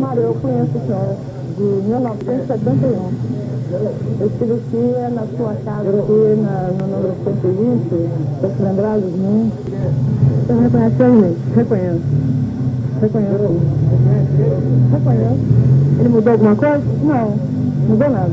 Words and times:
Mário, 0.00 0.22
eu 0.22 0.34
conheço 0.34 0.76
o 0.76 0.86
senhor 0.86 1.16
de 1.56 1.62
1971. 1.62 3.36
Eu 4.20 4.26
estive 4.26 4.52
aqui 4.54 4.94
na 5.14 5.24
sua 5.36 5.54
casa, 5.64 5.88
aqui 5.88 6.36
na, 6.42 6.70
no 6.72 6.86
número 6.88 7.14
120, 7.22 8.10
você 8.40 8.62
lembrar 8.62 8.98
de 8.98 9.06
mim? 9.06 9.52
Você 10.46 10.52
reconhece 10.52 10.96
realmente? 10.98 11.38
Reconheço. 11.54 12.00
Reconheço. 13.00 13.60
Reconheço. 14.92 15.40
Ele 16.00 16.08
mudou 16.08 16.32
alguma 16.32 16.56
coisa? 16.56 16.82
Não, 17.04 17.34
mudou 17.88 18.10
nada. 18.10 18.32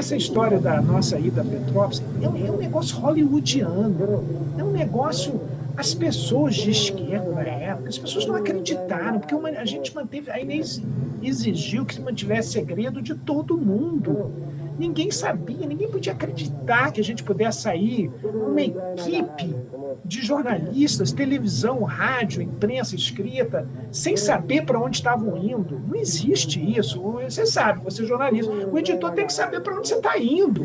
Essa 0.00 0.16
história 0.16 0.58
da 0.58 0.80
nossa 0.80 1.18
ida 1.18 1.42
a 1.42 1.44
Petrópolis 1.44 2.02
é 2.22 2.26
um, 2.26 2.46
é 2.46 2.50
um 2.50 2.56
negócio 2.56 2.96
hollywoodiano. 2.96 4.24
É 4.56 4.64
um 4.64 4.70
negócio 4.70 5.38
as 5.76 5.92
pessoas 5.92 6.54
de 6.54 6.70
esquerda 6.70 7.30
na 7.30 7.42
época, 7.42 7.90
as 7.90 7.98
pessoas 7.98 8.24
não 8.24 8.34
acreditaram, 8.34 9.18
porque 9.18 9.34
uma, 9.34 9.50
a 9.50 9.64
gente 9.66 9.94
manteve, 9.94 10.30
a 10.30 10.40
Inês 10.40 10.82
exigiu 11.22 11.84
que 11.84 11.96
se 11.96 12.00
mantivesse 12.00 12.52
segredo 12.52 13.02
de 13.02 13.14
todo 13.14 13.58
mundo. 13.58 14.32
Ninguém 14.80 15.10
sabia, 15.10 15.66
ninguém 15.66 15.90
podia 15.90 16.14
acreditar 16.14 16.90
que 16.90 17.02
a 17.02 17.04
gente 17.04 17.22
pudesse 17.22 17.60
sair 17.60 18.10
uma 18.24 18.62
equipe 18.62 19.54
de 20.02 20.22
jornalistas, 20.22 21.12
televisão, 21.12 21.82
rádio, 21.82 22.40
imprensa 22.40 22.96
escrita, 22.96 23.68
sem 23.92 24.16
saber 24.16 24.64
para 24.64 24.80
onde 24.80 24.96
estavam 24.96 25.36
indo. 25.36 25.78
Não 25.86 25.94
existe 25.96 26.58
isso. 26.78 26.98
Você 26.98 27.44
sabe, 27.44 27.84
você 27.84 28.04
é 28.04 28.06
jornalista. 28.06 28.50
O 28.50 28.78
editor 28.78 29.12
tem 29.12 29.26
que 29.26 29.34
saber 29.34 29.60
para 29.60 29.76
onde 29.76 29.86
você 29.86 29.96
está 29.96 30.18
indo. 30.18 30.64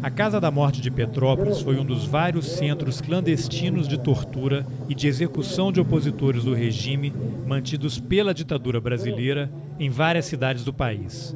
A 0.00 0.08
Casa 0.08 0.40
da 0.40 0.52
Morte 0.52 0.80
de 0.80 0.92
Petrópolis 0.92 1.60
foi 1.60 1.80
um 1.80 1.84
dos 1.84 2.04
vários 2.04 2.46
centros 2.46 3.00
clandestinos 3.00 3.88
de 3.88 3.98
tortura 3.98 4.64
e 4.88 4.94
de 4.94 5.08
execução 5.08 5.72
de 5.72 5.80
opositores 5.80 6.44
do 6.44 6.54
regime 6.54 7.12
mantidos 7.44 7.98
pela 7.98 8.32
ditadura 8.32 8.80
brasileira 8.80 9.50
em 9.80 9.90
várias 9.90 10.26
cidades 10.26 10.62
do 10.62 10.72
país. 10.72 11.34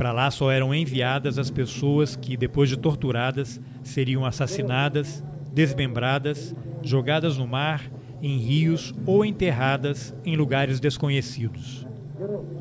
Para 0.00 0.12
lá 0.12 0.30
só 0.30 0.50
eram 0.50 0.74
enviadas 0.74 1.36
as 1.36 1.50
pessoas 1.50 2.16
que, 2.16 2.34
depois 2.34 2.70
de 2.70 2.78
torturadas, 2.78 3.60
seriam 3.82 4.24
assassinadas, 4.24 5.22
desmembradas, 5.52 6.56
jogadas 6.82 7.36
no 7.36 7.46
mar, 7.46 7.82
em 8.22 8.38
rios 8.38 8.94
ou 9.04 9.26
enterradas 9.26 10.14
em 10.24 10.36
lugares 10.36 10.80
desconhecidos. 10.80 11.86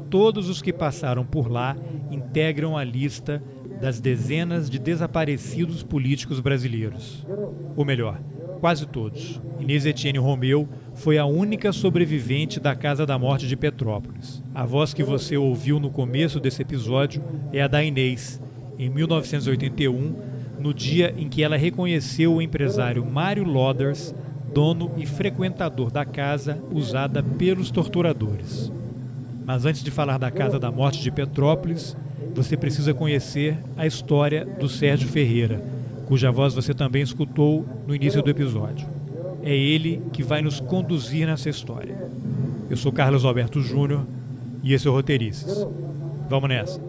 Todos 0.10 0.50
os 0.50 0.62
que 0.62 0.74
passaram 0.74 1.26
por 1.26 1.50
lá 1.50 1.78
integram 2.12 2.76
a 2.76 2.84
lista 2.84 3.42
das 3.80 4.02
dezenas 4.02 4.70
de 4.70 4.78
desaparecidos 4.78 5.82
políticos 5.82 6.42
brasileiros. 6.42 7.26
Ou 7.78 7.86
melhor, 7.86 8.20
quase 8.60 8.86
todos. 8.86 9.42
Inês 9.60 9.86
Etienne 9.86 10.20
Romeu 10.20 10.68
foi 10.94 11.18
a 11.18 11.26
única 11.26 11.72
sobrevivente 11.72 12.60
da 12.60 12.76
Casa 12.76 13.06
da 13.06 13.18
Morte 13.18 13.48
de 13.48 13.56
Petrópolis. 13.56 14.44
A 14.54 14.66
voz 14.66 14.94
que 14.94 15.04
você 15.04 15.38
ouviu 15.38 15.80
no 15.80 15.90
começo 15.90 16.40
desse 16.40 16.62
episódio 16.62 17.24
é 17.54 17.62
a 17.62 17.68
da 17.68 17.84
Inês, 17.84 18.42
em 18.78 18.90
1981, 18.90 20.16
no 20.60 20.74
dia 20.74 21.14
em 21.18 21.30
que 21.30 21.44
ela 21.44 21.58
reconheceu 21.58 22.34
o 22.34 22.42
empresário 22.42 23.06
Mário 23.06 23.44
Loders, 23.44 24.14
dono 24.54 24.92
e 24.98 25.06
frequentador 25.06 25.92
da 25.92 26.04
casa 26.04 26.62
usada 26.72 27.24
pelos 27.24 27.72
torturadores. 27.72 28.72
Mas 29.46 29.66
antes 29.66 29.84
de 29.84 29.90
falar 29.90 30.18
da 30.18 30.30
Casa 30.30 30.60
da 30.60 30.72
Morte 30.72 31.02
de 31.02 31.12
Petrópolis, 31.12 31.96
você 32.36 32.56
precisa 32.56 32.94
conhecer 32.94 33.58
a 33.76 33.88
história 33.88 34.46
do 34.46 34.70
Sérgio 34.70 35.08
Ferreira, 35.08 35.62
cuja 36.10 36.32
voz 36.32 36.56
você 36.56 36.74
também 36.74 37.04
escutou 37.04 37.64
no 37.88 37.94
início 37.94 38.24
do 38.24 38.32
episódio. 38.32 38.90
É 39.44 39.56
ele 39.56 40.02
que 40.12 40.24
vai 40.24 40.42
nos 40.42 40.60
conduzir 40.60 41.28
nessa 41.28 41.50
história. 41.52 41.96
Eu 42.68 42.76
sou 42.76 42.92
Carlos 42.92 43.24
Alberto 43.24 43.62
Júnior 43.62 44.08
e 44.64 44.74
esse 44.74 44.88
é 44.88 44.90
o 44.90 44.94
Roteirices. 44.94 45.68
Vamos 46.28 46.50
nessa. 46.50 46.82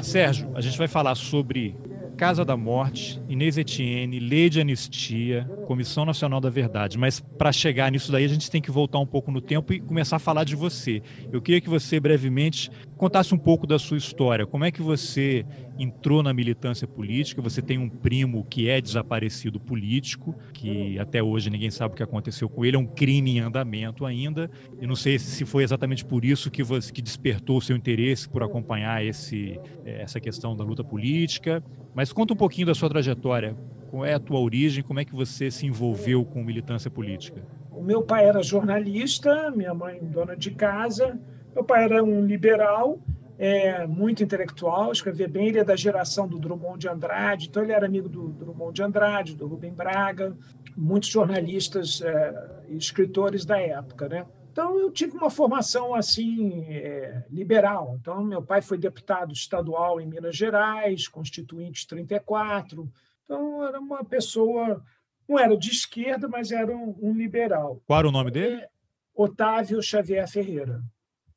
Sérgio, 0.00 0.46
a 0.54 0.60
gente 0.60 0.78
vai 0.78 0.86
falar 0.86 1.16
sobre 1.16 1.74
Casa 2.16 2.44
da 2.44 2.56
Morte, 2.56 3.20
Inês 3.28 3.58
Etienne, 3.58 4.20
Lei 4.20 4.48
de 4.48 4.60
Anistia, 4.60 5.44
Comissão 5.66 6.04
Nacional 6.04 6.40
da 6.40 6.48
Verdade. 6.48 6.96
Mas 6.96 7.18
para 7.20 7.52
chegar 7.52 7.90
nisso 7.90 8.12
daí, 8.12 8.24
a 8.24 8.28
gente 8.28 8.50
tem 8.50 8.62
que 8.62 8.70
voltar 8.70 8.98
um 9.00 9.06
pouco 9.06 9.32
no 9.32 9.40
tempo 9.40 9.72
e 9.72 9.80
começar 9.80 10.16
a 10.16 10.20
falar 10.20 10.44
de 10.44 10.54
você. 10.54 11.02
Eu 11.32 11.42
queria 11.42 11.60
que 11.60 11.68
você 11.68 11.98
brevemente 11.98 12.70
contasse 12.96 13.34
um 13.34 13.38
pouco 13.38 13.66
da 13.66 13.78
sua 13.78 13.96
história. 13.96 14.46
Como 14.46 14.64
é 14.64 14.70
que 14.70 14.80
você 14.80 15.44
entrou 15.78 16.22
na 16.22 16.32
militância 16.32 16.86
política? 16.86 17.42
Você 17.42 17.60
tem 17.60 17.78
um 17.78 17.88
primo 17.88 18.44
que 18.44 18.68
é 18.68 18.80
desaparecido 18.80 19.58
político, 19.58 20.34
que 20.52 20.98
até 20.98 21.22
hoje 21.22 21.50
ninguém 21.50 21.70
sabe 21.70 21.94
o 21.94 21.96
que 21.96 22.02
aconteceu 22.02 22.48
com 22.48 22.64
ele, 22.64 22.76
é 22.76 22.78
um 22.78 22.86
crime 22.86 23.36
em 23.36 23.40
andamento 23.40 24.06
ainda. 24.06 24.50
E 24.80 24.86
não 24.86 24.94
sei 24.94 25.18
se 25.18 25.44
foi 25.44 25.64
exatamente 25.64 26.04
por 26.04 26.24
isso 26.24 26.50
que 26.50 26.62
você 26.62 26.92
que 26.92 27.02
despertou 27.02 27.58
o 27.58 27.60
seu 27.60 27.76
interesse 27.76 28.28
por 28.28 28.42
acompanhar 28.42 29.04
esse, 29.04 29.58
essa 29.84 30.20
questão 30.20 30.56
da 30.56 30.62
luta 30.62 30.84
política. 30.84 31.62
Mas 31.94 32.12
conta 32.12 32.34
um 32.34 32.36
pouquinho 32.36 32.66
da 32.66 32.74
sua 32.74 32.88
trajetória. 32.88 33.56
Qual 33.90 34.04
é 34.04 34.14
a 34.14 34.18
tua 34.18 34.40
origem? 34.40 34.82
Como 34.82 34.98
é 34.98 35.04
que 35.04 35.14
você 35.14 35.50
se 35.50 35.66
envolveu 35.66 36.24
com 36.24 36.42
militância 36.42 36.90
política? 36.90 37.42
O 37.70 37.82
meu 37.82 38.02
pai 38.02 38.26
era 38.26 38.42
jornalista, 38.42 39.50
minha 39.52 39.72
mãe 39.72 40.00
dona 40.02 40.36
de 40.36 40.50
casa. 40.50 41.18
Meu 41.54 41.62
pai 41.62 41.84
era 41.84 42.02
um 42.02 42.26
liberal, 42.26 42.98
é, 43.38 43.86
muito 43.86 44.24
intelectual, 44.24 44.90
escrevia 44.90 45.28
bem. 45.28 45.46
Ele 45.46 45.60
é 45.60 45.64
da 45.64 45.76
geração 45.76 46.26
do 46.26 46.38
Drummond 46.38 46.78
de 46.78 46.88
Andrade, 46.88 47.46
então 47.48 47.62
ele 47.62 47.72
era 47.72 47.86
amigo 47.86 48.08
do 48.08 48.28
Drummond 48.30 48.74
de 48.74 48.82
Andrade, 48.82 49.36
do 49.36 49.46
Rubem 49.46 49.72
Braga, 49.72 50.36
muitos 50.76 51.08
jornalistas 51.08 52.02
é, 52.02 52.64
e 52.70 52.76
escritores 52.76 53.44
da 53.44 53.60
época, 53.60 54.08
né? 54.08 54.26
Então, 54.54 54.78
eu 54.78 54.88
tive 54.88 55.16
uma 55.16 55.30
formação 55.30 55.96
assim 55.96 56.62
é, 56.68 57.24
liberal. 57.28 57.98
Então, 58.00 58.22
meu 58.22 58.40
pai 58.40 58.62
foi 58.62 58.78
deputado 58.78 59.32
estadual 59.32 60.00
em 60.00 60.06
Minas 60.06 60.36
Gerais, 60.36 61.08
constituinte 61.08 61.84
34. 61.88 62.88
Então, 63.24 63.66
era 63.66 63.80
uma 63.80 64.04
pessoa, 64.04 64.80
não 65.28 65.40
era 65.40 65.56
de 65.58 65.70
esquerda, 65.70 66.28
mas 66.28 66.52
era 66.52 66.70
um, 66.70 66.96
um 67.02 67.12
liberal. 67.14 67.82
Qual 67.84 67.98
era 67.98 68.08
o 68.08 68.12
nome 68.12 68.30
dele? 68.30 68.60
É, 68.60 68.68
Otávio 69.12 69.82
Xavier 69.82 70.30
Ferreira. 70.30 70.84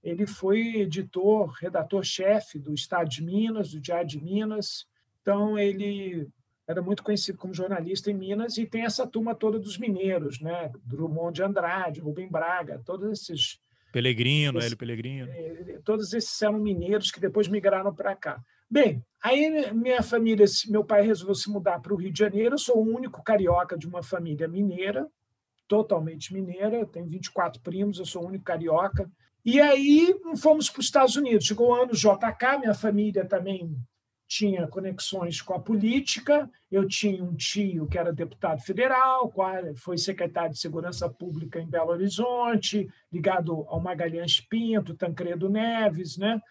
Ele 0.03 0.27
foi 0.27 0.75
editor, 0.75 1.50
redator-chefe 1.59 2.59
do 2.59 2.72
Estado 2.72 3.09
de 3.09 3.23
Minas, 3.23 3.72
do 3.72 3.81
Diário 3.81 4.07
de 4.07 4.22
Minas. 4.22 4.85
Então, 5.23 5.57
ele 5.57 6.29
era 6.67 6.81
muito 6.81 7.01
conhecido 7.01 7.38
como 7.38 7.53
jornalista 7.53 8.11
em 8.11 8.13
Minas, 8.13 8.57
e 8.57 8.66
tem 8.66 8.83
essa 8.83 9.07
turma 9.07 9.33
toda 9.33 9.57
dos 9.57 9.78
mineiros, 9.78 10.41
né? 10.41 10.69
Drummond 10.83 11.33
de 11.33 11.44
Andrade, 11.44 12.01
Rubem 12.01 12.29
Braga, 12.29 12.81
todos 12.85 13.09
esses. 13.09 13.59
Pelegrino, 13.94 14.59
Hélio 14.59 14.77
Pelegrino. 14.77 15.31
Eh, 15.31 15.79
todos 15.85 16.11
esses 16.13 16.41
eram 16.41 16.59
mineiros 16.59 17.09
que 17.09 17.22
depois 17.22 17.47
migraram 17.47 17.95
para 17.95 18.13
cá. 18.16 18.44
Bem, 18.69 19.01
aí 19.23 19.72
minha 19.73 20.03
família, 20.03 20.45
meu 20.67 20.83
pai 20.83 21.03
resolveu 21.03 21.35
se 21.35 21.50
mudar 21.50 21.79
para 21.79 21.94
o 21.94 21.95
Rio 21.95 22.11
de 22.11 22.19
Janeiro. 22.19 22.56
Eu 22.56 22.59
sou 22.59 22.77
o 22.77 22.95
único 22.95 23.23
carioca 23.23 23.77
de 23.77 23.88
uma 23.88 24.03
família 24.03 24.45
mineira, 24.45 25.07
totalmente 25.69 26.33
mineira. 26.33 26.85
tenho 26.85 27.07
24 27.07 27.61
primos, 27.61 27.97
eu 27.97 28.06
sou 28.06 28.23
o 28.23 28.27
único 28.27 28.44
carioca. 28.44 29.09
E 29.45 29.61
aí 29.61 30.13
fomos 30.35 30.69
para 30.69 30.81
os 30.81 30.85
Estados 30.85 31.16
Unidos. 31.16 31.45
Chegou 31.45 31.69
o 31.69 31.73
ano 31.73 31.94
JK, 31.94 32.59
minha 32.59 32.73
família 32.73 33.23
também 33.23 33.73
tinha 34.27 34.67
conexões 34.67 35.41
com 35.41 35.53
a 35.53 35.59
política. 35.59 36.49
Eu 36.69 36.85
tinha 36.85 37.23
um 37.23 37.33
tio 37.33 37.88
que 37.88 37.97
era 37.97 38.11
deputado 38.11 38.61
federal, 38.61 39.33
foi 39.77 39.97
secretário 39.97 40.51
de 40.51 40.59
Segurança 40.59 41.09
Pública 41.09 41.59
em 41.59 41.69
Belo 41.69 41.91
Horizonte, 41.91 42.89
ligado 43.11 43.65
ao 43.69 43.79
Magalhães 43.79 44.41
Pinto, 44.41 44.95
Tancredo 44.95 45.49
Neves. 45.49 46.17
Né? 46.17 46.41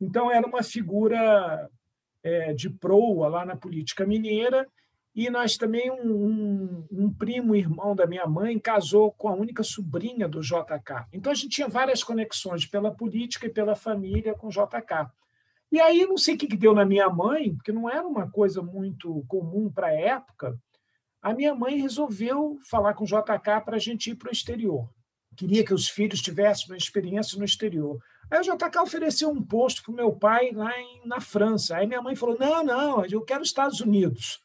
Então, 0.00 0.30
era 0.30 0.46
uma 0.46 0.62
figura 0.62 1.70
é, 2.22 2.52
de 2.52 2.68
proa 2.68 3.28
lá 3.28 3.46
na 3.46 3.54
política 3.54 4.04
mineira. 4.04 4.66
E 5.14 5.28
nós 5.28 5.56
também, 5.56 5.90
um, 5.90 6.12
um, 6.12 6.86
um, 6.90 7.12
primo 7.12 7.54
irmão 7.54 7.96
da 7.96 8.06
minha 8.06 8.26
mãe 8.26 8.58
casou 8.58 9.10
com 9.12 9.28
a 9.28 9.34
única 9.34 9.62
sobrinha 9.62 10.28
do 10.28 10.40
JK. 10.40 11.06
Então, 11.12 11.32
a 11.32 11.34
gente 11.34 11.50
tinha 11.50 11.68
várias 11.68 12.02
conexões 12.02 12.64
pela 12.64 12.92
política 12.92 13.46
e 13.46 13.50
pela 13.50 13.74
família 13.74 14.34
com 14.34 14.46
o 14.46 14.50
JK. 14.50 15.10
E 15.70 15.80
aí, 15.80 16.04
não 16.04 16.18
sei 16.18 16.34
o 16.34 16.38
que 16.38 16.56
deu 16.56 16.74
na 16.74 16.84
minha 16.84 17.08
mãe, 17.08 17.54
porque 17.54 17.70
não 17.70 17.88
era 17.88 18.06
uma 18.06 18.28
coisa 18.28 18.60
muito 18.60 19.24
comum 19.28 19.70
para 19.70 19.88
a 19.88 19.92
época, 19.92 20.58
a 21.22 21.34
minha 21.34 21.54
mãe 21.54 21.80
resolveu 21.80 22.58
falar 22.68 22.94
com 22.94 23.04
o 23.04 23.06
JK 23.06 23.62
para 23.64 23.76
a 23.76 23.78
gente 23.78 24.10
ir 24.10 24.16
para 24.16 24.30
o 24.30 24.32
exterior. 24.32 24.88
Queria 25.36 25.64
que 25.64 25.74
os 25.74 25.88
filhos 25.88 26.20
tivessem 26.20 26.66
uma 26.66 26.76
experiência 26.76 27.38
no 27.38 27.44
exterior. 27.44 28.00
Aí 28.30 28.40
o 28.40 28.42
JK 28.42 28.78
ofereceu 28.80 29.30
um 29.30 29.42
posto 29.42 29.82
para 29.82 29.92
o 29.92 29.94
meu 29.94 30.12
pai 30.12 30.50
lá 30.52 30.76
em, 30.78 31.06
na 31.06 31.20
França. 31.20 31.76
Aí 31.76 31.86
minha 31.86 32.02
mãe 32.02 32.16
falou: 32.16 32.38
não, 32.38 32.64
não, 32.64 33.04
eu 33.04 33.22
quero 33.22 33.42
Estados 33.42 33.80
Unidos. 33.80 34.42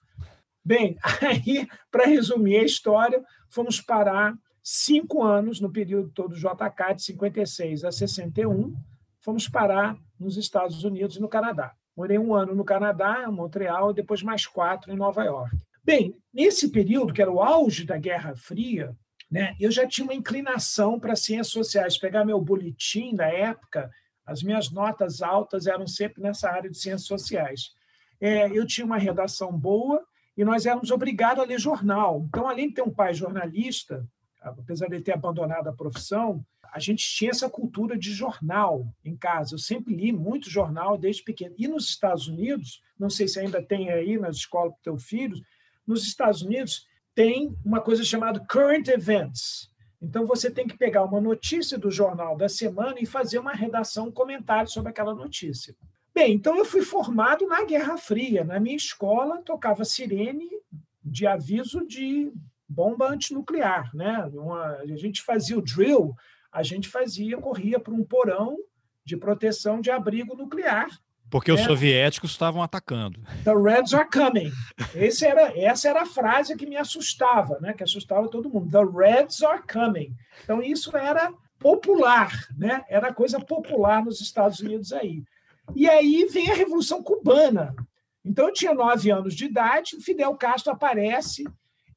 Bem, 0.63 0.97
aí, 1.21 1.67
para 1.89 2.05
resumir 2.05 2.57
a 2.57 2.63
história, 2.63 3.23
fomos 3.49 3.79
parar 3.79 4.35
cinco 4.61 5.23
anos 5.23 5.61
no 5.61 5.71
período 5.71 6.09
todo 6.09 6.29
do 6.29 6.39
JK, 6.39 6.95
de 6.95 7.03
56 7.03 7.83
a 7.85 7.91
61, 7.91 8.75
fomos 9.21 9.47
parar 9.47 9.95
nos 10.19 10.37
Estados 10.37 10.83
Unidos 10.83 11.17
e 11.17 11.21
no 11.21 11.29
Canadá. 11.29 11.73
Morei 11.95 12.17
um 12.17 12.33
ano 12.33 12.53
no 12.53 12.65
Canadá, 12.65 13.29
Montreal, 13.31 13.91
e 13.91 13.95
depois 13.95 14.21
mais 14.21 14.45
quatro 14.45 14.91
em 14.91 14.97
Nova 14.97 15.23
York. 15.23 15.55
Bem, 15.83 16.15
nesse 16.33 16.69
período, 16.69 17.13
que 17.13 17.21
era 17.21 17.31
o 17.31 17.41
auge 17.41 17.85
da 17.85 17.97
Guerra 17.97 18.35
Fria, 18.35 18.95
né, 19.29 19.55
eu 19.59 19.71
já 19.71 19.87
tinha 19.87 20.05
uma 20.05 20.13
inclinação 20.13 20.99
para 20.99 21.15
ciências 21.15 21.49
sociais. 21.49 21.97
Pegar 21.97 22.25
meu 22.25 22.41
boletim 22.41 23.15
da 23.15 23.27
época, 23.27 23.89
as 24.25 24.41
minhas 24.41 24.71
notas 24.71 25.21
altas 25.21 25.67
eram 25.67 25.87
sempre 25.87 26.21
nessa 26.21 26.49
área 26.49 26.69
de 26.69 26.77
ciências 26.77 27.07
sociais. 27.07 27.71
É, 28.19 28.49
eu 28.49 28.65
tinha 28.65 28.85
uma 28.85 28.97
redação 28.97 29.51
boa 29.51 30.03
e 30.35 30.43
nós 30.43 30.65
éramos 30.65 30.91
obrigados 30.91 31.43
a 31.43 31.47
ler 31.47 31.59
jornal. 31.59 32.25
Então, 32.27 32.47
além 32.47 32.69
de 32.69 32.75
ter 32.75 32.81
um 32.81 32.93
pai 32.93 33.13
jornalista, 33.13 34.05
apesar 34.41 34.87
de 34.87 35.01
ter 35.01 35.13
abandonado 35.13 35.67
a 35.67 35.73
profissão, 35.73 36.43
a 36.75 36.79
gente 36.79 37.07
tinha 37.07 37.31
essa 37.31 37.49
cultura 37.49 37.97
de 37.97 38.11
jornal 38.11 38.85
em 39.03 39.15
casa. 39.15 39.55
Eu 39.55 39.59
sempre 39.59 39.95
li 39.95 40.11
muito 40.11 40.49
jornal 40.49 40.97
desde 40.97 41.23
pequeno. 41.23 41.55
E 41.57 41.69
nos 41.69 41.87
Estados 41.87 42.27
Unidos, 42.27 42.81
não 42.99 43.09
sei 43.09 43.29
se 43.29 43.39
ainda 43.39 43.63
tem 43.63 43.91
aí 43.91 44.17
nas 44.17 44.35
escolas 44.35 44.73
para 44.73 44.83
teu 44.83 44.97
filho, 44.97 45.41
nos 45.87 46.05
Estados 46.05 46.41
Unidos 46.41 46.85
tem 47.15 47.55
uma 47.63 47.79
coisa 47.79 48.03
chamada 48.03 48.41
current 48.41 48.89
events. 48.89 49.71
Então 50.01 50.25
você 50.25 50.51
tem 50.51 50.67
que 50.67 50.77
pegar 50.77 51.05
uma 51.05 51.21
notícia 51.21 51.77
do 51.77 51.89
jornal 51.89 52.35
da 52.35 52.49
semana 52.49 52.97
e 52.99 53.05
fazer 53.05 53.39
uma 53.39 53.53
redação, 53.53 54.07
um 54.07 54.11
comentário 54.11 54.69
sobre 54.69 54.89
aquela 54.89 55.15
notícia. 55.15 55.73
Bem, 56.13 56.33
então 56.33 56.57
eu 56.57 56.65
fui 56.65 56.81
formado 56.81 57.47
na 57.47 57.63
Guerra 57.63 57.97
Fria. 57.97 58.43
Na 58.43 58.59
minha 58.59 58.75
escola 58.75 59.41
tocava 59.41 59.85
sirene 59.85 60.49
de 61.01 61.25
aviso 61.25 61.87
de 61.87 62.33
bomba 62.67 63.07
antinuclear, 63.07 63.95
né? 63.95 64.29
Uma, 64.33 64.75
a 64.79 64.97
gente 64.97 65.21
fazia 65.21 65.57
o 65.57 65.61
drill, 65.61 66.13
a 66.55 66.63
gente 66.63 66.87
fazia, 66.87 67.37
corria 67.37 67.79
para 67.79 67.93
um 67.93 68.03
porão 68.03 68.57
de 69.03 69.17
proteção 69.17 69.81
de 69.81 69.91
abrigo 69.91 70.35
nuclear 70.35 70.87
porque 71.29 71.51
é. 71.51 71.53
os 71.53 71.61
soviéticos 71.61 72.31
estavam 72.31 72.61
atacando. 72.61 73.19
The 73.43 73.53
Reds 73.53 73.93
are 73.93 74.07
coming. 74.09 74.51
Esse 74.93 75.25
era, 75.25 75.51
essa 75.59 75.89
era 75.89 76.03
a 76.03 76.05
frase 76.05 76.55
que 76.55 76.65
me 76.65 76.77
assustava, 76.77 77.59
né? 77.59 77.73
que 77.73 77.83
assustava 77.83 78.29
todo 78.29 78.49
mundo. 78.49 78.71
The 78.71 78.85
Reds 78.97 79.43
are 79.43 79.61
coming. 79.67 80.15
Então, 80.43 80.61
isso 80.61 80.95
era 80.95 81.33
popular, 81.59 82.31
né? 82.57 82.85
era 82.87 83.13
coisa 83.13 83.39
popular 83.39 84.05
nos 84.05 84.21
Estados 84.21 84.59
Unidos 84.59 84.93
aí. 84.93 85.23
E 85.75 85.89
aí 85.89 86.25
vem 86.31 86.51
a 86.51 86.55
Revolução 86.55 87.01
Cubana. 87.01 87.75
Então, 88.23 88.47
eu 88.47 88.53
tinha 88.53 88.73
nove 88.73 89.11
anos 89.11 89.33
de 89.33 89.45
idade, 89.45 89.97
Fidel 90.01 90.35
Castro 90.35 90.71
aparece 90.71 91.43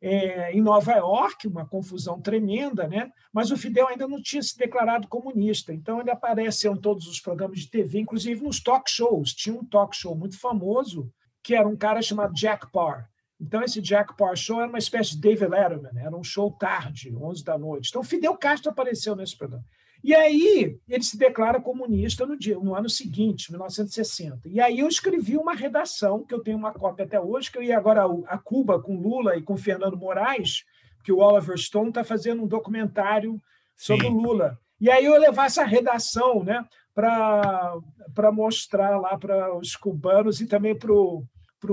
é, 0.00 0.52
em 0.52 0.60
Nova 0.60 0.92
York, 0.92 1.46
uma 1.48 1.66
confusão 1.66 2.20
tremenda, 2.20 2.86
né? 2.86 3.10
mas 3.32 3.50
o 3.50 3.56
Fidel 3.56 3.88
ainda 3.88 4.06
não 4.06 4.22
tinha 4.22 4.42
se 4.42 4.56
declarado 4.56 5.08
comunista. 5.08 5.72
Então, 5.72 6.00
ele 6.00 6.10
apareceu 6.10 6.72
em 6.72 6.80
todos 6.80 7.06
os 7.06 7.20
programas 7.20 7.60
de 7.60 7.70
TV, 7.70 8.00
inclusive 8.00 8.42
nos 8.42 8.62
talk 8.62 8.90
shows. 8.90 9.32
Tinha 9.32 9.56
um 9.56 9.64
talk 9.64 9.96
show 9.96 10.14
muito 10.14 10.38
famoso, 10.38 11.12
que 11.42 11.54
era 11.54 11.66
um 11.66 11.76
cara 11.76 12.00
chamado 12.00 12.32
Jack 12.34 12.70
Parr. 12.72 13.08
Então, 13.40 13.62
esse 13.62 13.80
Jack 13.80 14.16
Parr 14.16 14.36
Show 14.36 14.60
era 14.60 14.68
uma 14.68 14.78
espécie 14.78 15.12
de 15.12 15.20
David 15.20 15.50
Letterman, 15.50 15.92
era 15.96 16.16
um 16.16 16.24
show 16.24 16.50
tarde, 16.50 17.14
11 17.14 17.44
da 17.44 17.56
noite. 17.56 17.88
Então, 17.88 18.02
Fidel 18.02 18.36
Castro 18.36 18.70
apareceu 18.70 19.14
nesse 19.14 19.36
programa. 19.36 19.64
E 20.02 20.14
aí 20.14 20.78
ele 20.88 21.02
se 21.02 21.18
declara 21.18 21.60
comunista 21.60 22.24
no, 22.24 22.36
dia, 22.36 22.56
no 22.56 22.74
ano 22.74 22.88
seguinte, 22.88 23.50
1960. 23.50 24.48
E 24.48 24.60
aí 24.60 24.78
eu 24.78 24.88
escrevi 24.88 25.36
uma 25.36 25.54
redação, 25.54 26.24
que 26.24 26.32
eu 26.32 26.40
tenho 26.40 26.56
uma 26.56 26.72
cópia 26.72 27.04
até 27.04 27.20
hoje, 27.20 27.50
que 27.50 27.58
eu 27.58 27.62
ia 27.62 27.76
agora 27.76 28.04
a 28.26 28.38
Cuba 28.38 28.80
com 28.80 28.96
Lula 28.96 29.36
e 29.36 29.42
com 29.42 29.56
Fernando 29.56 29.96
Moraes, 29.96 30.64
que 31.02 31.12
o 31.12 31.18
Oliver 31.18 31.58
Stone 31.58 31.88
está 31.88 32.04
fazendo 32.04 32.42
um 32.42 32.46
documentário 32.46 33.40
sobre 33.76 34.06
Sim. 34.06 34.12
o 34.12 34.20
Lula. 34.20 34.58
E 34.80 34.90
aí 34.90 35.04
eu 35.04 35.18
levar 35.18 35.46
essa 35.46 35.64
redação 35.64 36.44
né, 36.44 36.64
para 36.94 38.32
mostrar 38.32 38.98
lá 39.00 39.18
para 39.18 39.56
os 39.56 39.74
cubanos 39.74 40.40
e 40.40 40.46
também 40.46 40.76
para 40.76 40.92
o 40.92 41.24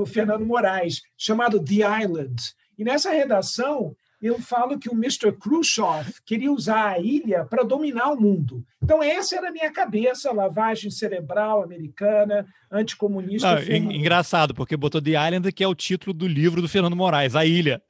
Fernando 0.06 0.46
Moraes, 0.46 1.04
chamado 1.18 1.64
The 1.64 2.04
Island. 2.04 2.36
E 2.78 2.84
nessa 2.84 3.12
redação 3.12 3.96
eu 4.26 4.40
falo 4.40 4.80
que 4.80 4.90
o 4.90 4.94
Mr. 4.94 5.32
Khrushchev 5.32 6.14
queria 6.26 6.52
usar 6.52 6.94
a 6.94 7.00
ilha 7.00 7.46
para 7.46 7.64
dominar 7.64 8.12
o 8.12 8.20
mundo. 8.20 8.66
Então, 8.82 9.02
essa 9.02 9.36
era 9.36 9.50
a 9.50 9.52
minha 9.52 9.72
cabeça, 9.72 10.32
lavagem 10.32 10.90
cerebral 10.90 11.64
americana, 11.64 12.46
anticomunista. 12.72 13.56
Não, 13.56 13.92
engraçado, 13.92 14.54
porque 14.54 14.76
botou 14.76 15.02
The 15.02 15.12
Island, 15.12 15.52
que 15.52 15.64
é 15.64 15.68
o 15.68 15.76
título 15.76 16.14
do 16.14 16.28
livro 16.28 16.62
do 16.62 16.70
Fernando 16.70 16.96
Moraes, 16.96 17.36
A 17.36 17.46
Ilha. 17.46 17.82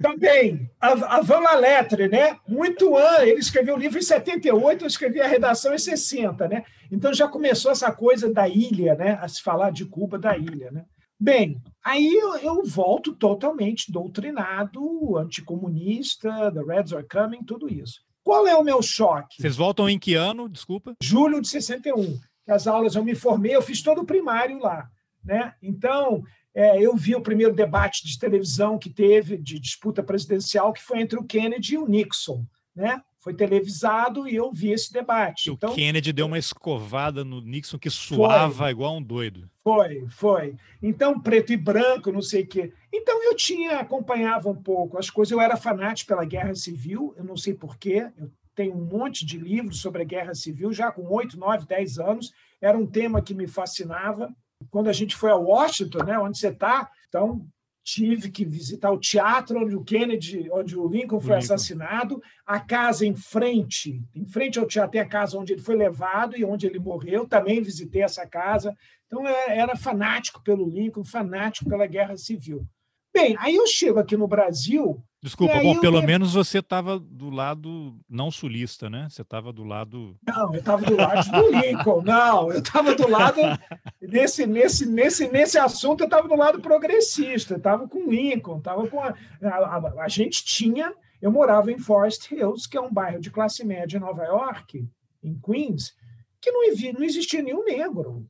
Também, 0.00 0.70
a, 0.78 1.16
a 1.16 1.20
Van 1.22 1.40
Letre, 1.58 2.08
né? 2.08 2.36
Muito 2.46 2.96
antes, 2.96 3.22
ele 3.22 3.40
escreveu 3.40 3.76
o 3.76 3.78
livro 3.78 3.98
em 3.98 4.02
78, 4.02 4.82
eu 4.82 4.86
escrevi 4.86 5.22
a 5.22 5.26
redação 5.26 5.74
em 5.74 5.78
60, 5.78 6.46
né? 6.48 6.64
Então 6.92 7.14
já 7.14 7.26
começou 7.26 7.70
essa 7.70 7.90
coisa 7.90 8.30
da 8.32 8.46
ilha, 8.46 8.94
né? 8.94 9.18
A 9.22 9.26
se 9.26 9.42
falar 9.42 9.70
de 9.70 9.86
Cuba 9.86 10.18
da 10.18 10.36
ilha, 10.36 10.70
né? 10.70 10.84
Bem, 11.18 11.60
aí 11.82 12.14
eu, 12.14 12.36
eu, 12.36 12.64
volto 12.64 13.14
totalmente 13.14 13.90
doutrinado, 13.90 15.16
anticomunista, 15.16 16.52
The 16.52 16.62
Reds 16.62 16.92
are 16.92 17.06
coming, 17.08 17.42
tudo 17.42 17.72
isso. 17.72 18.00
Qual 18.22 18.46
é 18.46 18.54
o 18.54 18.64
meu 18.64 18.82
choque? 18.82 19.40
Vocês 19.40 19.56
voltam 19.56 19.88
em 19.88 19.98
que 19.98 20.14
ano? 20.14 20.48
Desculpa. 20.48 20.94
Julho 21.00 21.40
de 21.40 21.48
61. 21.48 22.18
Que 22.44 22.52
as 22.52 22.66
aulas 22.66 22.94
eu 22.94 23.04
me 23.04 23.14
formei, 23.14 23.54
eu 23.54 23.62
fiz 23.62 23.80
todo 23.82 24.02
o 24.02 24.06
primário 24.06 24.58
lá. 24.58 24.88
Né? 25.24 25.54
Então, 25.62 26.22
é, 26.54 26.80
eu 26.80 26.94
vi 26.96 27.14
o 27.14 27.22
primeiro 27.22 27.54
debate 27.54 28.06
de 28.06 28.18
televisão 28.18 28.78
que 28.78 28.90
teve, 28.90 29.36
de 29.36 29.58
disputa 29.58 30.02
presidencial, 30.02 30.72
que 30.72 30.82
foi 30.82 31.00
entre 31.00 31.18
o 31.18 31.24
Kennedy 31.24 31.74
e 31.74 31.78
o 31.78 31.86
Nixon. 31.86 32.44
Né? 32.74 33.00
Foi 33.26 33.34
televisado 33.34 34.28
e 34.28 34.36
eu 34.36 34.52
vi 34.52 34.70
esse 34.70 34.92
debate. 34.92 35.50
Então, 35.50 35.72
o 35.72 35.74
Kennedy 35.74 36.12
deu 36.12 36.26
uma 36.26 36.38
escovada 36.38 37.24
no 37.24 37.40
Nixon 37.40 37.76
que 37.76 37.90
suava 37.90 38.54
foi, 38.54 38.70
igual 38.70 38.98
um 38.98 39.02
doido. 39.02 39.50
Foi, 39.64 40.06
foi. 40.08 40.54
Então, 40.80 41.18
preto 41.18 41.52
e 41.52 41.56
branco, 41.56 42.12
não 42.12 42.22
sei 42.22 42.44
o 42.44 42.46
quê. 42.46 42.72
Então, 42.94 43.20
eu 43.24 43.34
tinha, 43.34 43.80
acompanhava 43.80 44.48
um 44.48 44.54
pouco 44.54 44.96
as 44.96 45.10
coisas. 45.10 45.32
Eu 45.32 45.40
era 45.40 45.56
fanático 45.56 46.06
pela 46.06 46.24
Guerra 46.24 46.54
Civil, 46.54 47.16
eu 47.18 47.24
não 47.24 47.36
sei 47.36 47.52
porquê. 47.52 48.08
Eu 48.16 48.30
tenho 48.54 48.76
um 48.76 48.84
monte 48.84 49.26
de 49.26 49.36
livros 49.36 49.80
sobre 49.80 50.02
a 50.02 50.04
Guerra 50.04 50.32
Civil, 50.32 50.72
já 50.72 50.92
com 50.92 51.02
oito, 51.12 51.36
nove, 51.36 51.66
dez 51.66 51.98
anos. 51.98 52.32
Era 52.60 52.78
um 52.78 52.86
tema 52.86 53.20
que 53.20 53.34
me 53.34 53.48
fascinava. 53.48 54.32
Quando 54.70 54.86
a 54.86 54.92
gente 54.92 55.16
foi 55.16 55.32
a 55.32 55.36
Washington, 55.36 56.04
né, 56.04 56.16
onde 56.16 56.38
você 56.38 56.50
está, 56.50 56.88
então 57.08 57.44
tive 57.86 58.32
que 58.32 58.44
visitar 58.44 58.90
o 58.90 58.98
teatro 58.98 59.62
onde 59.62 59.76
o 59.76 59.84
Kennedy, 59.84 60.50
onde 60.50 60.76
o 60.76 60.88
Lincoln 60.88 61.20
foi 61.20 61.36
Lincoln. 61.36 61.54
assassinado, 61.54 62.20
a 62.44 62.58
casa 62.58 63.06
em 63.06 63.14
frente, 63.14 64.02
em 64.12 64.26
frente 64.26 64.58
ao 64.58 64.66
teatro 64.66 64.90
tem 64.90 65.00
a 65.00 65.08
casa 65.08 65.38
onde 65.38 65.52
ele 65.52 65.62
foi 65.62 65.76
levado 65.76 66.36
e 66.36 66.44
onde 66.44 66.66
ele 66.66 66.80
morreu, 66.80 67.28
também 67.28 67.62
visitei 67.62 68.02
essa 68.02 68.26
casa. 68.26 68.76
Então 69.06 69.24
é, 69.24 69.56
era 69.56 69.76
fanático 69.76 70.42
pelo 70.42 70.68
Lincoln, 70.68 71.04
fanático 71.04 71.70
pela 71.70 71.86
Guerra 71.86 72.16
Civil. 72.16 72.66
Bem, 73.14 73.36
aí 73.38 73.54
eu 73.54 73.66
chego 73.68 74.00
aqui 74.00 74.16
no 74.16 74.26
Brasil, 74.26 75.00
Desculpa, 75.26 75.58
bom, 75.60 75.80
pelo 75.80 76.00
menos 76.02 76.34
você 76.34 76.58
estava 76.58 77.00
do 77.00 77.30
lado 77.30 77.98
não 78.08 78.30
sulista, 78.30 78.88
né? 78.88 79.08
Você 79.10 79.22
estava 79.22 79.52
do 79.52 79.64
lado. 79.64 80.16
Não, 80.24 80.54
eu 80.54 80.60
estava 80.60 80.84
do 80.84 80.94
lado 80.96 81.30
do 81.32 81.50
Lincoln. 81.50 82.02
Não, 82.02 82.52
eu 82.52 82.58
estava 82.60 82.94
do 82.94 83.08
lado 83.08 83.40
nesse 84.06 84.46
nesse 84.46 84.86
nesse 84.86 85.28
nesse 85.28 85.58
assunto. 85.58 86.02
Eu 86.02 86.06
estava 86.06 86.28
do 86.28 86.36
lado 86.36 86.60
progressista. 86.60 87.56
Estava 87.56 87.88
com 87.88 88.08
Lincoln. 88.10 88.58
Estava 88.58 88.86
com 88.88 89.00
a, 89.00 89.14
a, 89.42 90.02
a, 90.04 90.08
gente 90.08 90.44
tinha. 90.44 90.92
Eu 91.20 91.30
morava 91.30 91.72
em 91.72 91.78
Forest 91.78 92.34
Hills, 92.34 92.68
que 92.68 92.76
é 92.76 92.80
um 92.80 92.92
bairro 92.92 93.20
de 93.20 93.30
classe 93.30 93.64
média 93.64 93.96
em 93.96 94.00
Nova 94.00 94.24
York, 94.24 94.86
em 95.22 95.40
Queens, 95.40 95.94
que 96.40 96.50
não, 96.50 96.60
não 96.94 97.02
existia 97.04 97.42
nenhum 97.42 97.64
negro. 97.64 98.26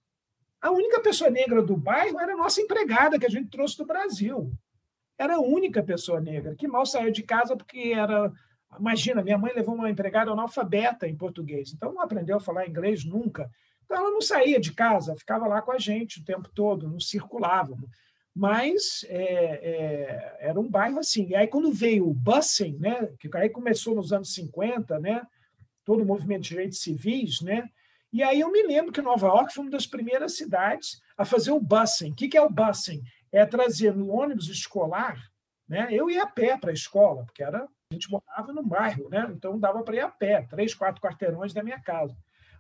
A 0.61 0.71
única 0.71 1.01
pessoa 1.01 1.29
negra 1.29 1.63
do 1.63 1.77
bairro 1.77 2.19
era 2.21 2.33
a 2.33 2.37
nossa 2.37 2.61
empregada 2.61 3.19
que 3.19 3.27
a 3.27 3.31
gente 3.31 3.51
trouxe 3.51 3.77
do 3.77 3.87
Brasil 3.87 4.53
era 5.19 5.37
a 5.37 5.41
única 5.41 5.83
pessoa 5.83 6.21
negra 6.21 6.55
que 6.55 6.69
mal 6.69 6.85
saiu 6.85 7.11
de 7.11 7.23
casa 7.23 7.57
porque 7.57 7.93
era. 7.95 8.33
Imagina, 8.79 9.23
minha 9.23 9.39
mãe 9.39 9.53
levou 9.55 9.75
uma 9.75 9.89
empregada 9.89 10.31
analfabeta 10.31 11.09
em 11.09 11.17
português, 11.17 11.73
então 11.73 11.95
não 11.95 12.03
aprendeu 12.03 12.37
a 12.37 12.41
falar 12.41 12.69
inglês 12.69 13.05
nunca. 13.05 13.51
Então 13.87 13.97
ela 13.97 14.11
não 14.11 14.21
saía 14.21 14.61
de 14.61 14.75
casa, 14.75 15.17
ficava 15.17 15.47
lá 15.47 15.63
com 15.63 15.73
a 15.73 15.79
gente 15.79 16.21
o 16.21 16.25
tempo 16.25 16.51
todo, 16.55 16.91
não 16.91 17.01
circulava. 17.01 17.75
Mas 18.35 19.07
é, 19.09 19.23
é, 19.23 20.37
era 20.41 20.61
um 20.61 20.69
bairro 20.69 20.99
assim. 20.99 21.29
E 21.29 21.35
aí, 21.35 21.47
quando 21.47 21.73
veio 21.73 22.07
o 22.07 22.13
busing, 22.13 22.77
né, 22.79 23.09
que 23.19 23.31
aí 23.35 23.49
começou 23.49 23.95
nos 23.95 24.13
anos 24.13 24.35
50, 24.35 24.99
né, 24.99 25.27
todo 25.85 26.03
o 26.03 26.07
movimento 26.07 26.43
de 26.43 26.51
direitos 26.51 26.81
civis, 26.81 27.41
né, 27.41 27.67
e 28.13 28.23
aí 28.23 28.41
eu 28.41 28.53
me 28.53 28.63
lembro 28.63 28.93
que 28.93 29.01
Nova 29.01 29.27
York 29.29 29.55
foi 29.55 29.65
uma 29.65 29.71
das 29.71 29.87
primeiras 29.87 30.37
cidades 30.37 31.01
a 31.17 31.25
fazer 31.25 31.53
o 31.53 31.61
busing. 31.61 32.11
O 32.11 32.15
que 32.15 32.37
é 32.37 32.43
o 32.43 32.51
busing? 32.51 33.03
é 33.33 33.45
trazer 33.45 33.95
no 33.95 34.11
ônibus 34.11 34.49
escolar, 34.49 35.21
né? 35.69 35.89
Eu 35.91 36.11
ia 36.11 36.23
a 36.23 36.27
pé 36.27 36.57
para 36.57 36.71
a 36.71 36.75
escola, 36.75 37.25
porque 37.25 37.43
era 37.43 37.65
a 37.65 37.95
gente 37.95 38.11
morava 38.11 38.53
no 38.53 38.65
bairro, 38.65 39.09
né? 39.09 39.29
Então 39.31 39.59
dava 39.59 39.83
para 39.83 39.95
ir 39.95 40.01
a 40.01 40.09
pé, 40.09 40.43
três, 40.43 40.75
quatro 40.75 41.01
quarteirões 41.01 41.53
da 41.53 41.63
minha 41.63 41.81
casa. 41.81 42.17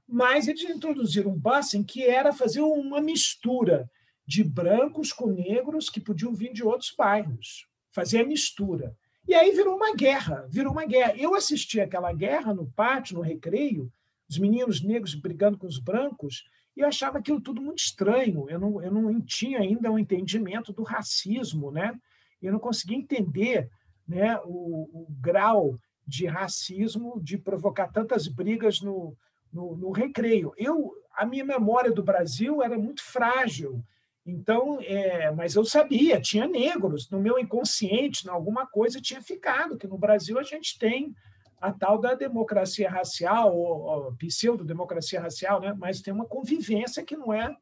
Mas 0.08 0.46
eles 0.46 0.62
introduziram 0.62 1.32
um 1.32 1.38
busing 1.38 1.82
que 1.82 2.04
era 2.04 2.32
fazer 2.32 2.60
uma 2.60 3.00
mistura 3.00 3.90
de 4.26 4.42
brancos 4.42 5.12
com 5.12 5.26
negros 5.26 5.88
que 5.88 6.00
podiam 6.00 6.32
vir 6.32 6.52
de 6.52 6.64
outros 6.64 6.92
bairros, 6.96 7.66
fazer 7.92 8.20
a 8.20 8.26
mistura. 8.26 8.96
E 9.26 9.34
aí 9.34 9.50
virou 9.52 9.76
uma 9.76 9.94
guerra, 9.94 10.46
virou 10.48 10.72
uma 10.72 10.84
guerra. 10.84 11.16
Eu 11.16 11.34
assisti 11.34 11.80
aquela 11.80 12.12
guerra 12.12 12.54
no 12.54 12.70
pátio, 12.72 13.16
no 13.16 13.22
recreio, 13.22 13.92
os 14.28 14.38
meninos 14.38 14.82
negros 14.82 15.14
brigando 15.14 15.58
com 15.58 15.66
os 15.66 15.78
brancos, 15.78 16.44
e 16.76 16.80
eu 16.80 16.86
achava 16.88 17.18
aquilo 17.18 17.40
tudo 17.40 17.60
muito 17.60 17.78
estranho. 17.78 18.48
Eu 18.50 18.58
não, 18.58 18.82
eu 18.82 18.92
não 18.92 19.20
tinha 19.20 19.60
ainda 19.60 19.90
um 19.90 19.98
entendimento 19.98 20.72
do 20.72 20.82
racismo, 20.82 21.70
né? 21.70 21.98
Eu 22.40 22.52
não 22.52 22.58
conseguia 22.58 22.96
entender 22.96 23.70
né, 24.06 24.38
o, 24.44 25.02
o 25.02 25.06
grau 25.20 25.74
de 26.06 26.26
racismo, 26.26 27.20
de 27.20 27.38
provocar 27.38 27.88
tantas 27.88 28.28
brigas 28.28 28.80
no, 28.80 29.16
no, 29.56 29.74
no, 29.74 29.90
recreio. 29.90 30.52
Eu, 30.58 30.92
a 31.16 31.24
minha 31.24 31.44
memória 31.44 31.90
do 31.90 32.02
Brasil 32.02 32.62
era 32.62 32.76
muito 32.78 33.02
frágil, 33.02 33.82
então, 34.24 34.78
é, 34.82 35.30
mas 35.30 35.54
eu 35.54 35.64
sabia, 35.64 36.20
tinha 36.20 36.46
negros 36.46 37.08
no 37.08 37.18
meu 37.18 37.38
inconsciente, 37.38 38.26
em 38.26 38.30
alguma 38.30 38.66
coisa 38.66 39.00
tinha 39.00 39.22
ficado 39.22 39.78
que 39.78 39.86
no 39.86 39.96
Brasil 39.96 40.38
a 40.38 40.42
gente 40.42 40.78
tem 40.78 41.14
a 41.58 41.72
tal 41.72 41.98
da 41.98 42.12
democracia 42.12 42.90
racial 42.90 43.56
ou, 43.56 43.82
ou 43.82 44.16
pseudo-democracia 44.16 45.20
racial, 45.20 45.60
né? 45.60 45.74
Mas 45.78 46.02
tem 46.02 46.12
uma 46.12 46.26
convivência 46.26 47.04
que 47.04 47.16
não 47.16 47.32
é 47.32 47.56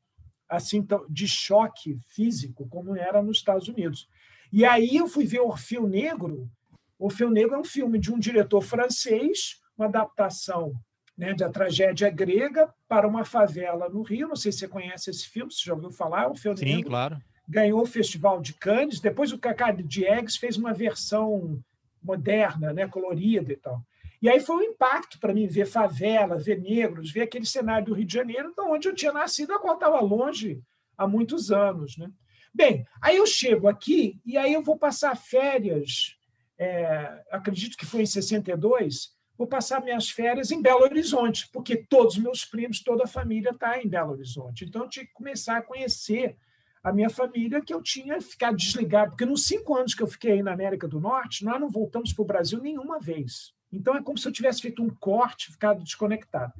assim 0.48 0.84
de 1.08 1.28
choque 1.28 1.96
físico 2.08 2.66
como 2.68 2.96
era 2.96 3.22
nos 3.22 3.36
Estados 3.38 3.68
Unidos. 3.68 4.08
E 4.52 4.64
aí 4.64 4.96
eu 4.96 5.06
fui 5.06 5.26
ver 5.26 5.40
Orfeu 5.40 5.86
Negro. 5.86 6.50
Orfeu 6.98 7.30
Negro 7.30 7.54
é 7.54 7.58
um 7.58 7.64
filme 7.64 7.98
de 7.98 8.12
um 8.12 8.18
diretor 8.18 8.62
francês, 8.62 9.60
uma 9.76 9.86
adaptação 9.86 10.74
né, 11.16 11.34
da 11.34 11.48
tragédia 11.48 12.10
grega 12.10 12.72
para 12.88 13.06
uma 13.06 13.24
favela 13.24 13.88
no 13.88 14.02
Rio. 14.02 14.28
Não 14.28 14.36
sei 14.36 14.52
se 14.52 14.58
você 14.58 14.68
conhece 14.68 15.10
esse 15.10 15.28
filme, 15.28 15.52
você 15.52 15.62
já 15.64 15.74
ouviu 15.74 15.90
falar? 15.90 16.28
Orfeu 16.28 16.56
Sim, 16.56 16.64
Negro. 16.64 16.90
claro. 16.90 17.18
Ganhou 17.48 17.82
o 17.82 17.86
Festival 17.86 18.40
de 18.40 18.54
Cannes. 18.54 19.00
Depois 19.00 19.32
o 19.32 19.38
Cacá 19.38 19.70
Diegues 19.70 20.36
fez 20.36 20.56
uma 20.56 20.72
versão 20.72 21.62
moderna, 22.02 22.72
né, 22.72 22.86
colorida 22.86 23.52
e 23.52 23.56
tal. 23.56 23.82
E 24.20 24.28
aí 24.28 24.40
foi 24.40 24.56
um 24.56 24.62
impacto 24.62 25.18
para 25.18 25.34
mim 25.34 25.46
ver 25.46 25.66
favela, 25.66 26.38
ver 26.38 26.60
negros, 26.60 27.10
ver 27.10 27.22
aquele 27.22 27.44
cenário 27.44 27.86
do 27.86 27.94
Rio 27.94 28.06
de 28.06 28.14
Janeiro, 28.14 28.54
de 28.54 28.62
onde 28.62 28.88
eu 28.88 28.94
tinha 28.94 29.12
nascido, 29.12 29.52
a 29.52 29.58
qual 29.58 29.74
estava 29.74 30.00
longe 30.00 30.62
há 30.96 31.06
muitos 31.06 31.50
anos. 31.50 31.98
Né? 31.98 32.10
Bem, 32.52 32.86
aí 33.02 33.16
eu 33.16 33.26
chego 33.26 33.68
aqui 33.68 34.18
e 34.24 34.38
aí 34.38 34.52
eu 34.52 34.62
vou 34.62 34.78
passar 34.78 35.14
férias, 35.16 36.16
é, 36.58 37.22
acredito 37.30 37.76
que 37.76 37.84
foi 37.84 38.02
em 38.02 38.06
62, 38.06 39.13
vou 39.36 39.46
passar 39.46 39.82
minhas 39.82 40.08
férias 40.10 40.50
em 40.50 40.62
Belo 40.62 40.82
Horizonte, 40.82 41.48
porque 41.52 41.76
todos 41.76 42.16
os 42.16 42.22
meus 42.22 42.44
primos, 42.44 42.80
toda 42.80 43.04
a 43.04 43.08
família 43.08 43.50
está 43.50 43.80
em 43.80 43.88
Belo 43.88 44.12
Horizonte. 44.12 44.64
Então 44.64 44.82
eu 44.82 44.88
tinha 44.88 45.04
que 45.04 45.12
começar 45.12 45.56
a 45.56 45.62
conhecer 45.62 46.36
a 46.82 46.92
minha 46.92 47.08
família, 47.08 47.62
que 47.62 47.72
eu 47.72 47.82
tinha 47.82 48.20
ficado 48.20 48.56
desligado, 48.56 49.12
porque 49.12 49.24
nos 49.24 49.46
cinco 49.46 49.74
anos 49.74 49.94
que 49.94 50.02
eu 50.02 50.06
fiquei 50.06 50.32
aí 50.32 50.42
na 50.42 50.52
América 50.52 50.86
do 50.86 51.00
Norte, 51.00 51.44
nós 51.44 51.58
não 51.58 51.70
voltamos 51.70 52.12
para 52.12 52.22
o 52.22 52.26
Brasil 52.26 52.60
nenhuma 52.60 53.00
vez. 53.00 53.54
Então 53.72 53.96
é 53.96 54.02
como 54.02 54.18
se 54.18 54.28
eu 54.28 54.32
tivesse 54.32 54.60
feito 54.60 54.82
um 54.82 54.90
corte, 54.90 55.50
ficado 55.50 55.82
desconectado. 55.82 56.52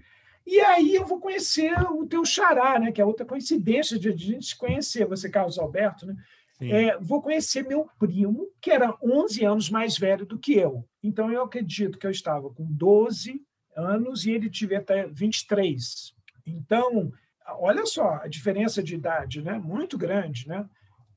E 0.47 0.61
aí 0.61 0.95
eu 0.95 1.07
vou 1.07 1.21
conhecer 1.21 1.73
o 1.93 2.07
teu 2.07 2.25
xará, 2.25 2.79
né? 2.79 2.91
que 2.91 3.01
é 3.01 3.05
outra 3.05 3.25
coincidência 3.25 3.99
de 3.99 4.09
a 4.09 4.17
gente 4.17 4.57
conhecer, 4.57 5.07
você, 5.07 5.29
Carlos 5.29 5.59
Alberto, 5.59 6.07
né? 6.07 6.17
É, 6.61 6.97
vou 6.99 7.21
conhecer 7.21 7.67
meu 7.67 7.89
primo, 7.99 8.49
que 8.61 8.71
era 8.71 8.97
11 9.03 9.45
anos 9.45 9.71
mais 9.71 9.99
velho 9.99 10.25
do 10.25 10.39
que 10.39 10.55
eu. 10.55 10.89
Então, 11.03 11.31
eu 11.31 11.43
acredito 11.43 11.99
que 11.99 12.07
eu 12.07 12.11
estava 12.11 12.49
com 12.51 12.65
12 12.65 13.43
anos 13.77 14.25
e 14.25 14.31
ele 14.31 14.49
tivia 14.49 14.79
até 14.79 15.07
23. 15.07 16.15
Então, 16.47 17.13
olha 17.59 17.85
só 17.85 18.21
a 18.23 18.29
diferença 18.29 18.83
de 18.83 18.95
idade, 18.95 19.43
né? 19.43 19.59
muito 19.59 19.99
grande. 19.99 20.49
Né? 20.49 20.69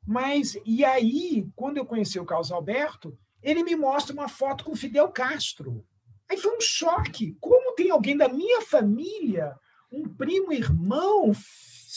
Mas, 0.06 0.58
e 0.66 0.84
aí, 0.84 1.48
quando 1.56 1.78
eu 1.78 1.86
conheci 1.86 2.20
o 2.20 2.26
Carlos 2.26 2.52
Alberto, 2.52 3.18
ele 3.42 3.64
me 3.64 3.76
mostra 3.76 4.14
uma 4.14 4.28
foto 4.28 4.66
com 4.66 4.76
Fidel 4.76 5.10
Castro. 5.10 5.86
Aí 6.30 6.38
foi 6.38 6.58
um 6.58 6.62
choque. 6.62 7.38
Como 7.40 7.76
tem 7.76 7.92
alguém 7.92 8.18
da 8.18 8.28
minha 8.28 8.62
família, 8.62 9.56
um 9.92 10.04
primo 10.04 10.52
irmão, 10.52 11.32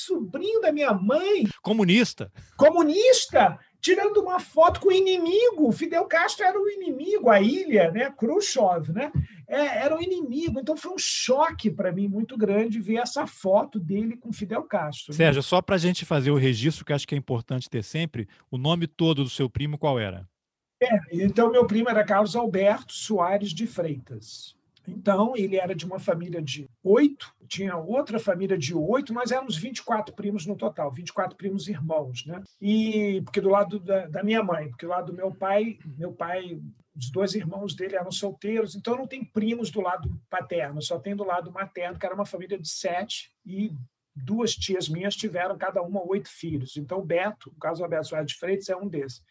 sobrinho 0.01 0.61
da 0.61 0.73
minha 0.73 0.93
mãe. 0.93 1.45
Comunista. 1.63 2.33
Comunista, 2.57 3.59
tirando 3.81 4.19
uma 4.19 4.39
foto 4.39 4.81
com 4.81 4.89
o 4.89 4.93
inimigo. 4.93 5.73
Fidel 5.73 6.05
Castro 6.07 6.45
era 6.45 6.59
o 6.61 6.69
inimigo, 6.69 7.31
a 7.31 7.41
ilha, 7.41 7.91
né? 7.91 8.11
Khrushchev, 8.11 8.93
né? 8.93 9.13
É, 9.49 9.85
era 9.85 9.97
o 9.97 10.03
inimigo. 10.03 10.61
Então 10.61 10.77
foi 10.77 10.93
um 10.93 10.99
choque 10.99 11.71
para 11.71 11.93
mim 11.93 12.09
muito 12.09 12.37
grande 12.37 12.81
ver 12.81 12.97
essa 12.97 13.27
foto 13.27 13.79
dele 13.79 14.17
com 14.17 14.33
Fidel 14.33 14.63
Castro. 14.65 15.13
Né? 15.13 15.17
Sérgio, 15.17 15.43
só 15.43 15.61
para 15.61 15.77
a 15.77 15.79
gente 15.79 16.05
fazer 16.05 16.31
o 16.31 16.37
registro, 16.37 16.85
que 16.85 16.93
acho 16.93 17.07
que 17.07 17.15
é 17.15 17.19
importante 17.19 17.69
ter 17.69 17.83
sempre, 17.83 18.29
o 18.51 18.57
nome 18.57 18.87
todo 18.87 19.25
do 19.25 19.31
seu 19.31 19.49
primo 19.51 19.79
qual 19.79 19.99
era? 19.99 20.29
É, 20.83 20.99
então, 21.13 21.51
meu 21.51 21.67
primo 21.67 21.91
era 21.91 22.05
Carlos 22.05 22.35
Alberto 22.35 22.95
Soares 22.95 23.51
de 23.51 23.67
Freitas. 23.67 24.57
Então, 24.91 25.37
ele 25.37 25.57
era 25.57 25.75
de 25.75 25.87
uma 25.87 25.99
família 25.99 26.43
de 26.43 26.69
oito, 26.83 27.33
tinha 27.47 27.77
outra 27.77 28.19
família 28.19 28.59
de 28.59 28.75
oito, 28.75 29.13
nós 29.13 29.31
éramos 29.31 29.57
24 29.57 30.15
primos 30.15 30.47
no 30.47 30.57
total, 30.57 30.91
24 30.91 31.37
primos 31.37 31.69
irmãos, 31.69 32.25
né? 32.27 32.43
E 32.61 33.23
porque 33.23 33.41
do 33.41 33.49
lado 33.49 33.79
da, 33.79 34.07
da, 34.07 34.23
minha 34.23 34.43
mãe, 34.43 34.69
porque 34.69 34.87
do 34.87 34.91
lado 34.91 35.13
do 35.13 35.17
meu 35.17 35.33
pai, 35.33 35.79
meu 35.97 36.13
pai, 36.13 36.61
os 36.97 37.11
dois 37.11 37.35
irmãos 37.35 37.75
dele 37.75 37.97
eram 37.97 38.11
solteiros, 38.11 38.75
então 38.75 38.97
não 38.97 39.07
tem 39.07 39.25
primos 39.25 39.71
do 39.71 39.81
lado 39.81 40.21
paterno, 40.29 40.83
só 40.83 40.99
tem 40.99 41.15
do 41.15 41.25
lado 41.25 41.53
materno, 41.53 41.99
que 41.99 42.07
era 42.07 42.15
uma 42.15 42.27
família 42.27 42.59
de 42.59 42.69
sete, 42.69 43.33
e 43.45 43.73
duas 44.15 44.55
tias 44.55 44.89
minhas 44.89 45.17
tiveram 45.17 45.57
cada 45.57 45.83
uma 45.83 46.07
oito 46.07 46.29
filhos. 46.29 46.77
Então, 46.77 46.99
o 46.99 47.05
Beto, 47.05 47.51
o 47.51 47.61
caso 47.61 47.79
do 47.79 47.85
Alberto 47.85 48.09
Soares 48.09 48.33
de 48.33 48.39
Freitas, 48.39 48.69
é 48.69 48.77
um 48.77 48.89
desses. 48.89 49.23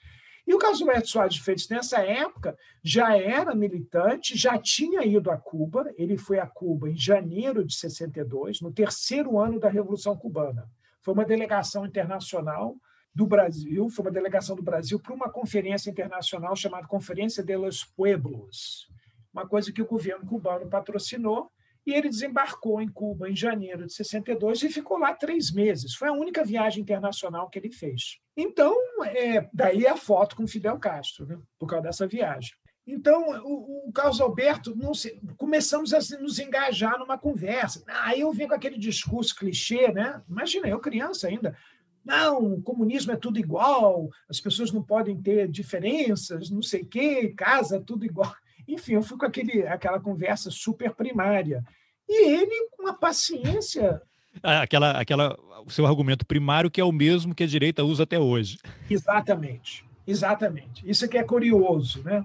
E 0.49 0.53
o 0.55 0.57
caso 0.57 0.83
do 0.83 0.89
Edson 0.89 1.05
Soares 1.05 1.35
de 1.35 1.43
Freitas, 1.43 1.69
nessa 1.69 1.99
época, 1.99 2.57
já 2.81 3.15
era 3.15 3.53
militante, 3.53 4.35
já 4.35 4.57
tinha 4.57 5.05
ido 5.05 5.29
a 5.29 5.37
Cuba. 5.37 5.93
Ele 5.95 6.17
foi 6.17 6.39
a 6.39 6.47
Cuba 6.47 6.89
em 6.89 6.97
janeiro 6.97 7.63
de 7.63 7.75
62, 7.75 8.59
no 8.59 8.71
terceiro 8.71 9.37
ano 9.37 9.59
da 9.59 9.69
Revolução 9.69 10.17
Cubana. 10.17 10.67
Foi 11.01 11.13
uma 11.13 11.23
delegação 11.23 11.85
internacional 11.85 12.75
do 13.13 13.27
Brasil, 13.27 13.91
foi 13.91 14.05
uma 14.05 14.11
delegação 14.11 14.55
do 14.55 14.63
Brasil 14.63 14.99
para 14.99 15.13
uma 15.13 15.29
conferência 15.29 15.91
internacional 15.91 16.55
chamada 16.55 16.87
Conferência 16.87 17.43
de 17.43 17.55
los 17.55 17.83
Pueblos, 17.83 18.89
uma 19.31 19.47
coisa 19.47 19.71
que 19.71 19.83
o 19.83 19.87
governo 19.87 20.25
cubano 20.25 20.67
patrocinou 20.67 21.51
e 21.85 21.93
ele 21.93 22.09
desembarcou 22.09 22.81
em 22.81 22.87
Cuba 22.87 23.29
em 23.29 23.35
janeiro 23.35 23.85
de 23.85 23.93
62 23.93 24.63
e 24.63 24.69
ficou 24.69 24.97
lá 24.97 25.13
três 25.13 25.51
meses. 25.51 25.95
Foi 25.95 26.07
a 26.07 26.13
única 26.13 26.43
viagem 26.43 26.81
internacional 26.81 27.49
que 27.49 27.57
ele 27.57 27.71
fez. 27.71 28.19
Então, 28.37 28.75
é, 29.05 29.47
daí 29.53 29.87
a 29.87 29.97
foto 29.97 30.35
com 30.35 30.47
Fidel 30.47 30.77
Castro, 30.79 31.25
né, 31.25 31.37
por 31.57 31.67
causa 31.67 31.83
dessa 31.83 32.07
viagem. 32.07 32.51
Então, 32.91 33.21
o, 33.43 33.89
o 33.89 33.91
Carlos 33.91 34.19
Alberto, 34.19 34.75
se, 34.95 35.21
começamos 35.37 35.93
a 35.93 35.99
nos 36.19 36.39
engajar 36.39 36.97
numa 36.97 37.17
conversa. 37.17 37.83
Aí 37.87 38.21
eu 38.21 38.31
venho 38.31 38.49
com 38.49 38.55
aquele 38.55 38.79
discurso 38.79 39.35
clichê, 39.35 39.91
né? 39.91 40.21
Imagina, 40.27 40.67
eu 40.67 40.79
criança 40.79 41.27
ainda. 41.27 41.55
Não, 42.03 42.53
o 42.53 42.61
comunismo 42.61 43.11
é 43.11 43.15
tudo 43.15 43.37
igual, 43.37 44.09
as 44.27 44.39
pessoas 44.39 44.71
não 44.71 44.81
podem 44.81 45.21
ter 45.21 45.47
diferenças, 45.47 46.49
não 46.49 46.61
sei 46.61 46.81
o 46.81 46.87
quê, 46.87 47.33
casa, 47.37 47.79
tudo 47.79 48.05
igual. 48.05 48.33
Enfim, 48.69 48.93
eu 48.93 49.01
fui 49.01 49.17
com 49.17 49.25
aquele, 49.25 49.65
aquela 49.67 49.99
conversa 49.99 50.51
super 50.51 50.93
primária. 50.93 51.63
E 52.07 52.29
ele, 52.29 52.69
com 52.71 52.83
uma 52.83 52.93
paciência. 52.93 54.01
Ah, 54.43 54.61
aquela, 54.61 54.91
aquela, 54.91 55.37
o 55.65 55.71
seu 55.71 55.85
argumento 55.85 56.25
primário, 56.25 56.69
que 56.69 56.79
é 56.79 56.83
o 56.83 56.91
mesmo 56.91 57.33
que 57.33 57.43
a 57.43 57.47
direita 57.47 57.83
usa 57.83 58.03
até 58.03 58.19
hoje. 58.19 58.59
Exatamente, 58.89 59.83
exatamente. 60.05 60.87
Isso 60.87 61.05
aqui 61.05 61.17
é 61.17 61.23
curioso, 61.23 62.03
né? 62.03 62.23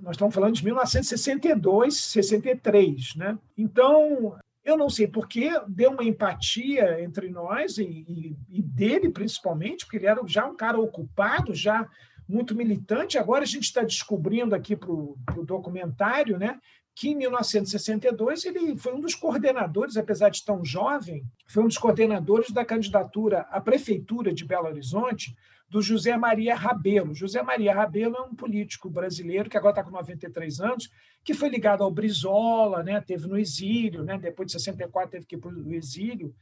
Nós 0.00 0.16
estamos 0.16 0.34
falando 0.34 0.54
de 0.54 0.64
1962, 0.64 1.96
63, 1.96 3.14
né? 3.14 3.38
Então, 3.56 4.36
eu 4.64 4.76
não 4.76 4.90
sei 4.90 5.06
porque 5.06 5.50
deu 5.68 5.92
uma 5.92 6.04
empatia 6.04 7.02
entre 7.02 7.30
nós 7.30 7.78
e, 7.78 7.84
e, 7.84 8.36
e 8.50 8.62
dele, 8.62 9.10
principalmente, 9.10 9.84
porque 9.84 9.98
ele 9.98 10.06
era 10.06 10.20
já 10.26 10.44
um 10.44 10.56
cara 10.56 10.78
ocupado, 10.78 11.54
já 11.54 11.88
muito 12.28 12.54
militante. 12.54 13.18
Agora 13.18 13.42
a 13.42 13.46
gente 13.46 13.64
está 13.64 13.82
descobrindo 13.82 14.54
aqui 14.54 14.76
para 14.76 14.90
o 14.90 15.16
documentário 15.44 16.38
né, 16.38 16.58
que 16.94 17.08
em 17.08 17.16
1962 17.16 18.44
ele 18.44 18.76
foi 18.76 18.94
um 18.94 19.00
dos 19.00 19.14
coordenadores, 19.14 19.96
apesar 19.96 20.28
de 20.28 20.44
tão 20.44 20.64
jovem, 20.64 21.24
foi 21.46 21.64
um 21.64 21.68
dos 21.68 21.78
coordenadores 21.78 22.52
da 22.52 22.64
candidatura 22.64 23.40
à 23.50 23.60
prefeitura 23.60 24.32
de 24.32 24.44
Belo 24.44 24.68
Horizonte 24.68 25.34
do 25.68 25.82
José 25.82 26.16
Maria 26.16 26.54
Rabelo. 26.54 27.14
José 27.14 27.42
Maria 27.42 27.74
Rabelo 27.74 28.16
é 28.16 28.20
um 28.20 28.34
político 28.34 28.88
brasileiro 28.88 29.50
que 29.50 29.56
agora 29.56 29.72
está 29.72 29.82
com 29.82 29.90
93 29.90 30.60
anos, 30.60 30.88
que 31.24 31.34
foi 31.34 31.48
ligado 31.48 31.82
ao 31.82 31.90
Brizola, 31.90 32.82
né, 32.84 33.00
teve 33.00 33.26
no 33.26 33.36
exílio, 33.36 34.04
né, 34.04 34.16
depois 34.16 34.46
de 34.46 34.52
64 34.52 35.10
teve 35.10 35.26
que 35.26 35.34
ir 35.34 35.38
para 35.38 35.50
o 35.50 35.74
exílio, 35.74 36.32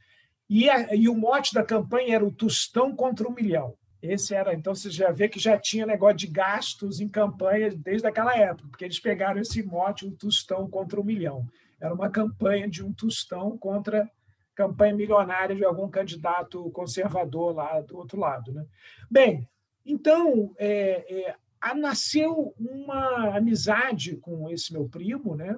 e, 0.47 0.69
a, 0.69 0.93
e 0.93 1.09
o 1.09 1.15
mote 1.15 1.53
da 1.53 1.63
campanha 1.63 2.15
era 2.15 2.25
o 2.25 2.31
Tostão 2.31 2.95
contra 2.95 3.27
o 3.27 3.33
Milhão. 3.33 3.73
Esse 4.03 4.35
era, 4.35 4.53
então 4.53 4.75
você 4.75 4.91
já 4.91 5.11
vê 5.11 5.29
que 5.29 5.39
já 5.39 5.57
tinha 5.57 5.85
negócio 5.85 6.17
de 6.17 6.27
gastos 6.27 6.99
em 6.99 7.07
campanha 7.07 7.73
desde 7.73 8.05
aquela 8.05 8.37
época, 8.37 8.67
porque 8.69 8.83
eles 8.83 8.99
pegaram 8.99 9.39
esse 9.39 9.63
mote, 9.63 10.05
um 10.05 10.13
tostão 10.13 10.69
contra 10.69 10.99
um 10.99 11.05
milhão. 11.05 11.47
Era 11.79 11.93
uma 11.93 12.09
campanha 12.09 12.67
de 12.67 12.83
um 12.83 12.91
tostão 12.91 13.57
contra 13.57 14.11
campanha 14.53 14.93
milionária 14.93 15.55
de 15.55 15.63
algum 15.63 15.89
candidato 15.89 16.69
conservador 16.71 17.55
lá 17.55 17.79
do 17.79 17.97
outro 17.97 18.19
lado. 18.19 18.51
Né? 18.51 18.65
Bem, 19.09 19.47
então 19.85 20.53
é, 20.57 21.35
é, 21.63 21.73
nasceu 21.73 22.53
uma 22.59 23.37
amizade 23.37 24.17
com 24.17 24.49
esse 24.49 24.73
meu 24.73 24.89
primo, 24.89 25.33
né? 25.33 25.57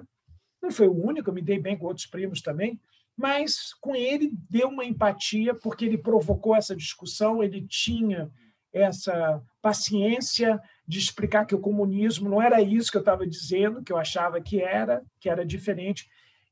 não 0.62 0.70
foi 0.70 0.86
o 0.86 1.04
único, 1.04 1.30
eu 1.30 1.34
me 1.34 1.42
dei 1.42 1.58
bem 1.58 1.76
com 1.76 1.86
outros 1.86 2.06
primos 2.06 2.40
também, 2.40 2.80
mas 3.16 3.72
com 3.80 3.96
ele 3.96 4.30
deu 4.50 4.68
uma 4.68 4.84
empatia, 4.84 5.54
porque 5.54 5.84
ele 5.84 5.96
provocou 5.96 6.54
essa 6.54 6.76
discussão, 6.76 7.42
ele 7.42 7.66
tinha 7.66 8.30
essa 8.72 9.42
paciência 9.62 10.60
de 10.86 10.98
explicar 10.98 11.46
que 11.46 11.54
o 11.54 11.60
comunismo 11.60 12.28
não 12.28 12.42
era 12.42 12.60
isso 12.60 12.90
que 12.90 12.96
eu 12.96 13.00
estava 13.00 13.26
dizendo, 13.26 13.82
que 13.82 13.92
eu 13.92 13.96
achava 13.96 14.40
que 14.40 14.60
era, 14.60 15.02
que 15.18 15.30
era 15.30 15.46
diferente. 15.46 16.08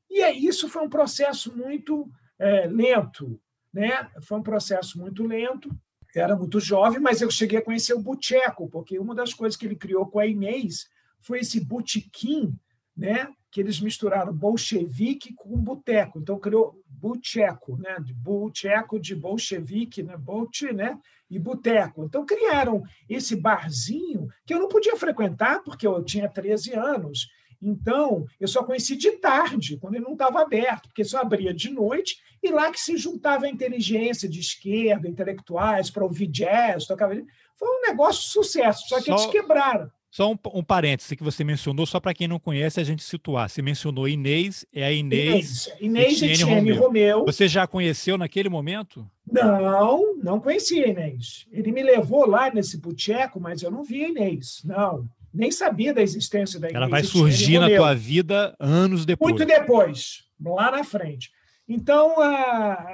E 0.09 0.21
é, 0.21 0.33
isso 0.33 0.67
foi 0.67 0.81
um 0.81 0.89
processo 0.89 1.55
muito 1.55 2.09
é, 2.39 2.67
lento, 2.67 3.39
né? 3.71 4.09
Foi 4.21 4.37
um 4.39 4.43
processo 4.43 4.99
muito 4.99 5.23
lento. 5.23 5.69
Eu 6.13 6.23
era 6.23 6.35
muito 6.35 6.59
jovem, 6.59 6.99
mas 6.99 7.21
eu 7.21 7.29
cheguei 7.29 7.59
a 7.59 7.63
conhecer 7.63 7.93
o 7.93 8.01
Bucheco, 8.01 8.69
porque 8.69 8.97
uma 8.97 9.13
das 9.13 9.33
coisas 9.33 9.57
que 9.57 9.65
ele 9.65 9.75
criou 9.75 10.07
com 10.07 10.19
a 10.19 10.25
Inês 10.25 10.89
foi 11.21 11.39
esse 11.39 11.59
botequim, 11.63 12.57
né? 12.95 13.27
Que 13.55 13.61
eles 13.61 13.79
misturaram 13.79 14.33
bolchevique 14.33 15.33
com 15.33 15.55
boteco. 15.55 16.19
Então 16.19 16.37
criou 16.37 16.77
Bucheco, 16.85 17.77
né? 17.77 17.95
De 18.01 18.13
Bucheco 18.13 18.99
de 18.99 19.15
bolchevique, 19.15 20.03
né? 20.03 20.17
Bolte, 20.17 20.73
né? 20.73 20.99
E 21.29 21.39
boteco. 21.39 22.03
Então 22.03 22.25
criaram 22.25 22.83
esse 23.07 23.33
barzinho 23.33 24.27
que 24.45 24.53
eu 24.53 24.59
não 24.59 24.67
podia 24.67 24.97
frequentar 24.97 25.63
porque 25.63 25.87
eu 25.87 26.03
tinha 26.03 26.27
13 26.27 26.73
anos 26.73 27.29
então, 27.61 28.25
eu 28.39 28.47
só 28.47 28.63
conheci 28.63 28.95
de 28.95 29.13
tarde, 29.13 29.77
quando 29.77 29.95
ele 29.95 30.03
não 30.03 30.11
estava 30.13 30.41
aberto, 30.41 30.89
porque 30.89 31.05
só 31.05 31.19
abria 31.19 31.53
de 31.53 31.71
noite, 31.71 32.17
e 32.43 32.51
lá 32.51 32.69
que 32.69 32.79
se 32.79 32.97
juntava 32.97 33.45
a 33.45 33.49
inteligência 33.49 34.27
de 34.29 34.39
esquerda, 34.39 35.07
intelectuais, 35.07 35.89
para 35.89 36.03
ouvir 36.03 36.27
jazz, 36.27 36.85
tocava. 36.85 37.15
Foi 37.55 37.69
um 37.69 37.81
negócio 37.81 38.21
de 38.21 38.27
sucesso, 38.27 38.87
só 38.87 38.97
que 38.97 39.05
só, 39.05 39.13
eles 39.13 39.25
quebraram. 39.27 39.89
Só 40.15 40.31
um, 40.31 40.37
um 40.53 40.63
parêntese 40.63 41.13
que 41.13 41.21
você 41.21 41.43
mencionou, 41.43 41.85
só 41.85 41.99
para 41.99 42.13
quem 42.13 42.25
não 42.25 42.39
conhece, 42.39 42.79
a 42.79 42.85
gente 42.85 43.03
situar. 43.03 43.49
Você 43.49 43.61
mencionou 43.61 44.07
Inês, 44.07 44.65
é 44.71 44.85
a 44.85 44.89
Inês. 44.89 45.69
Inês, 45.81 46.21
Inês 46.21 46.41
Etienne 46.41 46.71
Romeu. 46.71 46.83
Romeu. 46.83 47.25
Você 47.25 47.49
já 47.49 47.67
conheceu 47.67 48.17
naquele 48.17 48.47
momento? 48.47 49.05
Não, 49.29 50.15
não 50.23 50.39
conhecia 50.39 50.85
a 50.85 50.87
Inês. 50.87 51.45
Ele 51.51 51.69
me 51.69 51.83
levou 51.83 52.25
lá 52.25 52.49
nesse 52.49 52.77
boteco, 52.77 53.41
mas 53.41 53.61
eu 53.61 53.69
não 53.69 53.83
vi 53.83 54.05
a 54.05 54.07
Inês. 54.07 54.61
Não 54.63 55.05
nem 55.33 55.51
sabia 55.51 55.93
da 55.93 56.01
existência 56.01 56.61
da 56.61 56.67
igreja. 56.67 56.85
Ela 56.85 56.89
vai 56.89 57.03
surgir 57.03 57.59
na 57.59 57.67
tua 57.67 57.93
vida 57.93 58.55
anos 58.57 59.05
depois. 59.05 59.33
Muito 59.33 59.45
depois, 59.45 60.23
lá 60.41 60.71
na 60.71 60.85
frente. 60.85 61.29
Então, 61.67 62.15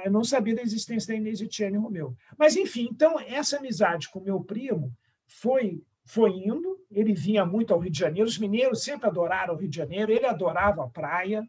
eu 0.04 0.10
não 0.10 0.24
sabia 0.24 0.56
da 0.56 0.62
existência 0.62 1.14
da 1.14 1.14
Inês 1.14 1.40
Etienne 1.40 1.78
Romeu. 1.78 2.16
Mas, 2.36 2.56
enfim, 2.56 2.88
então, 2.90 3.20
essa 3.20 3.58
amizade 3.58 4.08
com 4.10 4.18
meu 4.18 4.40
primo 4.40 4.92
foi, 5.28 5.84
foi 6.04 6.30
indo. 6.30 6.78
Ele 6.90 7.14
vinha 7.14 7.44
muito 7.44 7.72
ao 7.72 7.80
Rio 7.80 7.90
de 7.90 7.98
Janeiro. 7.98 8.28
Os 8.28 8.38
mineiros 8.38 8.82
sempre 8.82 9.08
adoraram 9.08 9.54
o 9.54 9.56
Rio 9.56 9.68
de 9.68 9.76
Janeiro. 9.76 10.12
Ele 10.12 10.26
adorava 10.26 10.84
a 10.84 10.88
praia. 10.88 11.42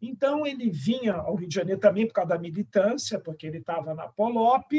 Então, 0.00 0.46
ele 0.46 0.70
vinha 0.70 1.14
ao 1.14 1.36
Rio 1.36 1.48
de 1.48 1.54
Janeiro 1.54 1.80
também 1.80 2.06
por 2.06 2.14
causa 2.14 2.30
da 2.30 2.38
militância, 2.38 3.20
porque 3.20 3.46
ele 3.46 3.58
estava 3.58 3.94
na 3.94 4.08
Polop, 4.08 4.72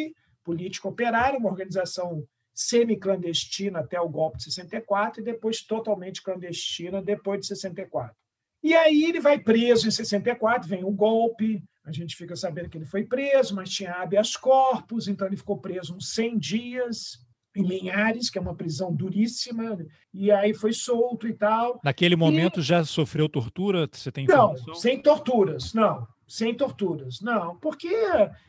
Política 0.44 0.90
Operária, 0.90 1.40
uma 1.40 1.50
organização 1.50 2.28
semi-clandestina 2.54 3.80
até 3.80 4.00
o 4.00 4.10
golpe 4.10 4.38
de 4.38 4.44
64 4.44 5.22
e 5.22 5.24
depois 5.24 5.62
totalmente 5.62 6.22
clandestina 6.22 7.02
depois 7.02 7.42
de 7.42 7.48
64. 7.48 8.16
E 8.62 8.74
aí 8.74 9.06
ele 9.06 9.20
vai 9.20 9.40
preso 9.40 9.88
em 9.88 9.92
64, 9.92 10.68
vem 10.68 10.84
o 10.84 10.92
golpe, 10.92 11.64
a 11.84 11.92
gente 11.92 12.16
fica 12.16 12.36
sabendo 12.36 12.70
que 12.70 12.78
ele 12.78 12.86
foi 12.86 13.04
preso, 13.04 13.56
mas 13.56 13.70
tinha 13.70 13.94
habeas 13.94 14.38
corpus, 14.38 15.08
então 15.08 15.28
ele 15.28 15.36
ficou 15.36 15.58
preso 15.58 15.96
uns 15.96 16.14
100 16.14 16.38
dias 16.38 17.26
em 17.56 17.64
Linhares, 17.64 18.30
que 18.30 18.38
é 18.38 18.42
uma 18.42 18.56
prisão 18.56 18.94
duríssima, 18.94 19.78
e 20.14 20.32
aí 20.32 20.54
foi 20.54 20.74
solto 20.74 21.28
e 21.28 21.34
tal. 21.34 21.80
Naquele 21.84 22.16
momento 22.16 22.60
e... 22.60 22.64
já 22.64 22.84
sofreu 22.84 23.30
tortura? 23.30 23.88
Você 23.92 24.12
tem 24.12 24.26
informação? 24.26 24.66
Não, 24.68 24.76
sem 24.76 25.02
torturas, 25.02 25.74
não 25.74 26.08
sem 26.34 26.56
torturas. 26.56 27.22
Não, 27.22 27.58
porque 27.58 27.94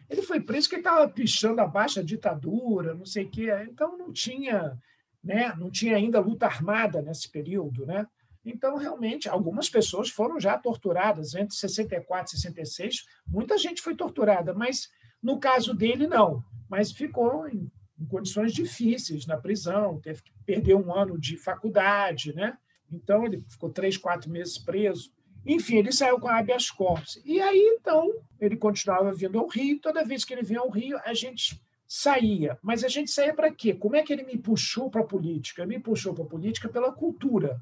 ele 0.09 0.23
foi 0.23 0.41
preso 0.41 0.69
porque 0.69 0.81
estava 0.81 1.07
pichando 1.07 1.61
abaixo 1.61 2.01
a 2.01 2.03
ditadura, 2.03 2.95
não 2.95 3.05
sei 3.05 3.25
o 3.25 3.31
quê. 3.31 3.49
Então 3.69 3.99
não 3.99 4.11
tinha, 4.11 4.79
né, 5.23 5.55
não 5.59 5.71
tinha 5.71 5.97
ainda 5.97 6.19
luta 6.19 6.47
armada 6.47 7.03
nesse 7.03 7.31
período, 7.31 7.85
né? 7.85 8.07
Então, 8.43 8.77
realmente, 8.77 9.29
algumas 9.29 9.71
pessoas 9.71 10.11
foram 10.11 10.39
já 10.39 10.59
torturadas 10.59 11.35
entre 11.35 11.55
64 11.55 12.35
e 12.35 12.39
66. 12.39 13.05
Muita 13.27 13.57
gente 13.57 13.81
foi 13.81 13.95
torturada, 13.95 14.53
mas 14.53 14.89
no 15.23 15.39
caso 15.39 15.75
dele, 15.75 16.07
não. 16.07 16.45
Mas 16.69 16.93
ficou 16.93 17.49
em, 17.49 17.71
em 18.01 18.07
condições 18.07 18.53
difíceis 18.53 19.27
na 19.27 19.37
prisão, 19.37 20.01
teve 20.01 20.23
que 20.23 20.33
perder 20.45 20.75
um 20.75 20.95
ano 20.95 21.19
de 21.19 21.37
faculdade, 21.37 22.35
né? 22.35 22.59
Então, 22.91 23.25
ele 23.25 23.41
ficou 23.49 23.71
três, 23.71 23.97
quatro 23.97 24.31
meses 24.31 24.59
preso. 24.59 25.13
Enfim, 25.47 25.77
ele 25.77 25.93
saiu 25.93 26.19
com 26.19 26.29
habeas 26.29 26.71
corpus. 26.71 27.21
E 27.25 27.41
aí, 27.41 27.77
então, 27.79 28.11
ele 28.41 28.57
continuava 28.57 29.13
vindo 29.13 29.39
ao 29.39 29.47
Rio. 29.47 29.81
Toda 29.81 30.05
vez 30.05 30.25
que 30.25 30.33
ele 30.33 30.43
vinha 30.43 30.61
ao 30.61 30.71
Rio, 30.71 30.99
a 31.05 31.13
gente 31.13 31.61
saía. 31.87 32.59
Mas 32.63 32.83
a 32.83 32.89
gente 32.89 33.11
saía 33.11 33.35
para 33.35 33.53
quê? 33.53 33.75
Como 33.75 33.97
é 33.97 34.03
que 34.03 34.13
ele 34.13 34.25
me 34.25 34.39
puxou 34.39 34.91
para 34.91 35.03
a 35.03 35.07
política? 35.07 35.63
Ele 35.63 35.77
me 35.77 35.83
puxou 35.83 36.15
para 36.15 36.25
a 36.25 36.29
política 36.29 36.69
pela 36.69 36.93
cultura, 36.93 37.61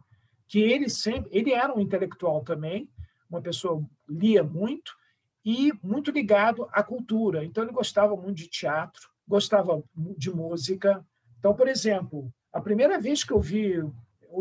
que 0.48 0.60
ele 0.60 0.88
sempre, 0.88 1.28
ele 1.32 1.52
era 1.52 1.74
um 1.74 1.80
intelectual 1.80 2.42
também, 2.42 2.88
uma 3.28 3.40
pessoa 3.40 3.84
lia 4.08 4.42
muito 4.42 4.92
e 5.44 5.72
muito 5.82 6.10
ligado 6.10 6.68
à 6.72 6.82
cultura. 6.82 7.44
Então 7.44 7.64
ele 7.64 7.72
gostava 7.72 8.16
muito 8.16 8.36
de 8.36 8.48
teatro, 8.48 9.10
gostava 9.26 9.82
de 10.16 10.30
música. 10.30 11.04
Então, 11.38 11.54
por 11.54 11.68
exemplo, 11.68 12.32
a 12.52 12.60
primeira 12.60 12.98
vez 12.98 13.24
que 13.24 13.32
eu 13.32 13.40
vi 13.40 13.82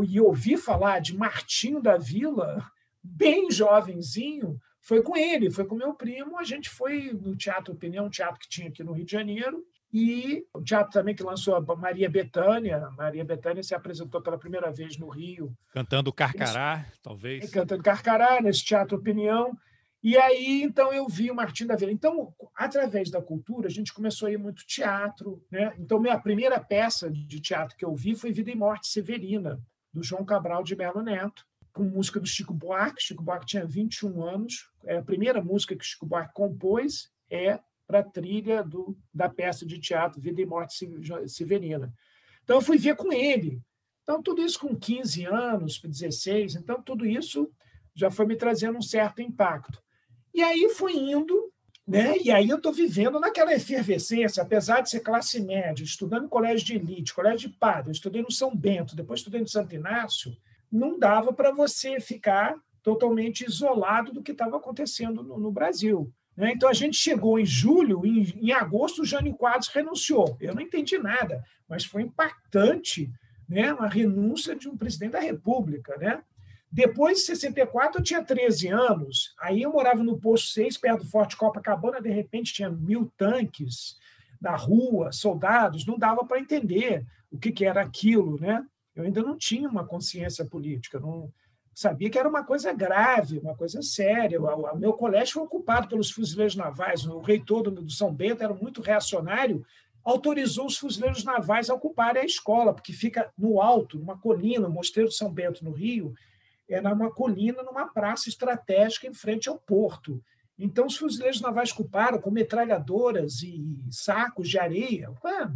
e 0.08 0.20
ouvi 0.20 0.58
falar 0.58 1.00
de 1.00 1.16
Martinho 1.16 1.82
da 1.82 1.98
Vila, 1.98 2.66
bem 3.04 3.50
jovenzinho, 3.52 4.60
foi 4.82 5.02
com 5.02 5.16
ele, 5.16 5.50
foi 5.50 5.66
com 5.66 5.76
meu 5.76 5.94
primo. 5.94 6.38
A 6.38 6.44
gente 6.44 6.70
foi 6.70 7.14
no 7.14 7.36
Teatro 7.36 7.74
Opinião, 7.74 8.06
um 8.06 8.10
teatro 8.10 8.40
que 8.40 8.50
tinha 8.50 8.70
aqui 8.70 8.84
no 8.84 8.94
Rio 8.94 9.06
de 9.06 9.12
Janeiro, 9.12 9.64
e 9.94 10.46
o 10.54 10.62
teatro 10.62 10.92
também 10.92 11.14
que 11.14 11.24
lançou 11.24 11.56
a 11.56 11.76
Maria 11.76 12.10
Bethânia. 12.10 12.90
Maria 12.98 13.26
Bethânia 13.26 13.62
se 13.62 13.76
apresentou 13.76 14.22
pela 14.22 14.38
primeira 14.38 14.72
vez 14.72 14.98
no 14.98 15.10
Rio. 15.10 15.54
Cantando 15.74 16.14
Carcará, 16.14 16.86
talvez. 17.04 17.50
Cantando 17.52 17.84
Carcará, 17.84 18.42
nesse 18.42 18.64
Teatro 18.64 18.98
Opinião. 18.98 19.52
E 20.04 20.18
aí, 20.18 20.64
então, 20.64 20.92
eu 20.92 21.08
vi 21.08 21.30
o 21.30 21.36
Martim 21.36 21.66
da 21.66 21.76
Vila. 21.76 21.92
Então, 21.92 22.34
através 22.56 23.12
da 23.12 23.22
cultura, 23.22 23.68
a 23.68 23.72
gente 23.72 23.94
começou 23.94 24.28
a 24.28 24.32
ir 24.32 24.38
muito 24.38 24.66
teatro. 24.66 25.46
Né? 25.52 25.74
Então, 25.78 26.00
minha 26.00 26.20
primeira 26.20 26.60
peça 26.60 27.10
de 27.10 27.40
teatro 27.40 27.78
que 27.78 27.86
eu 27.86 27.94
vi 27.94 28.16
foi 28.16 28.32
Vida 28.32 28.50
e 28.50 28.56
Morte 28.56 28.88
Severina, 28.88 29.62
do 29.94 30.02
João 30.02 30.26
Cabral 30.26 30.64
de 30.64 30.76
Melo 30.76 31.02
Neto 31.04 31.46
com 31.72 31.84
música 31.84 32.20
do 32.20 32.28
Chico 32.28 32.54
Buarque. 32.54 33.02
Chico 33.02 33.24
Buarque 33.24 33.46
tinha 33.46 33.66
21 33.66 34.24
anos. 34.24 34.70
É 34.86 34.98
a 34.98 35.04
primeira 35.04 35.42
música 35.42 35.76
que 35.76 35.86
Chico 35.86 36.06
Buarque 36.06 36.34
compôs 36.34 37.12
é 37.30 37.60
para 37.88 38.00
a 38.00 38.04
trilha 38.04 38.64
do, 38.64 38.98
da 39.14 39.30
peça 39.30 39.66
de 39.66 39.80
teatro 39.80 40.22
Vida 40.22 40.42
e 40.42 40.46
Morte 40.46 40.74
Severina. 41.28 41.94
Então, 42.44 42.58
eu 42.58 42.62
fui 42.62 42.78
ver 42.78 42.96
com 42.96 43.12
ele. 43.12 43.62
Então, 44.04 44.22
tudo 44.22 44.42
isso 44.42 44.60
com 44.60 44.76
15 44.76 45.26
anos, 45.26 45.80
16. 45.80 46.56
Então, 46.56 46.82
tudo 46.82 47.06
isso 47.06 47.52
já 47.94 48.10
foi 48.10 48.26
me 48.26 48.36
trazendo 48.36 48.78
um 48.78 48.82
certo 48.82 49.22
impacto. 49.22 49.82
E 50.34 50.42
aí 50.42 50.70
fui 50.70 50.94
indo, 50.94 51.52
né? 51.88 52.16
e 52.24 52.32
aí 52.32 52.50
eu 52.50 52.58
estou 52.58 52.72
vivendo 52.72 53.20
naquela 53.20 53.54
efervescência, 53.54 54.42
apesar 54.42 54.82
de 54.82 54.90
ser 54.90 55.02
classe 55.02 55.40
média, 55.42 55.84
estudando 55.84 56.30
colégio 56.30 56.66
de 56.66 56.76
elite, 56.76 57.14
colégio 57.14 57.50
de 57.50 57.58
padre, 57.58 57.92
estudei 57.92 58.22
no 58.22 58.32
São 58.32 58.56
Bento, 58.56 58.96
depois 58.96 59.20
estudei 59.20 59.42
no 59.42 59.48
Santo 59.48 59.76
Inácio, 59.76 60.36
não 60.72 60.98
dava 60.98 61.34
para 61.34 61.52
você 61.52 62.00
ficar 62.00 62.56
totalmente 62.82 63.46
isolado 63.46 64.12
do 64.12 64.24
que 64.24 64.32
estava 64.32 64.58
acontecendo 64.58 65.22
no, 65.22 65.38
no 65.38 65.52
Brasil. 65.52 66.12
Né? 66.36 66.54
Então 66.54 66.70
a 66.70 66.74
gente 66.74 66.98
chegou 66.98 67.40
em 67.40 67.46
julho, 67.46 68.06
em, 68.06 68.24
em 68.42 68.52
agosto 68.52 69.02
o 69.02 69.06
Jânio 69.06 69.36
Quadros 69.36 69.68
renunciou. 69.68 70.38
Eu 70.40 70.56
não 70.56 70.62
entendi 70.62 70.98
nada, 70.98 71.44
mas 71.68 71.86
foi 71.86 72.04
impactante 72.04 73.12
né? 73.48 73.74
uma 73.74 73.88
renúncia 73.88 74.56
de 74.56 74.68
um 74.70 74.78
presidente 74.78 75.12
da 75.12 75.20
República. 75.20 75.96
Né? 75.98 76.22
Depois 76.72 77.18
de 77.18 77.26
64, 77.26 78.00
eu 78.00 78.04
tinha 78.04 78.24
13 78.24 78.70
anos, 78.70 79.36
aí 79.38 79.62
eu 79.62 79.74
morava 79.74 80.02
no 80.02 80.18
posto 80.18 80.48
6, 80.54 80.78
perto 80.78 81.04
do 81.04 81.10
Forte 81.10 81.36
Copacabana, 81.36 82.02
de 82.02 82.10
repente 82.10 82.54
tinha 82.54 82.70
mil 82.70 83.12
tanques 83.18 83.98
na 84.40 84.56
rua, 84.56 85.12
soldados, 85.12 85.86
não 85.86 86.00
dava 86.00 86.26
para 86.26 86.40
entender 86.40 87.06
o 87.30 87.38
que, 87.38 87.52
que 87.52 87.66
era 87.66 87.82
aquilo. 87.82 88.40
Né? 88.40 88.66
Eu 88.96 89.04
ainda 89.04 89.22
não 89.22 89.38
tinha 89.38 89.68
uma 89.68 89.86
consciência 89.86 90.46
política, 90.46 90.98
não 90.98 91.30
sabia 91.74 92.10
que 92.10 92.18
era 92.18 92.30
uma 92.30 92.44
coisa 92.44 92.72
grave, 92.72 93.40
uma 93.40 93.56
coisa 93.56 93.82
séria. 93.82 94.42
O, 94.42 94.78
meu 94.78 94.94
colégio 94.94 95.34
foi 95.34 95.44
ocupado 95.44 95.90
pelos 95.90 96.10
fuzileiros 96.10 96.56
navais. 96.56 97.06
O 97.06 97.20
reitor 97.20 97.64
do, 97.64 97.72
do 97.72 97.92
São 97.92 98.14
Bento 98.14 98.44
era 98.44 98.54
muito 98.54 98.82
reacionário, 98.82 99.66
autorizou 100.06 100.68
os 100.68 100.78
fuzileiros 100.78 101.26
navais 101.26 101.70
a 101.70 101.76
ocuparem 101.76 102.24
a 102.24 102.26
escola, 102.26 102.74
porque 102.74 102.94
fica 102.94 103.30
no 103.38 103.62
alto, 103.62 104.00
numa 104.00 104.18
colina, 104.18 104.68
o 104.68 104.72
Mosteiro 104.72 105.10
de 105.10 105.16
São 105.16 105.32
Bento, 105.32 105.64
no 105.66 105.72
Rio, 105.72 106.14
é 106.74 106.82
numa 106.82 107.12
colina, 107.12 107.64
numa 107.64 107.88
praça 107.88 108.30
estratégica 108.30 109.08
em 109.08 109.14
frente 109.14 109.50
ao 109.50 109.58
porto. 109.58 110.24
Então, 110.60 110.86
os 110.86 110.96
fuzileiros 110.96 111.42
navais 111.42 111.72
culparam 111.72 112.22
com 112.22 112.30
metralhadoras 112.30 113.42
e 113.42 113.80
sacos 113.90 114.48
de 114.48 114.60
areia. 114.60 115.10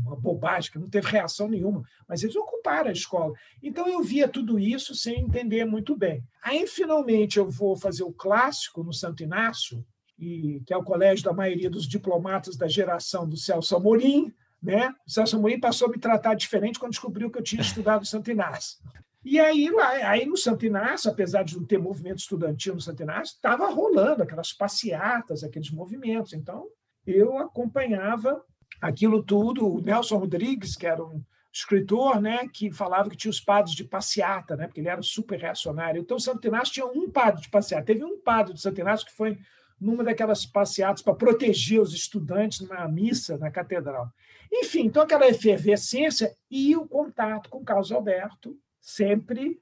Uma 0.04 0.16
bobagem, 0.16 0.72
que 0.72 0.80
não 0.80 0.90
teve 0.90 1.08
reação 1.08 1.48
nenhuma, 1.48 1.84
mas 2.08 2.24
eles 2.24 2.36
ocuparam 2.36 2.90
a 2.90 2.94
escola. 2.94 3.34
Então, 3.62 3.88
eu 3.88 4.02
via 4.02 4.28
tudo 4.28 4.58
isso 4.58 4.96
sem 4.96 5.20
entender 5.22 5.64
muito 5.64 5.96
bem. 5.96 6.24
Aí, 6.42 6.66
finalmente, 6.66 7.38
eu 7.38 7.48
vou 7.48 7.76
fazer 7.76 8.04
o 8.04 8.12
clássico 8.12 8.84
no 8.84 8.92
Santo 8.92 9.22
Inácio, 9.22 9.86
e, 10.18 10.64
que 10.66 10.74
é 10.74 10.78
o 10.78 10.84
colégio 10.84 11.26
da 11.26 11.34
maioria 11.34 11.70
dos 11.70 11.88
diplomatas 11.88 12.58
da 12.58 12.68
geração 12.68 13.30
do 13.30 13.38
Celso 13.38 13.76
Amorim, 13.76 14.34
Né? 14.66 14.92
O 15.06 15.12
Celso 15.12 15.36
Amorim 15.36 15.60
passou 15.60 15.88
a 15.88 15.92
me 15.92 16.00
tratar 16.00 16.34
diferente 16.34 16.80
quando 16.80 16.92
descobriu 16.92 17.30
que 17.30 17.38
eu 17.38 17.44
tinha 17.44 17.62
estudado 17.62 18.04
Santo 18.06 18.32
Inácio. 18.32 18.80
E 19.26 19.40
aí, 19.40 19.68
aí 20.04 20.24
no 20.28 20.38
Santo 20.38 20.68
Inácio, 20.68 21.10
apesar 21.10 21.42
de 21.42 21.58
não 21.58 21.66
ter 21.66 21.80
movimento 21.80 22.20
estudantil 22.20 22.76
no 22.76 22.80
Santo 22.80 23.02
Inácio, 23.02 23.34
estava 23.34 23.68
rolando 23.72 24.22
aquelas 24.22 24.54
passeatas, 24.54 25.44
aqueles 25.44 25.72
movimentos. 25.72 26.32
Então, 26.32 26.68
eu 27.08 27.40
acompanhava 27.40 28.40
aquilo 28.80 29.24
tudo. 29.24 29.68
O 29.68 29.82
Nelson 29.82 30.18
Rodrigues, 30.18 30.76
que 30.76 30.86
era 30.86 31.04
um 31.04 31.24
escritor, 31.52 32.22
né, 32.22 32.48
que 32.54 32.72
falava 32.72 33.10
que 33.10 33.18
tinha 33.18 33.32
os 33.32 33.42
padres 33.42 33.74
de 33.74 33.84
passeata, 33.84 34.56
né, 34.56 34.68
porque 34.68 34.80
ele 34.80 34.90
era 34.90 35.02
super 35.02 35.40
reacionário. 35.40 36.02
Então, 36.02 36.18
o 36.18 36.22
Santo 36.22 36.46
Inácio 36.48 36.76
tinha 36.76 36.86
um 36.86 37.10
padre 37.10 37.42
de 37.42 37.50
passeata. 37.50 37.86
Teve 37.86 38.04
um 38.04 38.22
padre 38.22 38.54
de 38.54 38.62
Santo 38.62 38.80
Inácio 38.80 39.08
que 39.08 39.14
foi 39.14 39.40
numa 39.82 40.04
daquelas 40.04 40.46
passeatas 40.46 41.02
para 41.02 41.16
proteger 41.16 41.82
os 41.82 41.96
estudantes 41.96 42.60
numa 42.62 42.88
missa 42.88 43.40
na 43.40 43.50
catedral. 43.50 44.08
Enfim, 44.54 44.86
então 44.86 45.02
aquela 45.02 45.28
efervescência 45.28 46.32
e 46.50 46.76
o 46.76 46.88
contato 46.88 47.50
com 47.50 47.66
Carlos 47.66 47.92
Alberto 47.92 48.56
sempre 48.86 49.60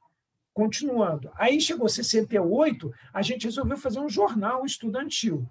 continuando. 0.54 1.32
Aí 1.36 1.60
chegou 1.62 1.88
68, 1.88 2.92
a 3.14 3.22
gente 3.22 3.46
resolveu 3.46 3.78
fazer 3.78 4.00
um 4.00 4.10
jornal 4.10 4.66
estudantil. 4.66 5.48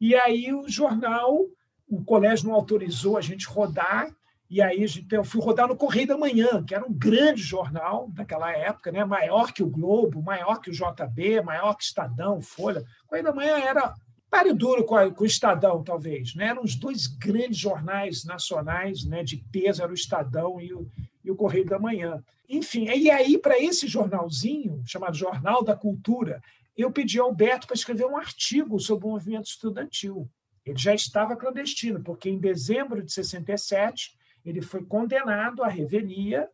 E 0.00 0.14
aí 0.14 0.54
o 0.54 0.68
jornal, 0.68 1.44
o 1.88 2.04
colégio 2.04 2.46
não 2.46 2.54
autorizou 2.54 3.18
a 3.18 3.20
gente 3.20 3.44
rodar, 3.44 4.08
e 4.48 4.62
aí 4.62 4.86
eu 5.10 5.24
fui 5.24 5.42
rodar 5.42 5.68
no 5.68 5.76
Correio 5.76 6.06
da 6.06 6.16
Manhã, 6.16 6.64
que 6.64 6.74
era 6.74 6.86
um 6.86 6.92
grande 6.92 7.42
jornal 7.42 8.08
daquela 8.12 8.50
época, 8.50 8.92
né? 8.92 9.04
maior 9.04 9.52
que 9.52 9.62
o 9.62 9.68
Globo, 9.68 10.22
maior 10.22 10.60
que 10.60 10.70
o 10.70 10.72
JB, 10.72 11.42
maior 11.42 11.74
que 11.74 11.82
Estadão, 11.82 12.40
Folha. 12.40 12.80
O 13.04 13.08
Correio 13.08 13.24
da 13.24 13.34
Manhã 13.34 13.58
era 13.58 13.92
pare 14.30 14.54
duro 14.54 14.84
com, 14.84 14.94
a, 14.94 15.10
com, 15.10 15.24
o 15.24 15.26
Estadão, 15.26 15.82
talvez. 15.82 16.34
Né? 16.34 16.46
Eram 16.46 16.62
os 16.62 16.76
dois 16.76 17.06
grandes 17.06 17.58
jornais 17.58 18.24
nacionais 18.24 19.04
né, 19.04 19.22
de 19.22 19.36
peso, 19.36 19.82
era 19.82 19.90
o 19.90 19.94
Estadão 19.94 20.58
e 20.60 20.72
o, 20.72 20.88
e 21.28 21.30
o 21.30 21.36
Correio 21.36 21.66
da 21.66 21.78
Manhã. 21.78 22.24
Enfim, 22.48 22.86
e 22.86 23.10
aí, 23.10 23.36
para 23.36 23.62
esse 23.62 23.86
jornalzinho, 23.86 24.82
chamado 24.86 25.14
Jornal 25.14 25.62
da 25.62 25.76
Cultura, 25.76 26.42
eu 26.74 26.90
pedi 26.90 27.18
ao 27.18 27.26
Alberto 27.26 27.66
para 27.66 27.76
escrever 27.76 28.06
um 28.06 28.16
artigo 28.16 28.80
sobre 28.80 29.06
o 29.06 29.10
movimento 29.10 29.46
estudantil. 29.46 30.28
Ele 30.64 30.78
já 30.78 30.94
estava 30.94 31.36
clandestino, 31.36 32.02
porque 32.02 32.30
em 32.30 32.38
dezembro 32.38 33.02
de 33.02 33.12
67 33.12 34.16
ele 34.44 34.62
foi 34.62 34.82
condenado 34.84 35.62
à 35.62 35.68
revelia, 35.68 36.48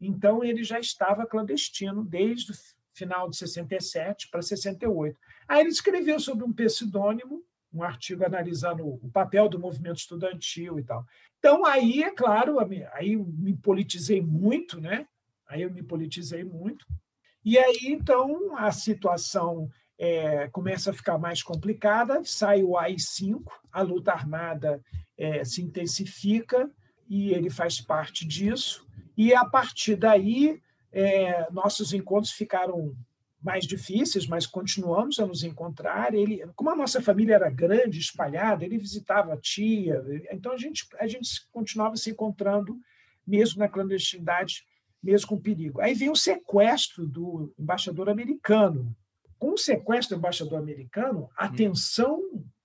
então 0.00 0.44
ele 0.44 0.62
já 0.62 0.78
estava 0.78 1.26
clandestino 1.26 2.04
desde 2.04 2.52
o 2.52 2.54
final 2.94 3.28
de 3.28 3.36
67 3.36 4.28
para 4.30 4.42
68. 4.42 5.18
Aí 5.48 5.60
ele 5.60 5.70
escreveu 5.70 6.20
sobre 6.20 6.44
um 6.44 6.52
pseudônimo, 6.52 7.42
um 7.72 7.82
artigo 7.82 8.24
analisando 8.24 8.86
o 8.86 9.10
papel 9.10 9.48
do 9.48 9.58
movimento 9.58 9.98
estudantil 9.98 10.78
e 10.78 10.84
tal. 10.84 11.04
Então, 11.38 11.64
aí, 11.64 12.02
é 12.02 12.10
claro, 12.10 12.58
aí 12.92 13.12
eu 13.12 13.24
me 13.24 13.56
politizei 13.56 14.20
muito, 14.20 14.80
né? 14.80 15.06
Aí 15.48 15.62
eu 15.62 15.70
me 15.70 15.82
politizei 15.82 16.44
muito. 16.44 16.86
E 17.44 17.58
aí, 17.58 17.86
então, 17.86 18.56
a 18.56 18.70
situação 18.70 19.70
é, 19.98 20.48
começa 20.48 20.90
a 20.90 20.94
ficar 20.94 21.18
mais 21.18 21.42
complicada, 21.42 22.22
sai 22.24 22.62
o 22.62 22.76
AI-5, 22.76 23.42
a 23.72 23.82
luta 23.82 24.12
armada 24.12 24.82
é, 25.16 25.44
se 25.44 25.62
intensifica, 25.62 26.70
e 27.08 27.32
ele 27.32 27.50
faz 27.50 27.80
parte 27.80 28.26
disso. 28.26 28.86
E 29.16 29.34
a 29.34 29.44
partir 29.44 29.96
daí, 29.96 30.60
é, 30.92 31.50
nossos 31.50 31.92
encontros 31.92 32.32
ficaram 32.32 32.94
mais 33.42 33.64
difíceis, 33.66 34.26
mas 34.26 34.46
continuamos 34.46 35.18
a 35.18 35.26
nos 35.26 35.42
encontrar. 35.42 36.14
Ele, 36.14 36.44
como 36.54 36.70
a 36.70 36.76
nossa 36.76 37.00
família 37.00 37.34
era 37.34 37.50
grande, 37.50 37.98
espalhada, 37.98 38.64
ele 38.64 38.78
visitava 38.78 39.32
a 39.32 39.36
tia, 39.36 40.02
então 40.30 40.52
a 40.52 40.58
gente 40.58 40.86
a 40.98 41.06
gente 41.06 41.46
continuava 41.50 41.96
se 41.96 42.10
encontrando 42.10 42.78
mesmo 43.26 43.60
na 43.60 43.68
clandestinidade, 43.68 44.64
mesmo 45.02 45.28
com 45.28 45.40
perigo. 45.40 45.80
Aí 45.80 45.94
vem 45.94 46.10
o 46.10 46.16
sequestro 46.16 47.06
do 47.06 47.54
embaixador 47.58 48.10
americano. 48.10 48.94
Com 49.38 49.52
o 49.52 49.58
sequestro 49.58 50.16
do 50.16 50.18
embaixador 50.18 50.58
americano, 50.58 51.30
a 51.36 51.46
hum. 51.46 51.52
tensão 51.52 52.20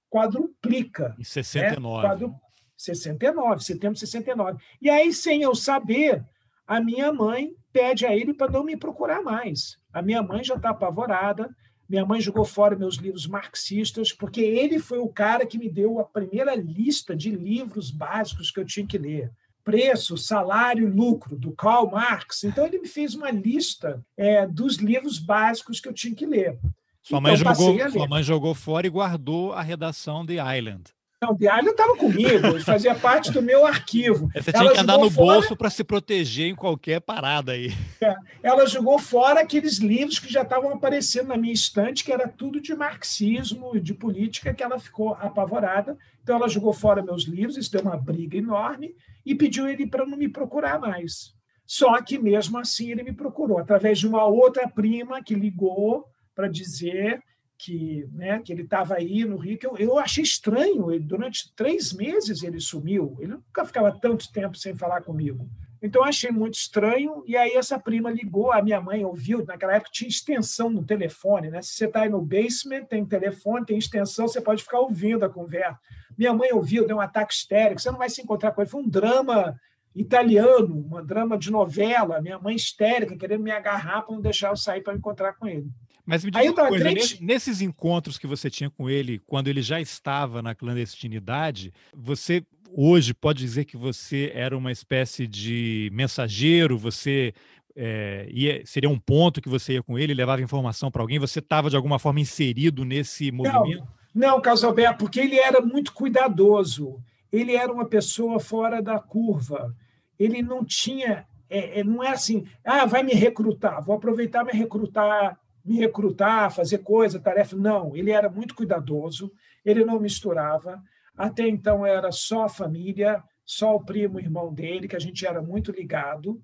quadruplica. 0.10 1.16
Em 1.18 1.24
69. 1.24 2.02
Né? 2.02 2.10
Quadru... 2.10 2.36
69, 2.78 3.64
setembro 3.64 3.94
de 3.94 4.02
69. 4.02 4.62
E 4.82 4.90
aí, 4.90 5.14
sem 5.14 5.42
eu 5.42 5.56
saber, 5.56 6.26
a 6.68 6.82
minha 6.82 7.12
mãe 7.14 7.52
pede 7.72 8.06
a 8.06 8.16
ele 8.16 8.34
para 8.34 8.52
não 8.52 8.64
me 8.64 8.76
procurar 8.76 9.22
mais. 9.22 9.78
A 9.94 10.02
minha 10.02 10.22
mãe 10.24 10.44
já 10.44 10.56
está 10.56 10.70
apavorada. 10.70 11.50
Minha 11.88 12.06
mãe 12.06 12.20
jogou 12.20 12.44
fora 12.44 12.76
meus 12.76 12.96
livros 12.96 13.28
marxistas, 13.28 14.12
porque 14.12 14.42
ele 14.42 14.80
foi 14.80 14.98
o 14.98 15.08
cara 15.08 15.46
que 15.46 15.58
me 15.58 15.70
deu 15.70 16.00
a 16.00 16.04
primeira 16.04 16.56
lista 16.56 17.16
de 17.16 17.30
livros 17.30 17.92
básicos 17.92 18.50
que 18.50 18.60
eu 18.60 18.66
tinha 18.66 18.88
que 18.88 18.98
ler. 18.98 19.32
Preço, 19.64 20.18
salário, 20.18 20.92
lucro, 20.92 21.38
do 21.38 21.52
Karl 21.52 21.90
Marx. 21.92 22.44
Então, 22.44 22.66
ele 22.66 22.80
me 22.80 22.88
fez 22.88 23.14
uma 23.14 23.30
lista 23.30 24.04
é, 24.18 24.48
dos 24.48 24.78
livros 24.78 25.20
básicos 25.20 25.80
que 25.80 25.88
eu 25.88 25.94
tinha 25.94 26.16
que 26.16 26.26
ler. 26.26 26.58
Sua, 27.04 27.20
então, 27.20 27.22
mãe 27.22 27.36
jogou, 27.36 27.90
sua 27.92 28.08
mãe 28.08 28.24
jogou 28.24 28.56
fora 28.56 28.88
e 28.88 28.90
guardou 28.90 29.54
a 29.54 29.62
redação 29.62 30.26
de 30.26 30.38
Island. 30.40 30.92
Não, 31.26 31.32
o 31.34 31.38
diário 31.38 31.72
estava 31.72 31.96
comigo, 31.98 32.60
fazia 32.62 32.94
parte 32.94 33.32
do 33.32 33.42
meu 33.42 33.66
arquivo. 33.66 34.30
Você 34.36 34.52
tinha 34.52 34.64
ela 34.64 34.74
que 34.74 34.80
andar 34.80 34.98
no 35.00 35.10
fora... 35.10 35.34
bolso 35.34 35.56
para 35.56 35.72
se 35.72 35.84
proteger 35.84 36.52
em 36.52 36.56
qualquer 36.56 37.02
parada 37.02 37.54
aí. 37.54 37.74
É, 38.00 38.16
ela 38.44 38.68
jogou 38.68 39.00
fora 39.00 39.42
aqueles 39.42 39.80
livros 39.80 40.20
que 40.20 40.32
já 40.32 40.44
estavam 40.44 40.72
aparecendo 40.72 41.30
na 41.30 41.38
minha 41.38 41.54
estante, 41.54 42.04
que 42.04 42.12
era 42.12 42.28
tudo 42.28 42.62
de 42.62 42.76
marxismo, 42.76 43.80
de 43.80 43.94
política, 43.94 44.54
que 44.54 44.64
ela 44.64 44.78
ficou 44.78 45.14
apavorada. 45.14 45.98
Então, 46.22 46.36
ela 46.36 46.48
jogou 46.48 46.74
fora 46.74 47.02
meus 47.02 47.24
livros, 47.24 47.58
isso 47.58 47.72
deu 47.72 47.82
uma 47.82 47.98
briga 47.98 48.38
enorme, 48.38 48.94
e 49.26 49.34
pediu 49.34 49.68
ele 49.68 49.88
para 49.88 50.06
não 50.06 50.18
me 50.18 50.30
procurar 50.30 50.80
mais. 50.80 51.34
Só 51.66 52.00
que, 52.04 52.20
mesmo 52.20 52.60
assim, 52.60 52.92
ele 52.92 53.02
me 53.02 53.14
procurou, 53.14 53.58
através 53.58 53.98
de 53.98 54.08
uma 54.08 54.26
outra 54.26 54.70
prima 54.70 55.24
que 55.24 55.34
ligou 55.34 56.06
para 56.36 56.48
dizer 56.48 57.20
que, 57.58 58.08
né, 58.12 58.40
que 58.40 58.52
ele 58.52 58.64
estava 58.64 58.96
aí 58.96 59.24
no 59.26 59.38
Rio, 59.38 59.58
que 59.58 59.68
eu, 59.68 59.76
eu 59.78 59.98
achei 59.98 60.24
estranho. 60.24 60.92
Ele, 60.92 61.04
durante 61.04 61.54
três 61.56 61.94
meses 61.94 62.44
ele 62.44 62.60
sumiu. 62.60 63.16
Ele 63.20 63.34
nunca 63.34 63.66
ficava 63.66 63.92
tanto 63.92 64.32
tempo 64.32 64.58
sem 64.58 64.76
falar 64.76 65.02
comigo. 65.02 65.50
Então 65.82 66.04
achei 66.04 66.32
muito 66.32 66.56
estranho. 66.56 67.24
E 67.28 67.38
aí 67.38 67.52
essa 67.52 67.80
prima 67.80 68.12
ligou, 68.12 68.52
a 68.52 68.62
minha 68.62 68.82
mãe 68.82 69.06
ouviu. 69.06 69.46
Naquela 69.46 69.76
época 69.76 69.92
tinha 69.94 70.08
extensão 70.08 70.70
no 70.70 70.84
telefone, 70.84 71.50
né? 71.50 71.62
Se 71.62 71.74
você 71.74 71.86
está 71.86 72.02
aí 72.02 72.10
no 72.10 72.22
basement, 72.22 72.86
tem 72.86 73.06
telefone, 73.06 73.66
tem 73.66 73.78
extensão, 73.78 74.28
você 74.28 74.42
pode 74.42 74.64
ficar 74.64 74.80
ouvindo 74.80 75.24
a 75.24 75.30
conversa. 75.30 75.80
Minha 76.18 76.34
mãe 76.34 76.52
ouviu, 76.52 76.88
deu 76.88 76.98
um 76.98 77.02
ataque 77.02 77.34
histérico. 77.34 77.82
Você 77.82 77.92
não 77.92 77.98
vai 77.98 78.10
se 78.10 78.22
encontrar 78.22 78.52
com 78.52 78.62
ele. 78.62 78.70
Foi 78.70 78.82
um 78.82 78.90
drama 78.90 79.56
italiano, 79.94 80.88
um 80.92 81.06
drama 81.06 81.38
de 81.38 81.52
novela. 81.52 82.22
Minha 82.22 82.40
mãe 82.40 82.56
histérica, 82.56 83.16
querendo 83.16 83.44
me 83.44 83.52
agarrar 83.52 84.02
para 84.02 84.16
não 84.16 84.22
deixar 84.22 84.50
eu 84.50 84.58
sair 84.58 84.82
para 84.82 84.96
encontrar 84.96 85.34
com 85.34 85.48
ele. 85.48 85.70
Mas 86.06 86.24
me 86.24 86.32
diz 86.32 86.40
Aí 86.40 86.50
uma 86.50 86.68
coisa, 86.68 86.90
nesses 87.20 87.62
encontros 87.62 88.18
que 88.18 88.28
você 88.28 88.50
tinha 88.50 88.70
com 88.70 88.90
ele, 88.90 89.20
quando 89.26 89.48
ele 89.48 89.62
já 89.62 89.82
estava 89.82 90.42
na 90.42 90.54
clandestinidade, 90.54 91.74
você 91.94 92.46
hoje 92.72 93.14
pode 93.14 93.40
dizer 93.40 93.66
que 93.66 93.78
você 93.78 94.32
era 94.36 94.56
uma 94.56 94.72
espécie 94.72 95.26
de 95.26 95.90
mensageiro, 95.94 96.78
você 96.78 97.34
é, 97.76 98.28
ia, 98.30 98.66
seria 98.66 98.90
um 98.90 99.00
ponto 99.00 99.42
que 99.42 99.50
você 99.50 99.74
ia 99.74 99.84
com 99.84 99.98
ele, 99.98 100.14
levava 100.14 100.42
informação 100.42 100.92
para 100.92 101.02
alguém, 101.02 101.18
você 101.18 101.40
estava 101.40 101.70
de 101.70 101.76
alguma 101.76 101.98
forma 101.98 102.20
inserido 102.20 102.86
nesse 102.86 103.32
movimento? 103.32 103.88
Não, 104.14 104.32
não 104.32 104.42
Carlos 104.42 104.64
Alberto, 104.64 105.00
porque 105.00 105.20
ele 105.20 105.38
era 105.38 105.60
muito 105.60 105.94
cuidadoso, 105.94 107.02
ele 107.32 107.56
era 107.56 107.72
uma 107.72 107.86
pessoa 107.86 108.40
fora 108.40 108.82
da 108.82 109.00
curva, 109.00 109.76
ele 110.18 110.42
não 110.42 110.64
tinha, 110.64 111.26
é, 111.50 111.80
é, 111.80 111.84
não 111.84 112.04
é 112.04 112.12
assim, 112.12 112.46
ah, 112.64 112.86
vai 112.86 113.04
me 113.04 113.14
recrutar, 113.14 113.84
vou 113.84 113.96
aproveitar 113.96 114.44
me 114.44 114.54
recrutar 114.54 115.38
me 115.66 115.78
recrutar, 115.78 116.52
fazer 116.52 116.80
coisa, 116.80 117.20
tarefa. 117.20 117.56
Não, 117.56 117.96
ele 117.96 118.12
era 118.12 118.30
muito 118.30 118.54
cuidadoso, 118.54 119.34
ele 119.66 119.84
não 119.84 120.00
misturava. 120.00 120.82
Até 121.18 121.48
então 121.48 121.86
era 121.86 122.12
só 122.12 122.44
a 122.44 122.50
família, 122.50 123.24
só 123.44 123.76
o 123.76 123.84
primo, 123.84 124.18
o 124.18 124.22
irmão 124.22 124.54
dele, 124.54 124.88
que 124.88 124.96
a 124.96 125.00
gente 125.00 125.26
era 125.26 125.42
muito 125.42 125.72
ligado, 125.72 126.42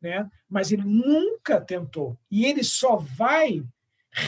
né? 0.00 0.28
mas 0.48 0.72
ele 0.72 0.84
nunca 0.84 1.60
tentou. 1.60 2.18
E 2.30 2.44
ele 2.44 2.64
só 2.64 2.96
vai. 2.96 3.62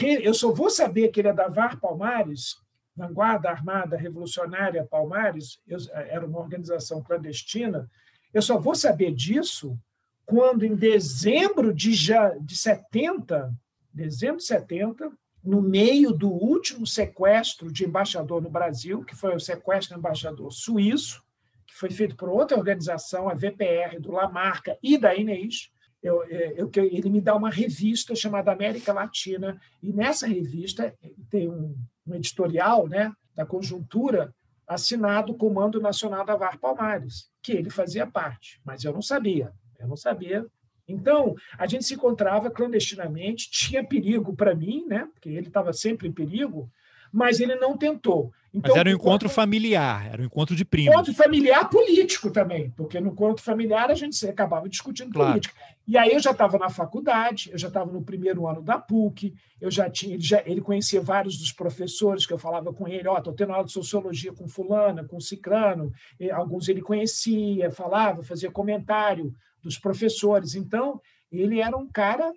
Eu 0.01 0.33
só 0.33 0.51
vou 0.51 0.69
saber 0.69 1.09
que 1.09 1.19
ele 1.19 1.29
é 1.29 1.33
da 1.33 1.47
VAR 1.47 1.79
Palmares, 1.79 2.55
Vanguarda 2.95 3.49
Armada 3.49 3.95
Revolucionária 3.95 4.83
Palmares, 4.83 5.59
eu, 5.67 5.77
era 5.93 6.25
uma 6.25 6.39
organização 6.39 7.01
clandestina. 7.01 7.89
Eu 8.33 8.41
só 8.41 8.57
vou 8.57 8.75
saber 8.75 9.13
disso 9.13 9.77
quando, 10.25 10.65
em 10.65 10.75
dezembro 10.75 11.73
de, 11.73 11.93
já, 11.93 12.29
de 12.39 12.55
70, 12.55 13.53
dezembro 13.97 14.37
de 14.37 14.45
70, 14.45 15.11
no 15.43 15.61
meio 15.61 16.11
do 16.11 16.29
último 16.29 16.85
sequestro 16.85 17.71
de 17.71 17.85
embaixador 17.85 18.41
no 18.41 18.49
Brasil, 18.49 19.03
que 19.03 19.15
foi 19.15 19.35
o 19.35 19.39
sequestro 19.39 19.95
do 19.95 19.99
embaixador 19.99 20.51
suíço, 20.51 21.23
que 21.65 21.75
foi 21.75 21.89
feito 21.89 22.15
por 22.15 22.29
outra 22.29 22.57
organização, 22.57 23.27
a 23.27 23.33
VPR, 23.33 23.99
do 23.99 24.11
Lamarca 24.11 24.77
e 24.81 24.97
da 24.97 25.15
Inês. 25.15 25.71
Eu, 26.01 26.23
é, 26.23 26.53
eu, 26.57 26.69
ele 26.75 27.09
me 27.09 27.19
dá 27.19 27.35
uma 27.35 27.49
revista 27.49 28.15
chamada 28.15 28.51
América 28.51 28.93
Latina, 28.93 29.59
e 29.81 29.91
nessa 29.91 30.27
revista 30.27 30.93
tem 31.29 31.49
um, 31.49 31.75
um 32.05 32.15
editorial 32.15 32.87
né, 32.87 33.11
da 33.35 33.45
conjuntura 33.45 34.33
assinado 34.67 35.31
o 35.31 35.37
Comando 35.37 35.79
Nacional 35.79 36.25
da 36.25 36.35
VAR 36.35 36.59
Palmares, 36.59 37.29
que 37.41 37.53
ele 37.53 37.69
fazia 37.69 38.05
parte, 38.05 38.61
mas 38.65 38.83
eu 38.83 38.93
não 38.93 39.01
sabia. 39.01 39.53
Eu 39.79 39.87
não 39.87 39.95
sabia. 39.95 40.45
Então, 40.87 41.35
a 41.57 41.67
gente 41.67 41.85
se 41.85 41.95
encontrava 41.95 42.49
clandestinamente, 42.49 43.49
tinha 43.51 43.83
perigo 43.83 44.35
para 44.35 44.55
mim, 44.55 44.85
né? 44.87 45.07
Porque 45.13 45.29
ele 45.29 45.47
estava 45.47 45.73
sempre 45.73 46.07
em 46.07 46.11
perigo, 46.11 46.69
mas 47.11 47.39
ele 47.39 47.55
não 47.55 47.77
tentou. 47.77 48.31
Então, 48.53 48.71
Mas 48.71 48.79
era 48.79 48.89
um 48.89 48.93
encontro 48.93 49.29
familiar, 49.29 50.07
era 50.11 50.21
um 50.21 50.25
encontro 50.25 50.55
de 50.55 50.65
primos. 50.65 50.91
Encontro 50.91 51.13
familiar 51.13 51.69
político 51.69 52.31
também, 52.31 52.71
porque 52.71 52.99
no 52.99 53.09
encontro 53.09 53.43
familiar 53.43 53.91
a 53.91 53.93
gente 53.93 54.25
acabava 54.27 54.67
discutindo 54.69 55.11
claro. 55.11 55.31
política. 55.31 55.53
E 55.87 55.97
aí 55.97 56.13
eu 56.13 56.19
já 56.19 56.31
estava 56.31 56.57
na 56.57 56.69
faculdade, 56.69 57.51
eu 57.51 57.57
já 57.57 57.67
estava 57.67 57.91
no 57.91 58.01
primeiro 58.01 58.47
ano 58.47 58.61
da 58.61 58.79
PUC, 58.79 59.33
eu 59.61 59.69
já 59.69 59.89
tinha, 59.89 60.15
ele, 60.15 60.23
já, 60.23 60.41
ele 60.45 60.61
conhecia 60.61 61.01
vários 61.01 61.37
dos 61.37 61.51
professores 61.51 62.25
que 62.25 62.33
eu 62.33 62.37
falava 62.37 62.73
com 62.73 62.87
ele, 62.87 63.07
ó, 63.07 63.15
oh, 63.15 63.17
estou 63.19 63.33
tendo 63.33 63.53
aula 63.53 63.65
de 63.65 63.71
sociologia 63.71 64.33
com 64.33 64.47
fulana, 64.47 65.03
com 65.03 65.19
ciclano, 65.19 65.91
e 66.19 66.31
alguns 66.31 66.67
ele 66.67 66.81
conhecia, 66.81 67.69
falava, 67.69 68.23
fazia 68.23 68.49
comentário 68.49 69.33
dos 69.61 69.77
professores. 69.77 70.55
Então, 70.55 71.01
ele 71.31 71.59
era 71.59 71.75
um 71.75 71.87
cara 71.87 72.31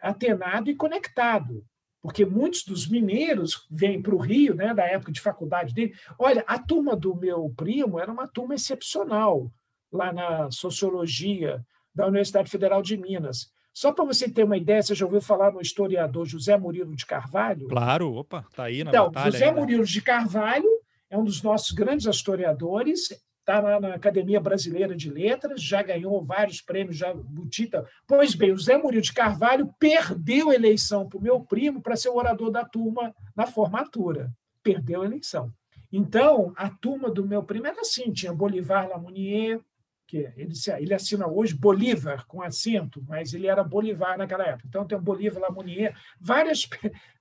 atenado 0.00 0.70
e 0.70 0.76
conectado 0.76 1.64
porque 2.06 2.24
muitos 2.24 2.62
dos 2.62 2.86
mineiros 2.86 3.66
vêm 3.68 4.00
para 4.00 4.14
o 4.14 4.18
Rio, 4.18 4.54
né, 4.54 4.72
da 4.72 4.84
época 4.84 5.10
de 5.10 5.20
faculdade 5.20 5.74
dele. 5.74 5.92
Olha, 6.16 6.44
a 6.46 6.56
turma 6.56 6.94
do 6.94 7.16
meu 7.16 7.52
primo 7.56 7.98
era 7.98 8.12
uma 8.12 8.28
turma 8.28 8.54
excepcional 8.54 9.50
lá 9.90 10.12
na 10.12 10.48
sociologia 10.52 11.66
da 11.92 12.06
Universidade 12.06 12.48
Federal 12.48 12.80
de 12.80 12.96
Minas. 12.96 13.50
Só 13.74 13.90
para 13.90 14.04
você 14.04 14.30
ter 14.30 14.44
uma 14.44 14.56
ideia, 14.56 14.80
você 14.80 14.94
já 14.94 15.04
ouviu 15.04 15.20
falar 15.20 15.50
no 15.50 15.60
historiador 15.60 16.24
José 16.24 16.56
Murilo 16.56 16.94
de 16.94 17.04
Carvalho? 17.04 17.66
Claro, 17.66 18.14
opa, 18.14 18.46
tá 18.54 18.64
aí 18.64 18.84
na 18.84 18.90
então. 18.90 19.12
José 19.24 19.50
Murilo 19.50 19.84
de 19.84 20.00
Carvalho 20.00 20.70
é 21.10 21.18
um 21.18 21.24
dos 21.24 21.42
nossos 21.42 21.72
grandes 21.72 22.06
historiadores 22.06 23.08
está 23.46 23.60
lá 23.60 23.78
na 23.78 23.94
Academia 23.94 24.40
Brasileira 24.40 24.96
de 24.96 25.08
Letras, 25.08 25.62
já 25.62 25.80
ganhou 25.80 26.20
vários 26.24 26.60
prêmios, 26.60 26.96
já 26.96 27.14
butita. 27.14 27.88
Pois 28.04 28.34
bem, 28.34 28.50
o 28.50 28.58
Zé 28.58 28.76
Murilo 28.76 29.00
de 29.00 29.12
Carvalho 29.12 29.72
perdeu 29.78 30.50
a 30.50 30.54
eleição 30.54 31.08
para 31.08 31.18
o 31.18 31.22
meu 31.22 31.38
primo 31.40 31.80
para 31.80 31.94
ser 31.94 32.08
o 32.08 32.16
orador 32.16 32.50
da 32.50 32.64
turma 32.64 33.14
na 33.36 33.46
formatura. 33.46 34.32
Perdeu 34.64 35.02
a 35.02 35.06
eleição. 35.06 35.52
Então, 35.92 36.52
a 36.56 36.68
turma 36.68 37.08
do 37.08 37.24
meu 37.24 37.44
primo 37.44 37.68
era 37.68 37.80
assim: 37.80 38.12
tinha 38.12 38.34
Bolivar 38.34 38.88
Lamounier, 38.88 39.60
que 40.06 40.18
ele, 40.36 40.52
ele 40.78 40.94
assina 40.94 41.26
hoje 41.26 41.54
Bolívar 41.54 42.24
com 42.26 42.40
acento, 42.40 43.04
mas 43.08 43.34
ele 43.34 43.46
era 43.46 43.64
Bolivar 43.64 44.16
naquela 44.16 44.44
época. 44.44 44.66
Então 44.68 44.86
tem 44.86 44.96
o 44.96 45.00
Bolívar 45.00 45.42
Lamounier, 45.42 45.96
várias, 46.20 46.68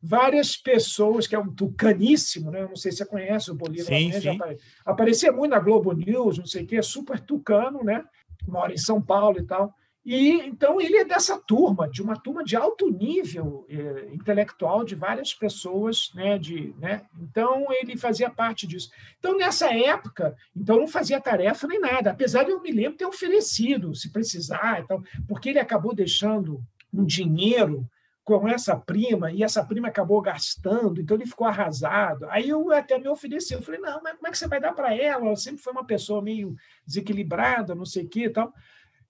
várias 0.01 0.55
pessoas, 0.55 1.25
que 1.25 1.35
é 1.35 1.39
um 1.39 1.51
tucaníssimo, 1.51 2.51
né? 2.51 2.61
Eu 2.61 2.69
não 2.69 2.75
sei 2.75 2.91
se 2.91 2.99
você 2.99 3.05
conhece 3.05 3.49
o 3.49 3.55
Bolívar 3.55 3.87
sim, 3.87 4.11
Lamounier, 4.11 4.21
sim. 4.21 4.29
Apare... 4.29 4.57
aparecia 4.85 5.31
muito 5.31 5.51
na 5.51 5.59
Globo 5.59 5.93
News, 5.93 6.37
não 6.37 6.45
sei 6.45 6.63
o 6.63 6.67
quê, 6.67 6.81
super 6.81 7.19
tucano, 7.19 7.83
né? 7.83 8.03
Mora 8.47 8.73
em 8.73 8.77
São 8.77 9.01
Paulo 9.01 9.39
e 9.39 9.43
tal. 9.43 9.73
E 10.05 10.33
então 10.45 10.79
ele 10.79 10.97
é 10.97 11.03
dessa 11.03 11.35
turma, 11.35 11.89
de 11.89 11.99
uma 12.01 12.15
turma 12.15 12.43
de 12.43 12.55
alto 12.55 12.91
nível 12.91 13.65
eh, 13.67 14.09
intelectual 14.13 14.83
de 14.83 14.93
várias 14.93 15.33
pessoas, 15.33 16.11
né, 16.13 16.37
de, 16.37 16.75
né? 16.77 17.01
Então 17.19 17.65
ele 17.71 17.97
fazia 17.97 18.29
parte 18.29 18.67
disso. 18.67 18.91
Então 19.17 19.35
nessa 19.35 19.73
época, 19.73 20.35
então 20.55 20.77
não 20.77 20.87
fazia 20.87 21.19
tarefa 21.19 21.67
nem 21.67 21.79
nada, 21.79 22.11
apesar 22.11 22.43
de 22.43 22.51
eu 22.51 22.61
me 22.61 22.71
lembro 22.71 22.99
ter 22.99 23.05
oferecido, 23.05 23.95
se 23.95 24.11
precisar, 24.11 24.81
então, 24.81 25.03
porque 25.27 25.49
ele 25.49 25.59
acabou 25.59 25.95
deixando 25.95 26.63
um 26.93 27.03
dinheiro 27.03 27.89
com 28.23 28.47
essa 28.47 28.75
prima 28.75 29.31
e 29.31 29.43
essa 29.43 29.63
prima 29.63 29.87
acabou 29.87 30.21
gastando, 30.21 31.01
então 31.01 31.17
ele 31.17 31.27
ficou 31.27 31.47
arrasado. 31.47 32.25
Aí 32.29 32.49
eu 32.49 32.71
até 32.71 32.97
me 32.99 33.07
ofereci, 33.07 33.53
eu 33.53 33.61
falei 33.61 33.79
não, 33.79 34.01
mas 34.03 34.15
como 34.15 34.27
é 34.27 34.31
que 34.31 34.37
você 34.37 34.47
vai 34.47 34.59
dar 34.59 34.73
para 34.73 34.95
ela? 34.95 35.27
Ela 35.27 35.35
sempre 35.35 35.61
foi 35.61 35.73
uma 35.73 35.85
pessoa 35.85 36.21
meio 36.21 36.55
desequilibrada, 36.85 37.73
não 37.73 37.85
sei 37.85 38.05
o 38.05 38.07
quê, 38.07 38.25
e 38.25 38.29
tal. 38.29 38.51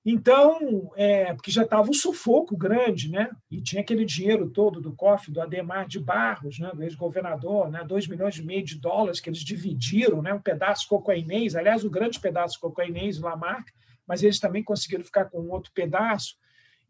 Então, 0.07 0.91
é, 0.95 1.33
porque 1.33 1.49
já 1.49 1.63
estava 1.63 1.89
um 1.89 1.93
sufoco 1.93 2.55
grande, 2.55 3.09
né? 3.09 3.31
E 3.49 3.59
tinha 3.59 3.81
aquele 3.81 4.05
dinheiro 4.05 4.51
todo 4.51 4.79
do 4.79 4.93
cofre 4.93 5.31
do 5.31 5.41
Ademar 5.41 5.87
de 5.87 5.99
Barros, 5.99 6.59
né? 6.59 6.69
do 6.75 6.83
ex-governador, 6.83 7.71
né? 7.71 7.83
2 7.83 8.07
milhões 8.07 8.37
e 8.37 8.43
meio 8.43 8.63
de 8.63 8.79
dólares 8.79 9.19
que 9.19 9.27
eles 9.27 9.39
dividiram, 9.39 10.21
né? 10.21 10.31
um 10.31 10.39
pedaço 10.39 10.87
cocainês, 10.87 11.55
aliás, 11.55 11.83
o 11.83 11.89
grande 11.89 12.19
pedaço 12.19 12.59
cocainês, 12.59 13.17
Lamarck, 13.19 13.71
mas 14.07 14.21
eles 14.21 14.39
também 14.39 14.63
conseguiram 14.63 15.03
ficar 15.03 15.25
com 15.25 15.39
um 15.39 15.51
outro 15.51 15.71
pedaço. 15.73 16.35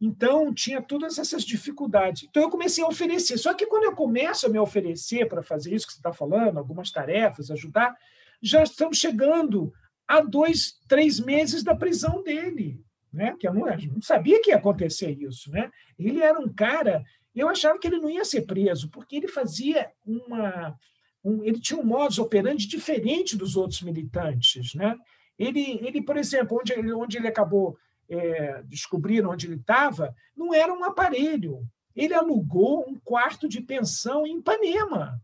Então, 0.01 0.53
tinha 0.53 0.81
todas 0.81 1.17
essas 1.17 1.45
dificuldades. 1.45 2.23
Então, 2.23 2.43
eu 2.43 2.49
comecei 2.49 2.83
a 2.83 2.87
oferecer. 2.87 3.37
Só 3.37 3.53
que 3.53 3.65
quando 3.65 3.85
eu 3.85 3.95
começo 3.95 4.45
a 4.45 4.49
me 4.49 4.59
oferecer 4.59 5.29
para 5.29 5.41
fazer 5.41 5.73
isso 5.73 5.87
que 5.87 5.93
você 5.93 5.99
está 5.99 6.11
falando, 6.11 6.57
algumas 6.57 6.91
tarefas, 6.91 7.49
ajudar, 7.49 7.95
já 8.41 8.61
estamos 8.61 8.97
chegando 8.97 9.71
a 10.05 10.19
dois, 10.19 10.73
três 10.89 11.17
meses 11.17 11.63
da 11.63 11.73
prisão 11.73 12.21
dele 12.21 12.83
né? 13.15 13.35
que 13.39 13.47
eu 13.47 13.53
não, 13.53 13.65
não 13.65 14.01
sabia 14.01 14.41
que 14.41 14.51
ia 14.51 14.57
acontecer 14.57 15.11
isso. 15.11 15.49
Né? 15.51 15.71
Ele 15.97 16.21
era 16.21 16.39
um 16.39 16.51
cara, 16.53 17.03
eu 17.33 17.49
achava 17.49 17.79
que 17.79 17.87
ele 17.87 17.99
não 17.99 18.09
ia 18.09 18.25
ser 18.25 18.41
preso, 18.41 18.89
porque 18.89 19.15
ele 19.15 19.27
fazia 19.27 19.89
uma. 20.05 20.77
Um, 21.23 21.43
ele 21.43 21.59
tinha 21.59 21.79
um 21.79 21.83
modus 21.83 22.19
operandi 22.19 22.67
diferente 22.67 23.35
dos 23.35 23.55
outros 23.55 23.81
militantes. 23.81 24.75
Né? 24.75 24.95
Ele, 25.39 25.79
ele 25.81 26.01
por 26.01 26.17
exemplo, 26.17 26.59
onde 26.59 26.73
ele, 26.73 26.93
onde 26.93 27.17
ele 27.17 27.27
acabou 27.27 27.77
é, 28.09 28.61
descobrindo 28.63 29.29
onde 29.29 29.47
ele 29.47 29.55
estava, 29.55 30.13
não 30.35 30.53
era 30.53 30.71
um 30.71 30.83
aparelho. 30.83 31.67
Ele 31.95 32.13
alugou 32.13 32.85
um 32.87 32.99
quarto 32.99 33.47
de 33.47 33.61
pensão 33.61 34.27
em 34.27 34.37
Ipanema, 34.37 35.19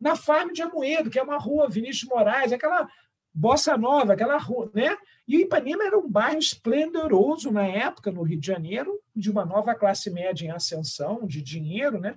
na 0.00 0.16
Farm 0.16 0.52
de 0.52 0.60
Amoedo, 0.60 1.08
que 1.08 1.18
é 1.18 1.22
uma 1.22 1.38
rua 1.38 1.70
Vinícius 1.70 2.10
Moraes, 2.10 2.52
aquela 2.52 2.86
Bossa 3.32 3.76
Nova, 3.76 4.12
aquela 4.12 4.36
rua, 4.36 4.70
né? 4.74 4.96
E 5.26 5.42
Ipanema 5.42 5.84
era 5.84 5.98
um 5.98 6.08
bairro 6.08 6.38
esplendoroso 6.38 7.50
na 7.50 7.66
época, 7.66 8.12
no 8.12 8.22
Rio 8.22 8.38
de 8.38 8.46
Janeiro, 8.46 9.00
de 9.14 9.30
uma 9.30 9.44
nova 9.44 9.74
classe 9.74 10.08
média 10.10 10.46
em 10.46 10.50
ascensão, 10.50 11.26
de 11.26 11.42
dinheiro, 11.42 11.98
né? 11.98 12.16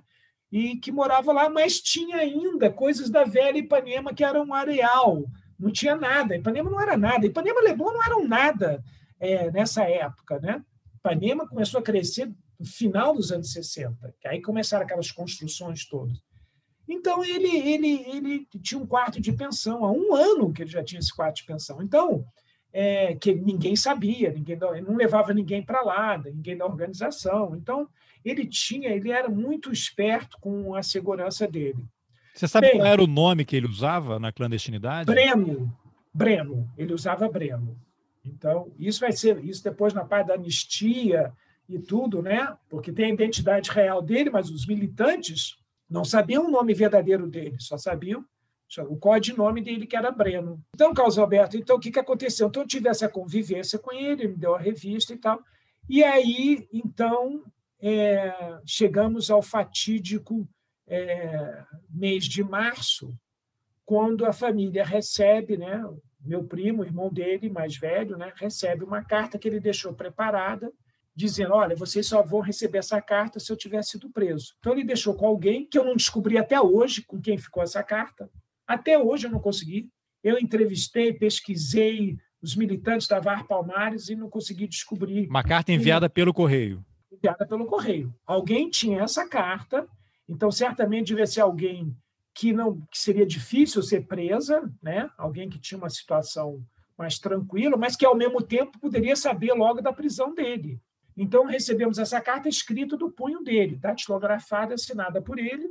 E 0.50 0.76
que 0.76 0.92
morava 0.92 1.32
lá, 1.32 1.48
mas 1.48 1.80
tinha 1.80 2.18
ainda 2.18 2.70
coisas 2.70 3.10
da 3.10 3.24
velha 3.24 3.58
Ipanema, 3.58 4.14
que 4.14 4.24
era 4.24 4.40
um 4.40 4.54
areal, 4.54 5.24
não 5.58 5.70
tinha 5.70 5.96
nada. 5.96 6.36
Ipanema 6.36 6.70
não 6.70 6.80
era 6.80 6.96
nada. 6.96 7.26
Ipanema 7.26 7.60
e 7.60 7.64
Leblon 7.64 7.92
não 7.92 8.04
eram 8.04 8.26
nada 8.26 8.82
é, 9.18 9.50
nessa 9.50 9.82
época, 9.84 10.38
né? 10.38 10.64
Ipanema 10.96 11.46
começou 11.48 11.80
a 11.80 11.82
crescer 11.82 12.32
no 12.58 12.66
final 12.66 13.14
dos 13.14 13.32
anos 13.32 13.52
60, 13.52 14.14
que 14.20 14.28
aí 14.28 14.40
começaram 14.40 14.84
aquelas 14.84 15.10
construções 15.10 15.86
todas. 15.86 16.18
Então, 16.88 17.24
ele, 17.24 17.56
ele, 17.56 18.04
ele 18.08 18.48
tinha 18.62 18.80
um 18.80 18.86
quarto 18.86 19.20
de 19.20 19.32
pensão, 19.32 19.84
há 19.84 19.90
um 19.90 20.14
ano 20.14 20.52
que 20.52 20.62
ele 20.62 20.70
já 20.70 20.82
tinha 20.82 20.98
esse 20.98 21.14
quarto 21.14 21.36
de 21.36 21.44
pensão. 21.44 21.80
Então, 21.80 22.24
é, 22.72 23.14
que 23.14 23.34
ninguém 23.34 23.74
sabia, 23.74 24.30
ninguém 24.30 24.58
ele 24.72 24.80
não 24.82 24.96
levava 24.96 25.34
ninguém 25.34 25.62
para 25.62 25.82
lá, 25.82 26.18
ninguém 26.18 26.56
da 26.56 26.66
organização. 26.66 27.56
Então, 27.56 27.88
ele 28.24 28.46
tinha, 28.46 28.90
ele 28.90 29.10
era 29.10 29.28
muito 29.28 29.72
esperto 29.72 30.38
com 30.40 30.74
a 30.74 30.82
segurança 30.82 31.46
dele. 31.46 31.84
Você 32.34 32.46
sabe 32.46 32.68
Bem, 32.68 32.78
qual 32.78 32.86
era 32.86 33.02
o 33.02 33.06
nome 33.06 33.44
que 33.44 33.56
ele 33.56 33.66
usava 33.66 34.18
na 34.18 34.32
clandestinidade? 34.32 35.06
Breno. 35.06 35.72
Breno. 36.12 36.70
Ele 36.76 36.94
usava 36.94 37.28
Breno. 37.28 37.76
Então, 38.24 38.70
isso 38.78 39.00
vai 39.00 39.12
ser, 39.12 39.44
isso 39.44 39.64
depois 39.64 39.92
na 39.92 40.04
parte 40.04 40.28
da 40.28 40.34
anistia 40.34 41.32
e 41.68 41.78
tudo, 41.78 42.22
né? 42.22 42.56
Porque 42.68 42.92
tem 42.92 43.06
a 43.06 43.14
identidade 43.14 43.70
real 43.70 44.00
dele, 44.02 44.30
mas 44.30 44.50
os 44.50 44.66
militantes 44.66 45.56
não 45.88 46.04
sabiam 46.04 46.46
o 46.46 46.50
nome 46.50 46.72
verdadeiro 46.72 47.26
dele, 47.26 47.56
só 47.58 47.76
sabiam 47.76 48.24
o 48.78 48.96
codinome 48.96 49.60
dele, 49.60 49.86
que 49.86 49.96
era 49.96 50.10
Breno. 50.10 50.60
Então, 50.74 50.94
Carlos 50.94 51.18
Alberto, 51.18 51.56
então 51.56 51.76
o 51.76 51.80
que, 51.80 51.90
que 51.90 51.98
aconteceu? 51.98 52.48
Então, 52.48 52.62
eu 52.62 52.68
tive 52.68 52.88
essa 52.88 53.08
convivência 53.08 53.78
com 53.78 53.92
ele, 53.92 54.22
ele 54.22 54.28
me 54.28 54.36
deu 54.36 54.54
a 54.54 54.58
revista 54.58 55.12
e 55.12 55.18
tal. 55.18 55.42
E 55.88 56.04
aí, 56.04 56.68
então, 56.72 57.44
é, 57.80 58.32
chegamos 58.64 59.30
ao 59.30 59.42
fatídico 59.42 60.48
é, 60.86 61.64
mês 61.88 62.24
de 62.24 62.42
março, 62.44 63.12
quando 63.84 64.24
a 64.24 64.32
família 64.32 64.84
recebe, 64.84 65.56
né, 65.56 65.82
meu 66.20 66.44
primo, 66.44 66.84
irmão 66.84 67.12
dele, 67.12 67.48
mais 67.48 67.76
velho, 67.76 68.16
né, 68.16 68.32
recebe 68.36 68.84
uma 68.84 69.02
carta 69.02 69.38
que 69.38 69.48
ele 69.48 69.58
deixou 69.58 69.92
preparada, 69.94 70.70
dizendo: 71.14 71.54
olha, 71.54 71.74
vocês 71.76 72.06
só 72.06 72.22
vão 72.22 72.40
receber 72.40 72.78
essa 72.78 73.00
carta 73.00 73.40
se 73.40 73.50
eu 73.50 73.56
tiver 73.56 73.82
sido 73.82 74.10
preso. 74.10 74.54
Então 74.58 74.72
ele 74.72 74.84
deixou 74.84 75.14
com 75.14 75.26
alguém 75.26 75.66
que 75.66 75.78
eu 75.78 75.84
não 75.84 75.96
descobri 75.96 76.38
até 76.38 76.60
hoje 76.60 77.02
com 77.02 77.20
quem 77.20 77.38
ficou 77.38 77.62
essa 77.62 77.82
carta. 77.82 78.30
Até 78.70 78.96
hoje 78.96 79.26
eu 79.26 79.32
não 79.32 79.40
consegui. 79.40 79.90
Eu 80.22 80.38
entrevistei, 80.38 81.12
pesquisei 81.12 82.16
os 82.40 82.54
militantes 82.54 83.08
da 83.08 83.18
VAR 83.18 83.44
Palmares 83.44 84.08
e 84.08 84.14
não 84.14 84.30
consegui 84.30 84.68
descobrir. 84.68 85.26
Uma 85.28 85.42
carta 85.42 85.72
enviada 85.72 86.06
e... 86.06 86.08
pelo 86.08 86.32
correio. 86.32 86.84
Enviada 87.10 87.44
pelo 87.48 87.66
correio. 87.66 88.14
Alguém 88.24 88.70
tinha 88.70 89.02
essa 89.02 89.28
carta, 89.28 89.88
então 90.28 90.52
certamente 90.52 91.08
devia 91.08 91.26
ser 91.26 91.40
alguém 91.40 91.92
que 92.32 92.52
não 92.52 92.80
que 92.92 92.98
seria 92.98 93.26
difícil 93.26 93.82
ser 93.82 94.06
presa, 94.06 94.72
né? 94.80 95.10
Alguém 95.18 95.50
que 95.50 95.58
tinha 95.58 95.76
uma 95.76 95.90
situação 95.90 96.64
mais 96.96 97.18
tranquila, 97.18 97.76
mas 97.76 97.96
que 97.96 98.06
ao 98.06 98.14
mesmo 98.14 98.40
tempo 98.40 98.78
poderia 98.78 99.16
saber 99.16 99.52
logo 99.52 99.82
da 99.82 99.92
prisão 99.92 100.32
dele. 100.32 100.80
Então, 101.16 101.44
recebemos 101.44 101.98
essa 101.98 102.20
carta 102.20 102.48
escrita 102.48 102.96
do 102.96 103.10
punho 103.10 103.42
dele, 103.42 103.76
datilografada, 103.76 104.74
assinada 104.74 105.20
por 105.20 105.40
ele. 105.40 105.68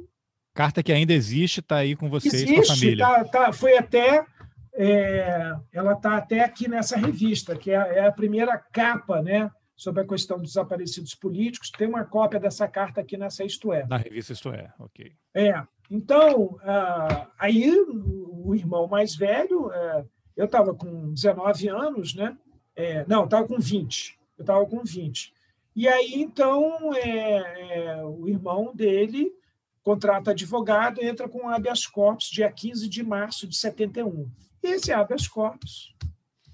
Carta 0.60 0.84
que 0.84 0.92
ainda 0.92 1.14
existe, 1.14 1.62
está 1.62 1.78
aí 1.78 1.96
com 1.96 2.10
vocês, 2.10 2.34
existe, 2.34 2.54
com 2.54 2.62
a 2.62 2.76
família. 2.76 3.06
Tá, 3.06 3.24
tá, 3.24 3.54
foi 3.54 3.78
até 3.78 4.26
é, 4.74 5.56
ela 5.72 5.94
está 5.94 6.18
até 6.18 6.42
aqui 6.42 6.68
nessa 6.68 6.98
revista, 6.98 7.56
que 7.56 7.72
é, 7.72 7.76
é, 7.76 8.06
a 8.06 8.12
primeira 8.12 8.58
capa 8.58 9.22
né, 9.22 9.50
sobre 9.74 10.02
a 10.02 10.06
questão 10.06 10.38
dos 10.38 10.50
desaparecidos 10.50 11.16
políticos. 11.16 11.72
Tem 11.72 11.88
uma 11.88 12.04
cópia 12.04 12.42
dessa 12.42 12.68
carta 12.68 13.00
aqui 13.00 13.16
nessa 13.16 13.46
Isto 13.46 13.72
É. 13.72 13.88
Na 13.88 13.96
revista 13.96 14.34
Isto 14.34 14.50
É, 14.50 14.70
ok. 14.78 15.14
É. 15.34 15.64
Então, 15.90 16.60
ah, 16.62 17.30
aí 17.40 17.72
o 17.90 18.54
irmão 18.54 18.86
mais 18.86 19.16
velho, 19.16 19.72
é, 19.72 20.04
eu 20.36 20.44
estava 20.44 20.76
com 20.76 21.14
19 21.14 21.70
anos, 21.70 22.14
né? 22.14 22.38
É, 22.76 23.06
não, 23.08 23.24
estava 23.24 23.48
com 23.48 23.58
20. 23.58 24.20
Eu 24.38 24.44
estava 24.44 24.66
com 24.66 24.84
20. 24.84 25.34
E 25.74 25.88
aí, 25.88 26.16
então, 26.16 26.94
é, 26.96 27.94
é, 27.96 28.04
o 28.04 28.28
irmão 28.28 28.76
dele 28.76 29.39
contrata 29.84 30.32
advogado, 30.32 31.04
entra 31.04 31.28
com 31.28 31.50
habeas 31.50 31.86
corpus 31.86 32.30
dia 32.30 32.52
15 32.52 32.88
de 32.88 33.04
março 33.04 33.48
de 33.48 33.56
71. 33.56 34.30
E 34.64 34.68
esse 34.68 34.92
habeas 34.92 35.28
corpus, 35.28 35.96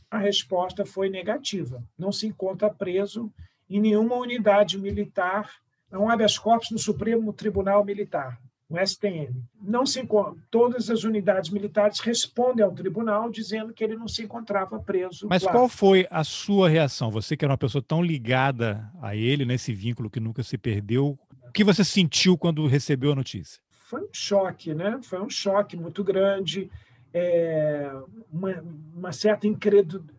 a 0.09 0.17
resposta 0.17 0.85
foi 0.85 1.09
negativa. 1.09 1.83
Não 1.97 2.11
se 2.11 2.27
encontra 2.27 2.69
preso 2.69 3.31
em 3.69 3.79
nenhuma 3.79 4.15
unidade 4.15 4.77
militar, 4.77 5.49
é 5.91 5.97
um 5.97 6.09
habeas 6.09 6.37
corpus 6.37 6.71
no 6.71 6.77
Supremo 6.77 7.33
Tribunal 7.33 7.83
Militar, 7.83 8.39
no 8.69 8.79
STM. 8.85 9.43
Não 9.61 9.85
se 9.85 9.99
encontra, 9.99 10.41
todas 10.51 10.89
as 10.89 11.03
unidades 11.03 11.49
militares 11.49 11.99
respondem 11.99 12.63
ao 12.63 12.71
tribunal 12.71 13.29
dizendo 13.29 13.73
que 13.73 13.83
ele 13.83 13.95
não 13.95 14.07
se 14.07 14.23
encontrava 14.23 14.79
preso. 14.79 15.27
Mas 15.27 15.43
lá. 15.43 15.51
qual 15.51 15.67
foi 15.67 16.07
a 16.11 16.23
sua 16.23 16.69
reação? 16.69 17.09
Você 17.11 17.35
que 17.35 17.43
era 17.43 17.51
uma 17.51 17.57
pessoa 17.57 17.81
tão 17.81 18.03
ligada 18.03 18.91
a 19.01 19.15
ele, 19.15 19.45
nesse 19.45 19.73
vínculo 19.73 20.09
que 20.09 20.19
nunca 20.19 20.43
se 20.43 20.57
perdeu, 20.57 21.17
o 21.24 21.24
que 21.55 21.63
você 21.63 21.85
sentiu 21.85 22.37
quando 22.37 22.67
recebeu 22.67 23.13
a 23.13 23.15
notícia? 23.15 23.61
Foi 23.71 24.01
um 24.01 24.09
choque, 24.11 24.75
né? 24.75 24.99
Foi 25.01 25.21
um 25.21 25.29
choque 25.29 25.77
muito 25.77 26.03
grande 26.03 26.69
é, 27.13 27.89
uma, 28.29 28.61
uma, 28.93 29.11
certa 29.13 29.47
incredulidade, 29.47 30.13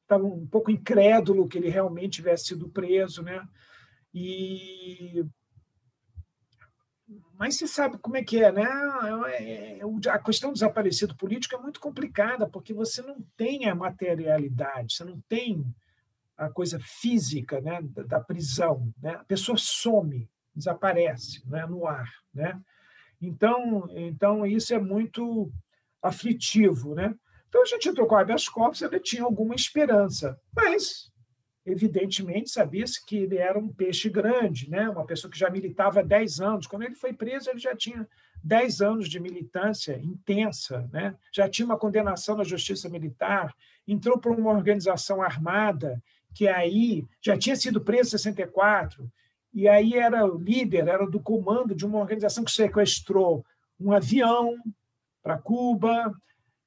estava 0.00 0.24
um 0.24 0.46
pouco 0.46 0.70
incrédulo 0.70 1.46
que 1.46 1.58
ele 1.58 1.68
realmente 1.68 2.14
tivesse 2.14 2.46
sido 2.46 2.70
preso, 2.70 3.22
né? 3.22 3.46
E 4.14 5.22
mas 7.38 7.56
você 7.56 7.66
sabe 7.66 7.98
como 7.98 8.16
é 8.16 8.24
que 8.24 8.42
é, 8.42 8.50
né? 8.50 8.66
É, 9.26 9.78
é, 9.78 10.10
a 10.10 10.18
questão 10.18 10.50
do 10.50 10.54
desaparecido 10.54 11.14
político 11.14 11.54
é 11.54 11.58
muito 11.58 11.80
complicada 11.80 12.48
porque 12.48 12.72
você 12.72 13.02
não 13.02 13.20
tem 13.36 13.68
a 13.68 13.74
materialidade, 13.74 14.94
você 14.94 15.04
não 15.04 15.20
tem 15.28 15.62
a 16.34 16.48
coisa 16.48 16.78
física, 16.80 17.60
né, 17.60 17.80
da, 17.82 18.20
prisão, 18.20 18.90
né? 19.02 19.16
A 19.16 19.24
pessoa 19.24 19.58
some, 19.58 20.26
desaparece, 20.58 21.42
né, 21.48 21.64
no 21.66 21.86
ar, 21.86 22.10
né? 22.34 22.60
Então, 23.20 23.88
então 23.90 24.46
isso 24.46 24.74
é 24.74 24.78
muito 24.78 25.50
aflitivo. 26.02 26.94
Né? 26.94 27.14
Então 27.48 27.62
a 27.62 27.66
gente 27.66 27.88
entrou 27.88 28.06
com 28.06 28.14
o 28.14 28.18
habeas 28.18 28.48
corpus, 28.48 28.82
ele 28.82 29.00
tinha 29.00 29.22
alguma 29.22 29.54
esperança, 29.54 30.38
mas 30.54 31.10
evidentemente 31.66 32.50
sabia-se 32.50 33.04
que 33.04 33.16
ele 33.16 33.36
era 33.36 33.58
um 33.58 33.68
peixe 33.68 34.08
grande, 34.08 34.70
né? 34.70 34.88
uma 34.88 35.04
pessoa 35.04 35.30
que 35.30 35.38
já 35.38 35.50
militava 35.50 36.00
há 36.00 36.02
10 36.02 36.40
anos. 36.40 36.66
Quando 36.66 36.84
ele 36.84 36.94
foi 36.94 37.12
preso, 37.12 37.50
ele 37.50 37.58
já 37.58 37.76
tinha 37.76 38.08
10 38.42 38.80
anos 38.80 39.08
de 39.08 39.20
militância 39.20 39.98
intensa, 40.02 40.88
né? 40.90 41.14
já 41.32 41.48
tinha 41.48 41.66
uma 41.66 41.78
condenação 41.78 42.36
na 42.36 42.44
justiça 42.44 42.88
militar, 42.88 43.54
entrou 43.86 44.18
para 44.18 44.32
uma 44.32 44.50
organização 44.50 45.20
armada, 45.20 46.02
que 46.34 46.48
aí 46.48 47.04
já 47.20 47.36
tinha 47.36 47.56
sido 47.56 47.82
preso 47.82 48.08
em 48.08 48.18
64, 48.18 49.10
e 49.58 49.66
aí 49.66 49.94
era 49.94 50.24
o 50.24 50.38
líder, 50.38 50.86
era 50.86 51.04
do 51.04 51.18
comando 51.18 51.74
de 51.74 51.84
uma 51.84 51.98
organização 51.98 52.44
que 52.44 52.52
sequestrou 52.52 53.44
um 53.80 53.90
avião, 53.90 54.56
para 55.20 55.36
Cuba. 55.36 56.14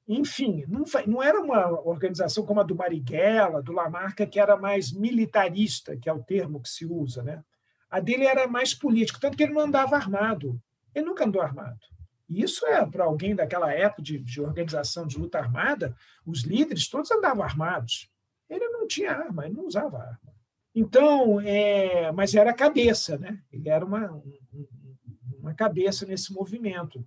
Enfim, 0.05 0.65
não, 0.67 0.83
não, 1.07 1.23
era 1.23 1.39
uma 1.39 1.69
organização 1.87 2.45
como 2.45 2.59
a 2.59 2.63
do 2.63 2.75
Marighella, 2.75 3.61
do 3.61 3.71
Lamarca, 3.71 4.27
que 4.27 4.37
era 4.37 4.57
mais 4.57 4.91
militarista, 4.91 5.95
que 5.95 6.09
é 6.09 6.13
o 6.13 6.21
termo 6.21 6.61
que 6.61 6.67
se 6.67 6.85
usa. 6.85 7.23
Né? 7.23 7.41
A 7.89 8.01
dele 8.01 8.25
era 8.25 8.45
mais 8.45 8.73
político, 8.73 9.21
tanto 9.21 9.37
que 9.37 9.43
ele 9.43 9.53
não 9.53 9.61
andava 9.61 9.95
armado. 9.95 10.61
Ele 10.93 11.05
nunca 11.05 11.23
andou 11.23 11.41
armado. 11.41 11.79
E 12.27 12.43
isso 12.43 12.65
é 12.65 12.85
para 12.85 13.05
alguém 13.05 13.33
daquela 13.33 13.71
época 13.71 14.01
de, 14.01 14.19
de, 14.19 14.41
organização 14.41 15.07
de 15.07 15.17
luta 15.17 15.39
armada, 15.39 15.95
os 16.25 16.41
líderes 16.41 16.89
todos 16.89 17.09
andavam 17.09 17.41
armados. 17.41 18.11
Ele 18.49 18.67
não 18.67 18.85
tinha 18.85 19.13
arma, 19.13 19.45
ele 19.45 19.55
não 19.55 19.65
usava 19.65 19.97
arma. 19.97 20.30
Então, 20.73 21.41
é, 21.41 22.11
mas 22.11 22.33
era 22.33 22.51
a 22.51 22.55
cabeça, 22.55 23.17
né? 23.17 23.39
Ele 23.51 23.69
era 23.69 23.85
uma, 23.85 24.21
uma 25.39 25.53
cabeça 25.53 26.05
nesse 26.05 26.33
movimento. 26.33 27.05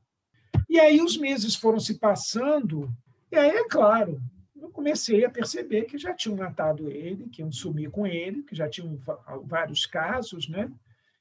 E 0.68 0.78
aí 0.78 1.00
os 1.00 1.16
meses 1.16 1.54
foram 1.54 1.80
se 1.80 1.98
passando, 1.98 2.92
e 3.34 3.36
aí, 3.36 3.50
é 3.50 3.68
claro, 3.68 4.22
eu 4.54 4.70
comecei 4.70 5.24
a 5.24 5.28
perceber 5.28 5.86
que 5.86 5.98
já 5.98 6.14
tinham 6.14 6.36
matado 6.36 6.88
ele, 6.88 7.28
que 7.28 7.42
iam 7.42 7.50
sumir 7.50 7.90
com 7.90 8.06
ele, 8.06 8.44
que 8.44 8.54
já 8.54 8.68
tinham 8.68 8.96
vários 9.42 9.86
casos, 9.86 10.48
né? 10.48 10.70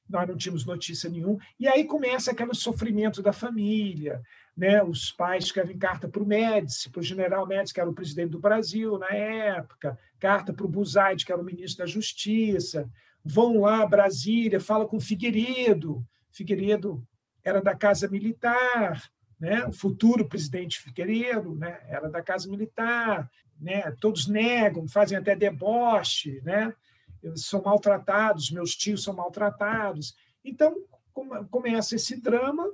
Nós 0.08 0.28
não 0.28 0.38
tínhamos 0.38 0.64
notícia 0.64 1.10
nenhuma. 1.10 1.40
E 1.60 1.68
aí 1.68 1.86
começa 1.86 2.30
aquele 2.30 2.54
sofrimento 2.54 3.20
da 3.20 3.34
família, 3.34 4.22
né? 4.56 4.84
Os 4.84 5.12
pais 5.12 5.46
escrevem 5.46 5.76
carta 5.76 6.08
para 6.08 6.22
o 6.22 6.26
Médici, 6.26 6.92
para 6.92 7.00
o 7.00 7.04
general 7.04 7.48
Médici, 7.48 7.74
que 7.74 7.82
era 7.82 7.90
o 7.90 7.96
presidente 7.96 8.30
do 8.30 8.40
Brasil 8.40 9.00
na 9.00 9.10
época, 9.10 9.98
carta 10.24 10.54
para 10.54 10.66
o 10.66 10.70
Buzaide, 10.70 11.26
que 11.26 11.34
era 11.34 11.42
o 11.42 11.44
ministro 11.44 11.84
da 11.84 11.86
Justiça, 11.86 12.90
vão 13.26 13.60
lá 13.60 13.82
a 13.82 13.86
Brasília, 13.86 14.58
fala 14.58 14.88
com 14.88 14.98
Figueiredo, 14.98 16.02
Figueiredo 16.32 17.06
era 17.44 17.62
da 17.62 17.76
Casa 17.76 18.08
Militar, 18.08 19.04
né? 19.38 19.66
o 19.68 19.74
futuro 19.74 20.26
presidente 20.26 20.80
Figueiredo 20.80 21.56
né? 21.56 21.78
era 21.90 22.10
da 22.10 22.22
Casa 22.22 22.50
Militar, 22.50 23.30
né? 23.60 23.92
todos 24.00 24.26
negam, 24.26 24.88
fazem 24.88 25.18
até 25.18 25.36
deboche, 25.36 26.40
né? 26.42 26.74
Eles 27.22 27.46
são 27.46 27.62
maltratados, 27.62 28.50
meus 28.50 28.76
tios 28.78 29.04
são 29.04 29.14
maltratados. 29.14 30.16
Então, 30.44 30.74
começa 31.52 31.96
esse 31.96 32.22
drama, 32.22 32.70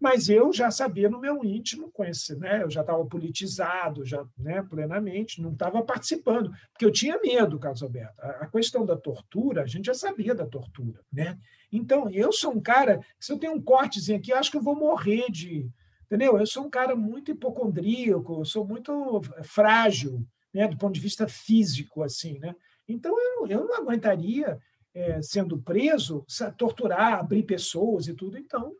mas 0.00 0.28
eu 0.28 0.52
já 0.52 0.70
sabia 0.70 1.08
no 1.08 1.20
meu 1.20 1.44
íntimo, 1.44 1.90
conheci, 1.90 2.36
né? 2.36 2.62
eu 2.62 2.70
já 2.70 2.80
estava 2.80 3.04
politizado 3.04 4.04
já 4.04 4.24
né? 4.36 4.62
plenamente, 4.62 5.40
não 5.40 5.52
estava 5.52 5.82
participando, 5.82 6.50
porque 6.72 6.84
eu 6.84 6.92
tinha 6.92 7.18
medo, 7.20 7.58
Carlos 7.58 7.82
Alberto. 7.82 8.20
A 8.20 8.46
questão 8.46 8.84
da 8.84 8.96
tortura, 8.96 9.62
a 9.62 9.66
gente 9.66 9.86
já 9.86 9.94
sabia 9.94 10.34
da 10.34 10.46
tortura. 10.46 11.00
Né? 11.12 11.38
Então, 11.72 12.08
eu 12.10 12.32
sou 12.32 12.52
um 12.52 12.60
cara, 12.60 13.00
se 13.18 13.32
eu 13.32 13.38
tenho 13.38 13.54
um 13.54 13.62
cortezinho 13.62 14.18
aqui, 14.18 14.32
acho 14.32 14.50
que 14.50 14.56
eu 14.56 14.62
vou 14.62 14.76
morrer 14.76 15.26
de, 15.30 15.68
Entendeu? 16.06 16.38
Eu 16.38 16.46
sou 16.46 16.64
um 16.64 16.70
cara 16.70 16.94
muito 16.94 17.32
hipocondríaco, 17.32 18.40
eu 18.40 18.44
sou 18.44 18.64
muito 18.64 19.20
frágil, 19.42 20.24
né, 20.54 20.68
do 20.68 20.78
ponto 20.78 20.94
de 20.94 21.00
vista 21.00 21.26
físico, 21.26 22.02
assim, 22.02 22.38
né? 22.38 22.54
Então 22.88 23.12
eu, 23.20 23.46
eu 23.48 23.64
não 23.66 23.74
aguentaria, 23.74 24.58
é, 24.94 25.20
sendo 25.20 25.58
preso, 25.58 26.24
torturar, 26.56 27.14
abrir 27.14 27.42
pessoas 27.42 28.06
e 28.06 28.14
tudo. 28.14 28.38
Então 28.38 28.72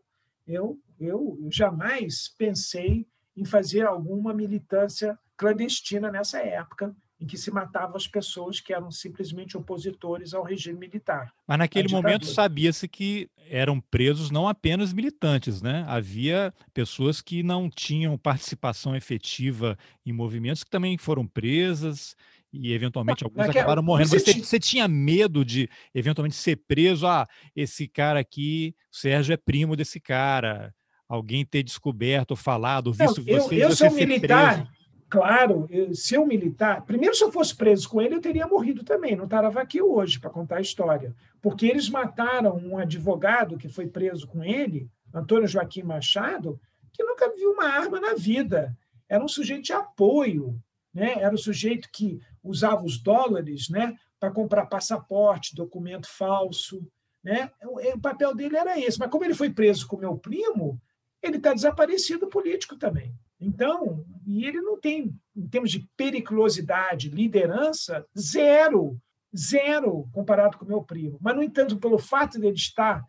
eu, 0.46 0.78
eu 0.98 1.38
jamais 1.50 2.28
pensei 2.38 3.06
em 3.36 3.44
fazer 3.44 3.82
alguma 3.86 4.32
militância 4.32 5.18
clandestina 5.36 6.10
nessa 6.10 6.38
época 6.38 6.94
em 7.18 7.26
que 7.26 7.38
se 7.38 7.50
matavam 7.50 7.96
as 7.96 8.06
pessoas 8.06 8.60
que 8.60 8.74
eram 8.74 8.90
simplesmente 8.90 9.56
opositores 9.56 10.34
ao 10.34 10.42
regime 10.42 10.78
militar. 10.78 11.32
Mas 11.46 11.58
naquele 11.58 11.88
momento 11.88 12.26
sabia-se 12.26 12.86
que 12.86 13.30
eram 13.48 13.80
presos 13.80 14.30
não 14.30 14.46
apenas 14.46 14.92
militantes, 14.92 15.62
né? 15.62 15.84
Havia 15.88 16.52
pessoas 16.74 17.22
que 17.22 17.42
não 17.42 17.70
tinham 17.70 18.18
participação 18.18 18.94
efetiva 18.94 19.78
em 20.04 20.12
movimentos 20.12 20.62
que 20.62 20.70
também 20.70 20.98
foram 20.98 21.26
presas 21.26 22.14
e 22.60 22.72
eventualmente 22.72 23.24
alguns 23.24 23.48
acabaram 23.48 23.82
morrendo. 23.82 24.08
Você, 24.08 24.20
você, 24.20 24.40
você, 24.40 24.58
tinha 24.58 24.88
medo 24.88 25.44
de 25.44 25.68
eventualmente 25.94 26.36
ser 26.36 26.56
preso? 26.66 27.06
Ah, 27.06 27.26
esse 27.54 27.86
cara 27.86 28.20
aqui, 28.20 28.74
o 28.92 28.96
Sérgio 28.96 29.32
é 29.32 29.36
primo 29.36 29.76
desse 29.76 30.00
cara. 30.00 30.74
Alguém 31.08 31.44
ter 31.44 31.62
descoberto, 31.62 32.34
falado, 32.34 32.92
visto 32.92 33.22
não, 33.22 33.28
eu, 33.28 33.40
você, 33.40 33.64
eu 33.64 33.70
você 33.70 33.88
sou 33.88 33.96
militar. 33.96 34.64
Preso 34.64 34.76
claro, 35.08 35.66
eu, 35.70 35.94
se 35.94 36.14
eu 36.14 36.26
militar, 36.26 36.84
primeiro 36.84 37.14
se 37.14 37.22
eu 37.22 37.32
fosse 37.32 37.54
preso 37.54 37.88
com 37.88 38.00
ele, 38.00 38.16
eu 38.16 38.20
teria 38.20 38.46
morrido 38.46 38.84
também, 38.84 39.16
não 39.16 39.24
estava 39.24 39.60
aqui 39.60 39.80
hoje 39.80 40.18
para 40.18 40.30
contar 40.30 40.56
a 40.56 40.60
história, 40.60 41.14
porque 41.40 41.66
eles 41.66 41.88
mataram 41.88 42.56
um 42.56 42.76
advogado 42.78 43.56
que 43.56 43.68
foi 43.68 43.86
preso 43.86 44.26
com 44.26 44.42
ele, 44.42 44.90
Antônio 45.14 45.46
Joaquim 45.46 45.82
Machado, 45.82 46.60
que 46.92 47.04
nunca 47.04 47.32
viu 47.34 47.52
uma 47.52 47.66
arma 47.66 48.00
na 48.00 48.14
vida, 48.14 48.76
era 49.08 49.24
um 49.24 49.28
sujeito 49.28 49.64
de 49.64 49.72
apoio, 49.72 50.60
né? 50.92 51.14
era 51.18 51.30
o 51.30 51.34
um 51.34 51.38
sujeito 51.38 51.88
que 51.92 52.20
usava 52.46 52.84
os 52.84 52.98
dólares 52.98 53.68
né? 53.68 53.96
para 54.18 54.30
comprar 54.30 54.66
passaporte, 54.66 55.54
documento 55.54 56.06
falso, 56.08 56.86
né? 57.22 57.50
O, 57.64 57.80
o 57.94 58.00
papel 58.00 58.34
dele 58.34 58.56
era 58.56 58.78
esse, 58.78 58.98
mas 58.98 59.10
como 59.10 59.24
ele 59.24 59.34
foi 59.34 59.50
preso 59.50 59.86
com 59.86 59.96
meu 59.96 60.16
primo, 60.16 60.80
ele 61.20 61.38
está 61.38 61.52
desaparecido 61.52 62.28
político 62.28 62.76
também. 62.76 63.12
Então, 63.40 64.04
e 64.26 64.46
ele 64.46 64.60
não 64.60 64.80
tem, 64.80 65.14
em 65.34 65.46
termos 65.48 65.70
de 65.70 65.86
periculosidade, 65.96 67.10
liderança, 67.10 68.06
zero, 68.18 68.98
zero 69.36 70.08
comparado 70.12 70.56
com 70.56 70.64
meu 70.64 70.82
primo. 70.82 71.18
Mas, 71.20 71.36
no 71.36 71.42
entanto, 71.42 71.78
pelo 71.78 71.98
fato 71.98 72.40
de 72.40 72.46
ele 72.46 72.56
estar 72.56 73.04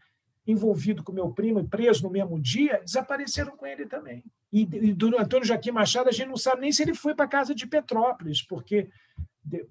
envolvido 0.47 1.03
com 1.03 1.11
meu 1.11 1.29
primo 1.29 1.59
e 1.59 1.67
preso 1.67 2.03
no 2.03 2.09
mesmo 2.09 2.39
dia, 2.39 2.81
desapareceram 2.83 3.55
com 3.55 3.67
ele 3.67 3.85
também. 3.85 4.23
E, 4.51 4.61
e 4.61 4.93
do 4.93 5.19
Antônio 5.19 5.45
Joaquim 5.45 5.71
Machado, 5.71 6.07
a 6.07 6.11
gente 6.11 6.29
não 6.29 6.37
sabe 6.37 6.61
nem 6.61 6.71
se 6.71 6.81
ele 6.81 6.93
foi 6.93 7.13
para 7.13 7.25
a 7.25 7.29
casa 7.29 7.53
de 7.53 7.67
Petrópolis, 7.67 8.41
porque 8.41 8.87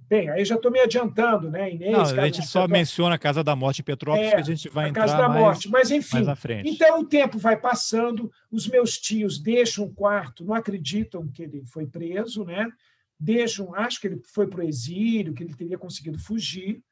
Bem, 0.09 0.31
aí 0.31 0.43
já 0.45 0.55
estou 0.55 0.71
me 0.71 0.81
adiantando, 0.81 1.51
né? 1.51 1.71
Inês, 1.71 1.93
não, 1.93 2.23
a 2.23 2.25
gente 2.25 2.47
só 2.47 2.67
menciona 2.67 3.15
a 3.15 3.19
Casa 3.19 3.45
da 3.45 3.55
Morte 3.55 3.83
em 3.83 3.85
Petrópolis, 3.85 4.29
é, 4.29 4.35
que 4.35 4.41
a 4.41 4.45
gente 4.45 4.69
vai 4.71 4.87
a 4.87 4.89
entrar 4.89 5.03
Casa 5.03 5.17
da 5.19 5.29
mais, 5.29 5.41
Morte, 5.41 5.69
mas 5.69 5.91
enfim. 5.91 6.25
Então 6.65 7.01
o 7.01 7.05
tempo 7.05 7.39
vai 7.39 7.59
passando, 7.59 8.33
os 8.51 8.67
meus 8.67 8.97
tios 8.97 9.39
deixam 9.39 9.85
o 9.85 9.93
quarto, 9.93 10.45
não 10.47 10.55
acreditam 10.55 11.29
que 11.29 11.43
ele 11.43 11.63
foi 11.67 11.87
preso, 11.87 12.43
né? 12.45 12.67
Deixam, 13.21 13.75
acho 13.75 14.01
que 14.01 14.07
ele 14.07 14.23
foi 14.33 14.47
para 14.47 14.61
o 14.61 14.67
exílio, 14.67 15.35
que 15.35 15.45
ele 15.45 15.55
teria 15.55 15.77
conseguido 15.77 16.19
fugir, 16.19 16.83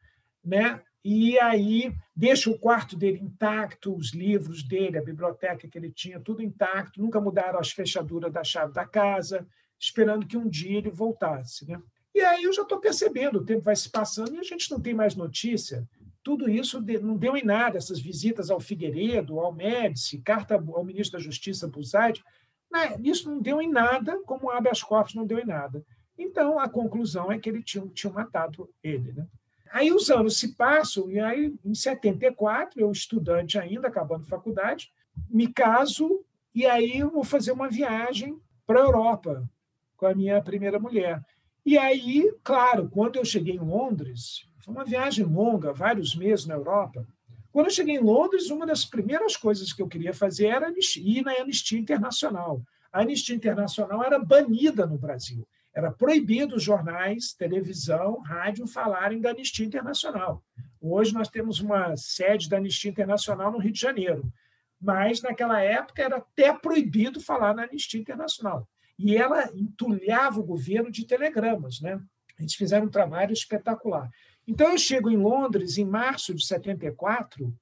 né? 0.44 0.78
E 1.04 1.38
aí 1.38 1.94
deixam 2.16 2.54
o 2.54 2.58
quarto 2.58 2.96
dele 2.96 3.18
intacto, 3.18 3.94
os 3.94 4.14
livros 4.14 4.62
dele, 4.62 4.96
a 4.96 5.04
biblioteca 5.04 5.68
que 5.68 5.76
ele 5.76 5.90
tinha, 5.90 6.18
tudo 6.18 6.42
intacto, 6.42 7.00
nunca 7.00 7.20
mudaram 7.20 7.58
as 7.58 7.70
fechaduras 7.70 8.32
da 8.32 8.42
chave 8.42 8.72
da 8.72 8.86
casa, 8.86 9.46
esperando 9.78 10.26
que 10.26 10.36
um 10.36 10.48
dia 10.48 10.78
ele 10.78 10.90
voltasse, 10.90 11.68
né? 11.68 11.80
E 12.14 12.20
aí 12.20 12.44
eu 12.44 12.52
já 12.52 12.62
estou 12.62 12.78
percebendo, 12.78 13.40
o 13.40 13.44
tempo 13.44 13.62
vai 13.62 13.76
se 13.76 13.90
passando 13.90 14.34
e 14.34 14.38
a 14.38 14.42
gente 14.42 14.70
não 14.70 14.80
tem 14.80 14.94
mais 14.94 15.14
notícia. 15.14 15.86
Tudo 16.22 16.48
isso 16.48 16.80
não 17.02 17.16
deu 17.16 17.36
em 17.36 17.44
nada, 17.44 17.76
essas 17.76 18.00
visitas 18.00 18.50
ao 18.50 18.60
Figueiredo, 18.60 19.40
ao 19.40 19.52
Médici, 19.52 20.22
carta 20.22 20.54
ao 20.54 20.84
ministro 20.84 21.18
da 21.18 21.24
Justiça, 21.24 21.68
Bussard, 21.68 22.24
né? 22.72 22.96
isso 23.02 23.28
não 23.28 23.42
deu 23.42 23.60
em 23.60 23.70
nada, 23.70 24.18
como 24.24 24.46
o 24.46 24.50
habeas 24.50 24.82
corpus 24.82 25.14
não 25.14 25.26
deu 25.26 25.38
em 25.38 25.44
nada. 25.44 25.84
Então, 26.16 26.58
a 26.58 26.68
conclusão 26.68 27.30
é 27.30 27.38
que 27.38 27.50
ele 27.50 27.62
tinha, 27.62 27.84
tinha 27.88 28.12
matado 28.12 28.70
ele. 28.82 29.12
Né? 29.12 29.26
Aí 29.70 29.92
os 29.92 30.10
anos 30.10 30.38
se 30.38 30.54
passam, 30.54 31.10
e 31.10 31.18
aí, 31.18 31.54
em 31.64 31.74
74, 31.74 32.80
eu, 32.80 32.90
estudante 32.92 33.58
ainda, 33.58 33.88
acabando 33.88 34.24
faculdade, 34.24 34.92
me 35.28 35.48
caso, 35.48 36.24
e 36.54 36.66
aí 36.66 36.98
eu 36.98 37.10
vou 37.10 37.24
fazer 37.24 37.52
uma 37.52 37.68
viagem 37.68 38.38
para 38.66 38.80
a 38.80 38.84
Europa 38.84 39.48
com 39.96 40.06
a 40.06 40.14
minha 40.14 40.40
primeira 40.42 40.78
mulher. 40.78 41.22
E 41.64 41.78
aí, 41.78 42.32
claro, 42.42 42.88
quando 42.90 43.16
eu 43.16 43.24
cheguei 43.24 43.54
em 43.54 43.58
Londres, 43.58 44.46
foi 44.60 44.74
uma 44.74 44.84
viagem 44.84 45.24
longa, 45.24 45.72
vários 45.72 46.14
meses 46.14 46.46
na 46.46 46.54
Europa. 46.54 47.06
Quando 47.50 47.66
eu 47.66 47.72
cheguei 47.72 47.96
em 47.96 48.02
Londres, 48.02 48.50
uma 48.50 48.66
das 48.66 48.84
primeiras 48.84 49.36
coisas 49.36 49.72
que 49.72 49.80
eu 49.80 49.88
queria 49.88 50.12
fazer 50.12 50.46
era 50.46 50.72
ir 50.96 51.22
na 51.22 51.32
Anistia 51.32 51.78
Internacional. 51.78 52.62
A 52.92 53.00
Anistia 53.00 53.34
Internacional 53.34 54.02
era 54.02 54.18
banida 54.18 54.86
no 54.86 54.98
Brasil. 54.98 55.46
Era 55.74 55.90
proibido 55.90 56.56
os 56.56 56.62
jornais, 56.62 57.34
televisão, 57.34 58.20
rádio 58.20 58.66
falarem 58.66 59.20
da 59.20 59.30
Anistia 59.30 59.66
Internacional. 59.66 60.42
Hoje 60.80 61.12
nós 61.12 61.28
temos 61.28 61.60
uma 61.60 61.96
sede 61.96 62.48
da 62.48 62.58
Anistia 62.58 62.90
Internacional 62.90 63.50
no 63.50 63.58
Rio 63.58 63.72
de 63.72 63.80
Janeiro, 63.80 64.32
mas 64.80 65.20
naquela 65.20 65.60
época 65.60 66.02
era 66.02 66.18
até 66.18 66.52
proibido 66.52 67.20
falar 67.20 67.54
na 67.54 67.64
Anistia 67.64 68.00
Internacional 68.00 68.68
e 68.98 69.16
ela 69.16 69.50
entulhava 69.54 70.40
o 70.40 70.44
governo 70.44 70.90
de 70.90 71.06
telegramas. 71.06 71.80
Né? 71.80 72.00
Eles 72.38 72.54
fizeram 72.54 72.86
um 72.86 72.90
trabalho 72.90 73.32
espetacular. 73.32 74.10
Então, 74.46 74.70
eu 74.70 74.78
chego 74.78 75.10
em 75.10 75.16
Londres 75.16 75.78
em 75.78 75.84
março 75.84 76.34
de 76.34 76.44
74, 76.44 77.54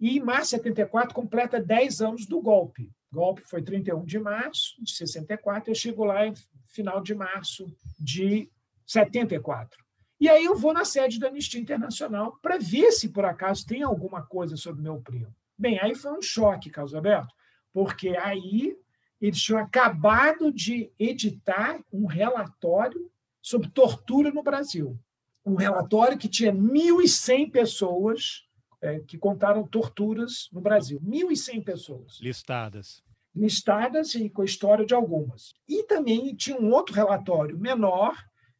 e 0.00 0.16
em 0.16 0.20
março 0.20 0.56
de 0.56 0.62
74 0.62 1.12
completa 1.14 1.60
10 1.60 2.00
anos 2.00 2.26
do 2.26 2.40
golpe. 2.40 2.90
Golpe 3.12 3.42
foi 3.42 3.62
31 3.62 4.04
de 4.04 4.18
março 4.18 4.82
de 4.82 4.92
64, 4.92 5.70
eu 5.70 5.74
chego 5.74 6.04
lá 6.04 6.26
em 6.26 6.34
final 6.66 7.02
de 7.02 7.14
março 7.14 7.72
de 7.98 8.50
74. 8.86 9.82
E 10.20 10.28
aí 10.28 10.44
eu 10.44 10.56
vou 10.56 10.72
na 10.72 10.84
sede 10.84 11.18
da 11.18 11.28
Anistia 11.28 11.60
Internacional 11.60 12.38
para 12.42 12.58
ver 12.58 12.90
se 12.92 13.08
por 13.08 13.24
acaso 13.24 13.66
tem 13.66 13.82
alguma 13.82 14.22
coisa 14.22 14.56
sobre 14.56 14.82
meu 14.82 15.00
primo. 15.00 15.34
Bem, 15.56 15.78
aí 15.80 15.94
foi 15.94 16.12
um 16.12 16.22
choque, 16.22 16.70
Carlos 16.70 16.94
Alberto, 16.94 17.34
porque 17.72 18.10
aí 18.16 18.76
eles 19.20 19.40
tinham 19.40 19.60
acabado 19.60 20.52
de 20.52 20.90
editar 20.98 21.80
um 21.92 22.06
relatório 22.06 23.10
sobre 23.40 23.68
tortura 23.68 24.30
no 24.30 24.42
Brasil. 24.42 24.98
Um 25.44 25.54
relatório 25.54 26.18
que 26.18 26.28
tinha 26.28 26.52
1.100 26.52 27.50
pessoas 27.50 28.47
é, 28.80 29.00
que 29.00 29.18
contaram 29.18 29.66
torturas 29.66 30.48
no 30.52 30.60
Brasil. 30.60 31.00
1.100 31.00 31.64
pessoas. 31.64 32.18
Listadas. 32.20 33.02
Listadas 33.34 34.14
e 34.14 34.28
com 34.30 34.42
a 34.42 34.44
história 34.44 34.84
de 34.84 34.94
algumas. 34.94 35.54
E 35.68 35.84
também 35.84 36.34
tinha 36.34 36.58
um 36.58 36.70
outro 36.70 36.94
relatório 36.94 37.58
menor, 37.58 38.14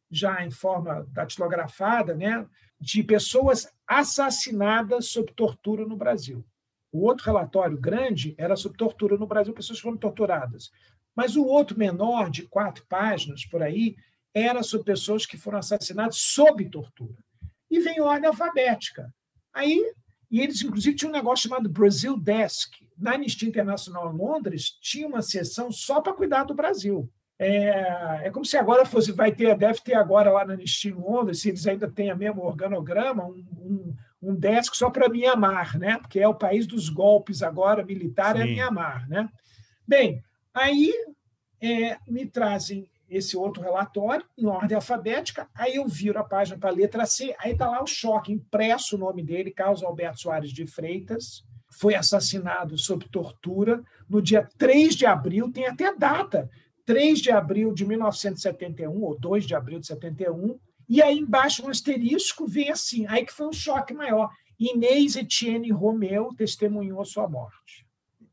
já 0.09 0.45
em 0.45 0.51
forma 0.51 1.05
datilografada, 1.11 2.15
né, 2.15 2.45
de 2.79 3.03
pessoas 3.03 3.71
assassinadas 3.87 5.07
sob 5.07 5.31
tortura 5.33 5.85
no 5.85 5.97
Brasil. 5.97 6.45
O 6.91 7.05
outro 7.05 7.25
relatório 7.25 7.77
grande 7.77 8.33
era 8.37 8.55
sobre 8.55 8.77
tortura 8.77 9.17
no 9.17 9.27
Brasil, 9.27 9.53
pessoas 9.53 9.79
foram 9.79 9.97
torturadas. 9.97 10.71
Mas 11.15 11.35
o 11.35 11.45
outro 11.45 11.77
menor, 11.77 12.29
de 12.29 12.47
quatro 12.47 12.85
páginas 12.87 13.45
por 13.45 13.61
aí, 13.61 13.95
era 14.33 14.63
sobre 14.63 14.85
pessoas 14.85 15.25
que 15.25 15.37
foram 15.37 15.59
assassinadas 15.59 16.17
sob 16.17 16.67
tortura. 16.69 17.17
E 17.69 17.79
vem 17.79 18.01
ordem 18.01 18.27
alfabética. 18.27 19.13
Aí, 19.53 19.93
e 20.29 20.41
eles, 20.41 20.61
inclusive, 20.61 20.95
tinham 20.95 21.11
um 21.11 21.15
negócio 21.15 21.49
chamado 21.49 21.69
Brasil 21.69 22.17
Desk. 22.17 22.71
Na 22.97 23.13
Anistia 23.13 23.47
Internacional 23.47 24.13
em 24.13 24.17
Londres, 24.17 24.77
tinha 24.81 25.07
uma 25.07 25.21
sessão 25.21 25.71
só 25.71 26.01
para 26.01 26.13
cuidar 26.13 26.43
do 26.43 26.53
Brasil. 26.53 27.09
É, 27.37 28.27
é 28.27 28.31
como 28.31 28.43
se 28.43 28.57
agora 28.57 28.85
fosse, 28.85 29.13
vai 29.13 29.31
ter, 29.31 29.57
deve 29.57 29.79
ter 29.79 29.93
agora 29.93 30.29
lá 30.29 30.45
na 30.45 30.53
Anistia 30.53 30.91
em 30.91 30.95
Londres, 30.95 31.41
se 31.41 31.49
eles 31.49 31.65
ainda 31.65 31.89
têm 31.89 32.11
o 32.11 32.17
mesmo 32.17 32.43
organograma, 32.43 33.25
um, 33.25 33.45
um 33.57 33.95
um 34.21 34.35
desk 34.35 34.75
só 34.75 34.89
para 34.89 35.09
Mianmar, 35.09 35.77
né? 35.77 35.97
porque 35.97 36.19
é 36.19 36.27
o 36.27 36.35
país 36.35 36.67
dos 36.67 36.89
golpes 36.89 37.41
agora, 37.41 37.85
militar 37.85 38.35
é 38.35 38.43
Sim. 38.43 38.51
é 38.51 38.53
Mianmar. 38.55 39.07
Né? 39.07 39.29
Bem, 39.87 40.21
aí 40.53 40.93
é, 41.61 41.97
me 42.07 42.25
trazem 42.25 42.87
esse 43.09 43.35
outro 43.35 43.61
relatório, 43.61 44.25
em 44.37 44.45
ordem 44.45 44.75
alfabética, 44.75 45.47
aí 45.53 45.75
eu 45.75 45.87
viro 45.87 46.19
a 46.19 46.23
página 46.23 46.57
para 46.57 46.69
a 46.69 46.73
letra 46.73 47.05
C, 47.05 47.35
aí 47.39 47.53
está 47.53 47.69
lá 47.69 47.81
o 47.81 47.87
choque, 47.87 48.31
impresso 48.31 48.95
o 48.95 48.99
nome 48.99 49.23
dele, 49.23 49.51
Carlos 49.51 49.83
Alberto 49.83 50.21
Soares 50.21 50.51
de 50.51 50.67
Freitas, 50.67 51.43
foi 51.71 51.95
assassinado 51.95 52.77
sob 52.77 53.07
tortura 53.09 53.83
no 54.09 54.21
dia 54.21 54.47
3 54.57 54.95
de 54.95 55.05
abril, 55.05 55.51
tem 55.51 55.67
até 55.67 55.95
data, 55.95 56.49
3 56.85 57.19
de 57.19 57.31
abril 57.31 57.73
de 57.73 57.85
1971, 57.85 59.03
ou 59.03 59.17
2 59.19 59.45
de 59.45 59.55
abril 59.55 59.79
de 59.79 59.87
71, 59.87 60.59
e 60.87 61.01
aí 61.01 61.19
embaixo 61.19 61.63
um 61.63 61.69
asterisco 61.69 62.47
vem 62.47 62.71
assim, 62.71 63.05
aí 63.07 63.25
que 63.25 63.33
foi 63.33 63.47
um 63.47 63.53
choque 63.53 63.93
maior. 63.93 64.31
Inês 64.59 65.15
Etienne 65.15 65.71
Romeu 65.71 66.33
testemunhou 66.35 67.05
sua 67.05 67.29
morte. 67.29 67.87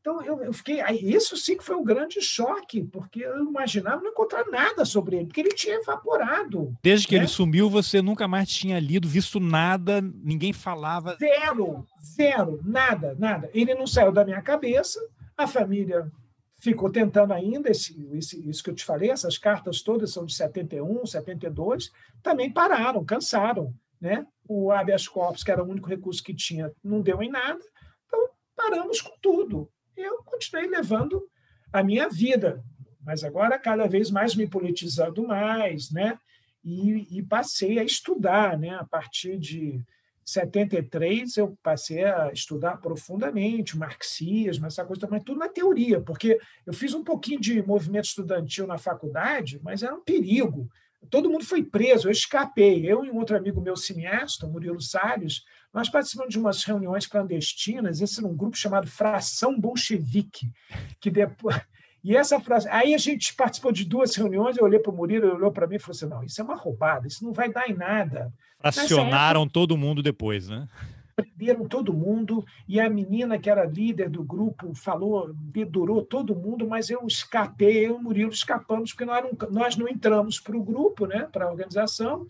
Então 0.07 0.21
eu, 0.23 0.41
eu 0.41 0.53
fiquei, 0.53 0.81
isso 1.01 1.35
sim 1.35 1.57
que 1.57 1.65
foi 1.65 1.75
um 1.75 1.83
grande 1.83 2.21
choque, 2.21 2.81
porque 2.81 3.19
eu 3.19 3.43
imaginava 3.43 4.01
não 4.01 4.11
encontrar 4.11 4.45
nada 4.49 4.85
sobre 4.85 5.17
ele, 5.17 5.25
porque 5.25 5.41
ele 5.41 5.49
tinha 5.49 5.75
evaporado. 5.75 6.73
Desde 6.81 7.05
que 7.05 7.15
né? 7.15 7.23
ele 7.23 7.27
sumiu, 7.27 7.69
você 7.69 8.01
nunca 8.01 8.25
mais 8.25 8.47
tinha 8.47 8.79
lido, 8.79 9.05
visto 9.05 9.37
nada, 9.37 9.99
ninguém 9.99 10.53
falava. 10.53 11.17
Zero, 11.19 11.85
zero, 12.01 12.61
nada, 12.63 13.17
nada. 13.19 13.49
Ele 13.53 13.75
não 13.75 13.85
saiu 13.85 14.13
da 14.13 14.23
minha 14.23 14.41
cabeça, 14.41 14.97
a 15.35 15.45
família 15.45 16.09
ficou 16.57 16.89
tentando 16.89 17.33
ainda, 17.33 17.69
esse, 17.69 18.09
esse, 18.13 18.49
isso 18.49 18.63
que 18.63 18.69
eu 18.69 18.75
te 18.75 18.85
falei, 18.85 19.09
essas 19.09 19.37
cartas 19.37 19.81
todas 19.81 20.13
são 20.13 20.25
de 20.25 20.33
71, 20.33 21.05
72, 21.05 21.91
também 22.23 22.49
pararam, 22.49 23.03
cansaram. 23.03 23.73
Né? 23.99 24.25
O 24.47 24.71
habeas 24.71 25.05
corpus, 25.05 25.43
que 25.43 25.51
era 25.51 25.61
o 25.61 25.69
único 25.69 25.89
recurso 25.89 26.23
que 26.23 26.33
tinha, 26.33 26.71
não 26.81 27.01
deu 27.01 27.21
em 27.21 27.29
nada, 27.29 27.59
então 28.05 28.29
paramos 28.55 29.01
com 29.01 29.11
tudo. 29.21 29.69
Eu 29.97 30.21
continuei 30.23 30.69
levando 30.69 31.27
a 31.73 31.83
minha 31.83 32.07
vida, 32.07 32.63
mas 33.03 33.23
agora 33.23 33.57
cada 33.57 33.87
vez 33.87 34.11
mais 34.11 34.35
me 34.35 34.47
politizando 34.47 35.27
mais, 35.27 35.89
né? 35.91 36.19
E, 36.63 37.17
e 37.17 37.23
passei 37.23 37.79
a 37.79 37.83
estudar, 37.83 38.57
né? 38.59 38.75
A 38.75 38.83
partir 38.83 39.39
de 39.39 39.83
73 40.23 41.37
eu 41.37 41.57
passei 41.63 42.03
a 42.03 42.31
estudar 42.31 42.77
profundamente 42.77 43.77
marxismo, 43.77 44.67
essa 44.67 44.85
coisa, 44.85 45.07
mas 45.09 45.23
tudo 45.23 45.39
na 45.39 45.47
teoria, 45.47 46.01
porque 46.01 46.37
eu 46.65 46.73
fiz 46.73 46.93
um 46.93 47.03
pouquinho 47.03 47.39
de 47.39 47.65
movimento 47.65 48.05
estudantil 48.05 48.67
na 48.67 48.77
faculdade, 48.77 49.59
mas 49.63 49.81
era 49.81 49.95
um 49.95 50.03
perigo. 50.03 50.69
Todo 51.09 51.29
mundo 51.29 51.45
foi 51.45 51.63
preso, 51.63 52.07
eu 52.07 52.11
escapei. 52.11 52.85
Eu 52.85 53.05
e 53.05 53.09
um 53.09 53.17
outro 53.17 53.37
amigo 53.37 53.61
meu 53.61 53.77
cineasta, 53.77 54.47
Murilo 54.47 54.81
Salles, 54.81 55.43
nós 55.77 55.89
participamos 55.89 56.33
de 56.33 56.39
umas 56.39 56.63
reuniões 56.63 57.05
clandestinas, 57.05 58.01
esse 58.01 58.19
era 58.19 58.27
um 58.27 58.35
grupo 58.35 58.57
chamado 58.57 58.87
Fração 58.87 59.59
Bolchevique, 59.59 60.51
que 60.99 61.11
depois 61.11 61.55
e 62.03 62.15
essa 62.15 62.39
frase. 62.39 62.67
Aí 62.69 62.95
a 62.95 62.97
gente 62.97 63.35
participou 63.35 63.71
de 63.71 63.85
duas 63.85 64.15
reuniões, 64.15 64.57
eu 64.57 64.63
olhei 64.63 64.79
para 64.79 64.91
o 64.91 64.95
Murilo, 64.95 65.25
ele 65.25 65.35
olhou 65.35 65.51
para 65.51 65.67
mim 65.67 65.75
e 65.75 65.79
falou 65.79 65.95
assim: 65.95 66.07
não, 66.07 66.23
isso 66.23 66.41
é 66.41 66.43
uma 66.43 66.55
roubada, 66.55 67.07
isso 67.07 67.23
não 67.23 67.31
vai 67.31 67.51
dar 67.51 67.69
em 67.69 67.75
nada. 67.75 68.33
Acionaram 68.59 69.41
época, 69.41 69.53
todo 69.53 69.77
mundo 69.77 70.01
depois, 70.01 70.49
né? 70.49 70.67
Prenderam 71.15 71.67
todo 71.67 71.93
mundo, 71.93 72.43
e 72.67 72.79
a 72.79 72.89
menina 72.89 73.37
que 73.37 73.49
era 73.49 73.65
líder 73.65 74.09
do 74.09 74.23
grupo 74.23 74.73
falou, 74.73 75.31
dedurou 75.33 76.03
todo 76.03 76.35
mundo, 76.35 76.67
mas 76.67 76.89
eu 76.89 77.05
escapei, 77.05 77.85
eu 77.85 77.91
e 77.91 77.93
o 77.97 78.01
Murilo 78.01 78.31
escapamos, 78.31 78.93
porque 78.93 79.05
nós 79.05 79.23
não, 79.23 79.49
nós 79.51 79.75
não 79.75 79.87
entramos 79.87 80.39
para 80.39 80.57
o 80.57 80.63
grupo, 80.63 81.05
né, 81.05 81.27
para 81.31 81.45
a 81.45 81.51
organização. 81.51 82.25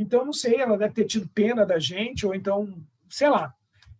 Então, 0.00 0.24
não 0.24 0.32
sei, 0.32 0.56
ela 0.56 0.78
deve 0.78 0.94
ter 0.94 1.04
tido 1.04 1.28
pena 1.28 1.66
da 1.66 1.78
gente, 1.78 2.24
ou 2.24 2.34
então, 2.34 2.82
sei 3.10 3.28
lá, 3.28 3.52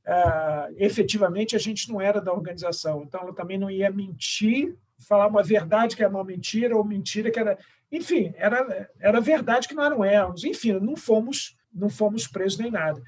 uh, 0.07 0.74
efetivamente 0.78 1.55
a 1.55 1.59
gente 1.59 1.90
não 1.90 2.01
era 2.01 2.22
da 2.22 2.32
organização. 2.32 3.03
Então, 3.03 3.20
ela 3.20 3.34
também 3.34 3.59
não 3.59 3.70
ia 3.70 3.90
mentir, 3.90 4.78
falar 5.07 5.26
uma 5.26 5.42
verdade 5.42 5.94
que 5.94 6.03
era 6.03 6.11
uma 6.11 6.24
mentira, 6.24 6.74
ou 6.74 6.82
mentira 6.82 7.30
que 7.30 7.38
era. 7.38 7.59
Enfim, 7.92 8.32
era, 8.36 8.90
era 8.98 9.20
verdade 9.20 9.68
que 9.68 9.74
não 9.74 10.03
éramos. 10.03 10.42
Enfim, 10.42 10.72
não 10.72 10.96
fomos, 10.96 11.55
não 11.70 11.90
fomos 11.90 12.26
presos 12.26 12.59
nem 12.59 12.70
nada. 12.70 13.03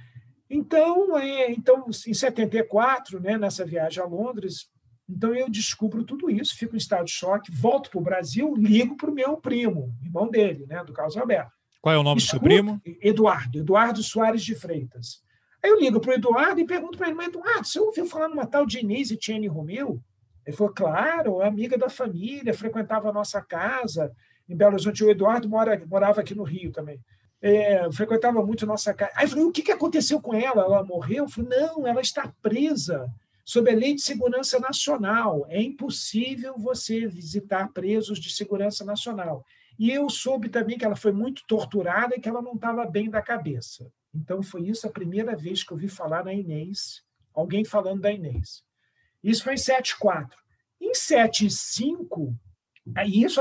Então, 0.50 1.16
é, 1.16 1.50
então 1.50 1.86
em 2.06 2.12
74, 2.12 3.18
né, 3.20 3.38
nessa 3.38 3.64
viagem 3.64 4.02
a 4.02 4.06
Londres, 4.06 4.68
então 5.08 5.34
eu 5.34 5.48
descubro 5.48 6.04
tudo 6.04 6.30
isso, 6.30 6.54
fico 6.58 6.74
em 6.74 6.78
estado 6.78 7.06
de 7.06 7.12
choque, 7.12 7.50
volto 7.50 7.88
para 7.88 7.98
o 7.98 8.02
Brasil, 8.02 8.54
ligo 8.54 8.98
para 8.98 9.10
o 9.10 9.14
meu 9.14 9.38
primo, 9.38 9.94
irmão 10.04 10.28
dele, 10.28 10.66
né, 10.66 10.84
do 10.84 10.92
Carlos 10.92 11.16
Alberto. 11.16 11.61
Qual 11.82 11.92
é 11.92 11.98
o 11.98 12.02
nome 12.04 12.20
do 12.20 12.26
seu 12.26 12.38
primo? 12.38 12.80
Eduardo, 13.02 13.58
Eduardo 13.58 14.02
Soares 14.04 14.44
de 14.44 14.54
Freitas. 14.54 15.20
Aí 15.60 15.68
eu 15.68 15.80
ligo 15.80 16.00
para 16.00 16.12
o 16.12 16.14
Eduardo 16.14 16.60
e 16.60 16.64
pergunto 16.64 16.96
para 16.96 17.08
ele, 17.08 17.16
mas 17.16 17.26
Eduardo, 17.26 17.66
você 17.66 17.80
ouviu 17.80 18.06
falar 18.06 18.28
numa 18.28 18.46
tal 18.46 18.64
de 18.64 18.78
Inês 18.78 19.10
e 19.10 19.16
Tiene 19.16 19.48
Romeu? 19.48 20.00
Ele 20.46 20.56
falou, 20.56 20.72
claro, 20.72 21.42
amiga 21.42 21.76
da 21.76 21.88
família, 21.88 22.54
frequentava 22.54 23.08
a 23.08 23.12
nossa 23.12 23.42
casa 23.42 24.12
em 24.48 24.56
Belo 24.56 24.74
Horizonte. 24.74 25.02
O 25.02 25.10
Eduardo 25.10 25.48
mora, 25.48 25.80
morava 25.86 26.20
aqui 26.20 26.36
no 26.36 26.44
Rio 26.44 26.70
também. 26.70 27.00
É, 27.40 27.90
frequentava 27.90 28.44
muito 28.44 28.64
a 28.64 28.68
nossa 28.68 28.94
casa. 28.94 29.12
Aí 29.16 29.24
eu 29.24 29.30
falei, 29.30 29.44
o 29.44 29.50
que, 29.50 29.62
que 29.62 29.72
aconteceu 29.72 30.20
com 30.20 30.32
ela? 30.34 30.62
Ela 30.62 30.84
morreu? 30.84 31.24
Eu 31.24 31.28
falei, 31.28 31.58
não, 31.58 31.84
ela 31.84 32.00
está 32.00 32.32
presa 32.40 33.12
sob 33.44 33.68
a 33.68 33.74
Lei 33.74 33.96
de 33.96 34.02
Segurança 34.02 34.60
Nacional. 34.60 35.44
É 35.48 35.60
impossível 35.60 36.54
você 36.56 37.08
visitar 37.08 37.72
presos 37.72 38.20
de 38.20 38.32
segurança 38.32 38.84
nacional. 38.84 39.44
E 39.82 39.90
eu 39.90 40.08
soube 40.08 40.48
também 40.48 40.78
que 40.78 40.84
ela 40.84 40.94
foi 40.94 41.10
muito 41.10 41.42
torturada 41.44 42.14
e 42.14 42.20
que 42.20 42.28
ela 42.28 42.40
não 42.40 42.54
estava 42.54 42.86
bem 42.86 43.10
da 43.10 43.20
cabeça. 43.20 43.90
Então, 44.14 44.40
foi 44.40 44.68
isso 44.68 44.86
a 44.86 44.92
primeira 44.92 45.34
vez 45.34 45.64
que 45.64 45.72
eu 45.72 45.76
vi 45.76 45.88
falar 45.88 46.24
na 46.24 46.32
Inês, 46.32 47.02
alguém 47.34 47.64
falando 47.64 48.00
da 48.00 48.12
Inês. 48.12 48.62
Isso 49.24 49.42
foi 49.42 49.54
em 49.54 49.56
7,4. 49.56 50.28
Em 50.80 50.92
7,5, 50.92 52.32
aí 52.94 53.24
isso 53.24 53.40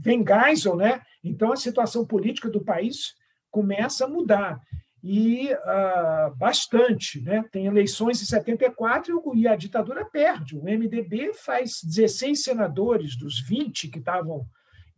vem 0.00 0.24
Geisel, 0.26 0.74
né? 0.74 1.00
Então, 1.22 1.52
a 1.52 1.56
situação 1.56 2.04
política 2.04 2.50
do 2.50 2.64
país 2.64 3.14
começa 3.48 4.04
a 4.04 4.08
mudar. 4.08 4.60
E 5.00 5.52
uh, 5.52 6.34
bastante, 6.34 7.20
né? 7.20 7.44
Tem 7.52 7.66
eleições 7.66 8.20
em 8.20 8.24
74 8.24 9.22
e 9.36 9.46
a 9.46 9.54
ditadura 9.54 10.04
perde. 10.04 10.56
O 10.56 10.64
MDB 10.64 11.34
faz 11.34 11.80
16 11.84 12.42
senadores 12.42 13.16
dos 13.16 13.40
20 13.40 13.90
que 13.90 14.00
estavam 14.00 14.44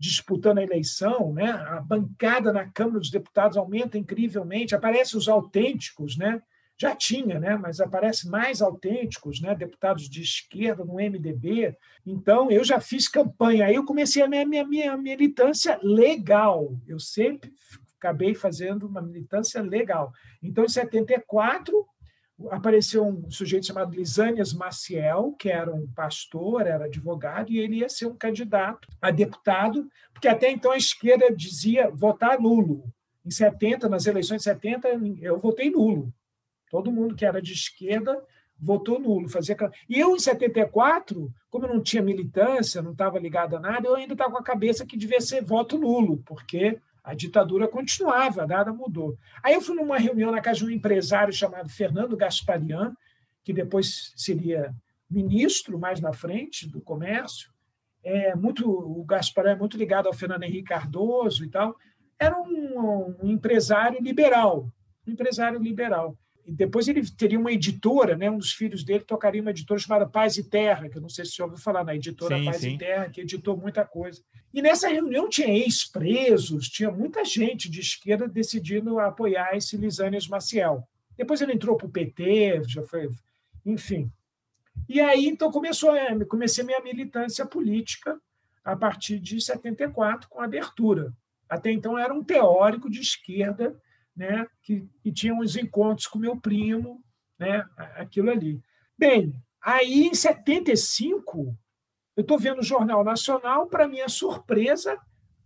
disputando 0.00 0.58
a 0.58 0.62
eleição, 0.62 1.34
né? 1.34 1.50
A 1.50 1.78
bancada 1.78 2.50
na 2.54 2.66
Câmara 2.66 2.98
dos 2.98 3.10
Deputados 3.10 3.58
aumenta 3.58 3.98
incrivelmente, 3.98 4.74
aparecem 4.74 5.18
os 5.18 5.28
autênticos, 5.28 6.16
né? 6.16 6.40
Já 6.78 6.96
tinha, 6.96 7.38
né? 7.38 7.54
Mas 7.56 7.78
aparece 7.78 8.26
mais 8.26 8.62
autênticos, 8.62 9.42
né? 9.42 9.54
Deputados 9.54 10.08
de 10.08 10.22
esquerda 10.22 10.82
no 10.82 10.94
MDB. 10.94 11.76
Então 12.06 12.50
eu 12.50 12.64
já 12.64 12.80
fiz 12.80 13.06
campanha. 13.06 13.66
Aí 13.66 13.74
eu 13.74 13.84
comecei 13.84 14.22
a 14.22 14.26
minha, 14.26 14.46
minha, 14.46 14.66
minha 14.66 14.96
militância 14.96 15.78
legal. 15.82 16.74
Eu 16.88 16.98
sempre 16.98 17.52
acabei 17.98 18.34
fazendo 18.34 18.86
uma 18.86 19.02
militância 19.02 19.60
legal. 19.60 20.10
Então, 20.42 20.64
em 20.64 20.68
74, 20.68 21.86
apareceu 22.50 23.06
um 23.06 23.30
sujeito 23.30 23.66
chamado 23.66 23.94
Lisânias 23.94 24.52
Maciel, 24.52 25.34
que 25.38 25.48
era 25.50 25.74
um 25.74 25.86
pastor, 25.88 26.66
era 26.66 26.86
advogado, 26.86 27.50
e 27.50 27.58
ele 27.58 27.76
ia 27.76 27.88
ser 27.88 28.06
um 28.06 28.16
candidato 28.16 28.88
a 29.00 29.10
deputado, 29.10 29.88
porque 30.12 30.28
até 30.28 30.50
então 30.50 30.70
a 30.70 30.76
esquerda 30.76 31.34
dizia 31.34 31.90
votar 31.90 32.40
nulo. 32.40 32.84
Em 33.24 33.30
70, 33.30 33.88
nas 33.88 34.06
eleições 34.06 34.38
de 34.38 34.44
70, 34.44 34.88
eu 35.20 35.38
votei 35.38 35.70
nulo. 35.70 36.12
Todo 36.70 36.92
mundo 36.92 37.14
que 37.14 37.26
era 37.26 37.42
de 37.42 37.52
esquerda 37.52 38.22
votou 38.58 39.00
nulo. 39.00 39.28
Fazia... 39.28 39.56
E 39.88 39.98
eu, 39.98 40.14
em 40.14 40.18
74, 40.18 41.32
como 41.50 41.66
eu 41.66 41.74
não 41.74 41.82
tinha 41.82 42.02
militância, 42.02 42.82
não 42.82 42.92
estava 42.92 43.18
ligado 43.18 43.56
a 43.56 43.60
nada, 43.60 43.88
eu 43.88 43.96
ainda 43.96 44.14
estava 44.14 44.32
com 44.32 44.38
a 44.38 44.44
cabeça 44.44 44.86
que 44.86 44.96
devia 44.96 45.20
ser 45.20 45.42
voto 45.42 45.78
nulo, 45.78 46.22
porque 46.24 46.78
a 47.02 47.14
ditadura 47.14 47.66
continuava, 47.66 48.46
nada 48.46 48.72
mudou. 48.72 49.16
Aí 49.42 49.54
eu 49.54 49.60
fui 49.60 49.74
numa 49.74 49.98
reunião 49.98 50.30
na 50.30 50.40
casa 50.40 50.58
de 50.58 50.66
um 50.66 50.70
empresário 50.70 51.32
chamado 51.32 51.68
Fernando 51.68 52.16
Gasparian, 52.16 52.94
que 53.42 53.52
depois 53.52 54.12
seria 54.16 54.74
ministro 55.10 55.78
mais 55.78 56.00
na 56.00 56.12
frente 56.12 56.68
do 56.68 56.80
comércio. 56.80 57.50
É 58.02 58.34
muito, 58.34 58.68
o 58.68 59.04
Gasparian 59.04 59.52
é 59.52 59.56
muito 59.56 59.76
ligado 59.76 60.06
ao 60.06 60.14
Fernando 60.14 60.44
Henrique 60.44 60.68
Cardoso 60.68 61.44
e 61.44 61.48
tal. 61.48 61.76
Era 62.18 62.38
um, 62.38 63.16
um 63.22 63.30
empresário 63.30 64.00
liberal, 64.00 64.70
um 65.06 65.12
empresário 65.12 65.58
liberal. 65.58 66.16
E 66.46 66.52
depois 66.52 66.88
ele 66.88 67.08
teria 67.10 67.38
uma 67.38 67.52
editora, 67.52 68.16
né? 68.16 68.30
um 68.30 68.38
dos 68.38 68.52
filhos 68.52 68.82
dele 68.82 69.04
tocaria 69.04 69.40
uma 69.40 69.50
editora 69.50 69.78
chamada 69.78 70.06
Paz 70.06 70.36
e 70.36 70.44
Terra, 70.44 70.88
que 70.88 70.96
eu 70.96 71.02
não 71.02 71.08
sei 71.08 71.24
se 71.24 71.32
você 71.32 71.42
ouviu 71.42 71.58
falar 71.58 71.84
na 71.84 71.94
editora 71.94 72.36
sim, 72.36 72.44
Paz 72.44 72.56
sim. 72.58 72.74
e 72.74 72.78
Terra, 72.78 73.08
que 73.08 73.20
editou 73.20 73.56
muita 73.56 73.84
coisa. 73.84 74.22
E 74.52 74.60
nessa 74.60 74.88
reunião 74.88 75.28
tinha 75.28 75.48
ex-presos, 75.48 76.68
tinha 76.68 76.90
muita 76.90 77.24
gente 77.24 77.70
de 77.70 77.80
esquerda 77.80 78.26
decidindo 78.26 78.98
apoiar 78.98 79.56
esse 79.56 79.76
Lisânias 79.76 80.26
Maciel. 80.26 80.86
Depois 81.16 81.40
ele 81.40 81.52
entrou 81.52 81.76
para 81.76 81.86
o 81.86 81.90
PT, 81.90 82.62
já 82.66 82.82
foi, 82.82 83.08
enfim. 83.64 84.10
E 84.88 85.00
aí 85.00 85.26
então 85.26 85.52
começou, 85.52 85.92
comecei 86.28 86.64
minha 86.64 86.80
militância 86.80 87.44
política 87.46 88.20
a 88.64 88.74
partir 88.74 89.18
de 89.18 89.40
74 89.40 90.28
com 90.28 90.40
a 90.40 90.44
abertura. 90.44 91.12
Até 91.48 91.70
então 91.70 91.98
era 91.98 92.14
um 92.14 92.22
teórico 92.22 92.90
de 92.90 93.00
esquerda 93.00 93.76
né, 94.16 94.46
que, 94.62 94.88
que 95.02 95.12
tinha 95.12 95.34
uns 95.34 95.56
encontros 95.56 96.06
com 96.06 96.18
meu 96.18 96.36
primo, 96.36 97.02
né, 97.38 97.64
aquilo 97.96 98.30
ali. 98.30 98.62
Bem, 98.98 99.34
aí 99.62 100.06
em 100.06 100.14
75, 100.14 101.56
eu 102.16 102.22
estou 102.22 102.38
vendo 102.38 102.60
o 102.60 102.64
Jornal 102.64 103.02
Nacional, 103.02 103.66
para 103.66 103.88
minha 103.88 104.08
surpresa, 104.08 104.98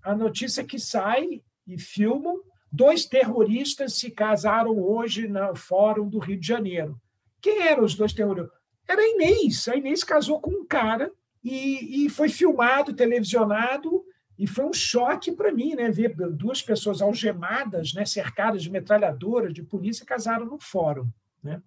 a 0.03 0.15
notícia 0.15 0.65
que 0.65 0.79
sai 0.79 1.43
e 1.67 1.79
filmam, 1.79 2.41
dois 2.71 3.07
terroristas 3.07 3.95
se 3.95 4.11
casaram 4.11 4.79
hoje 4.79 5.29
no 5.29 5.55
Fórum 5.55 6.09
do 6.09 6.19
Rio 6.19 6.39
de 6.39 6.47
Janeiro. 6.47 7.01
Quem 7.41 7.63
eram 7.63 7.85
os 7.85 7.95
dois 7.95 8.13
terroristas? 8.13 8.59
Era 8.89 9.01
a 9.01 9.09
Inês. 9.09 9.69
A 9.69 9.77
Inês 9.77 10.03
casou 10.03 10.41
com 10.41 10.51
um 10.51 10.67
cara 10.67 11.11
e, 11.43 12.05
e 12.05 12.11
foi 12.11 12.29
filmado, 12.29 12.95
televisionado, 12.95 14.04
e 14.39 14.47
foi 14.47 14.65
um 14.65 14.73
choque 14.73 15.33
para 15.33 15.53
mim, 15.53 15.75
né, 15.75 15.91
ver 15.91 16.15
duas 16.33 16.61
pessoas 16.61 17.01
algemadas, 17.01 17.93
né, 17.95 18.05
cercadas 18.05 18.63
de 18.63 18.71
metralhadoras, 18.71 19.55
de 19.55 19.63
polícia, 19.63 20.05
casaram 20.05 20.47
no 20.47 20.59
fórum. 20.59 21.09
Né? 21.43 21.63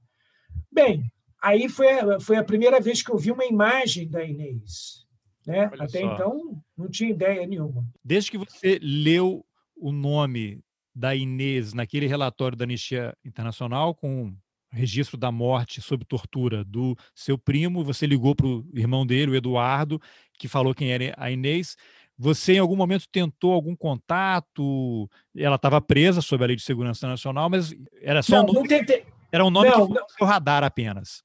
Bem, 0.71 1.11
aí 1.41 1.69
foi, 1.69 1.87
foi 2.19 2.37
a 2.37 2.43
primeira 2.43 2.79
vez 2.79 3.01
que 3.01 3.11
eu 3.11 3.17
vi 3.17 3.31
uma 3.31 3.45
imagem 3.45 4.09
da 4.09 4.23
Inês. 4.23 5.05
Né? 5.45 5.71
Até 5.79 6.01
só. 6.01 6.13
então, 6.13 6.61
não 6.77 6.89
tinha 6.89 7.09
ideia 7.09 7.47
nenhuma. 7.47 7.87
Desde 8.03 8.31
que 8.31 8.37
você 8.37 8.77
leu 8.81 9.45
o 9.75 9.93
nome 9.93 10.61
da 10.93 11.15
Inês 11.15 11.73
naquele 11.73 12.07
relatório 12.07 12.57
da 12.57 12.65
Anistia 12.65 13.15
Internacional 13.23 13.95
com 13.95 14.35
registro 14.69 15.17
da 15.17 15.31
morte 15.31 15.81
sob 15.81 16.03
tortura 16.03 16.63
do 16.63 16.97
seu 17.15 17.37
primo, 17.37 17.83
você 17.83 18.05
ligou 18.05 18.35
para 18.35 18.47
o 18.47 18.67
irmão 18.73 19.05
dele, 19.05 19.31
o 19.31 19.35
Eduardo, 19.35 20.01
que 20.37 20.47
falou 20.47 20.75
quem 20.75 20.91
era 20.91 21.13
a 21.17 21.31
Inês. 21.31 21.77
Você, 22.17 22.53
em 22.53 22.59
algum 22.59 22.75
momento, 22.75 23.05
tentou 23.11 23.53
algum 23.53 23.75
contato? 23.75 25.09
Ela 25.35 25.55
estava 25.55 25.79
presa 25.79 26.21
sob 26.21 26.43
a 26.43 26.47
Lei 26.47 26.55
de 26.55 26.63
Segurança 26.63 27.07
Nacional, 27.07 27.49
mas 27.49 27.75
era 28.01 28.23
só 28.23 28.37
não, 28.37 28.43
um 28.43 28.47
nome, 28.47 28.59
não 28.59 28.67
tentei. 28.67 29.05
Era 29.31 29.45
um 29.45 29.49
nome 29.51 29.69
não, 29.69 29.87
que 29.87 29.93
não. 29.93 30.09
seu 30.09 30.25
radar 30.25 30.63
apenas. 30.63 31.23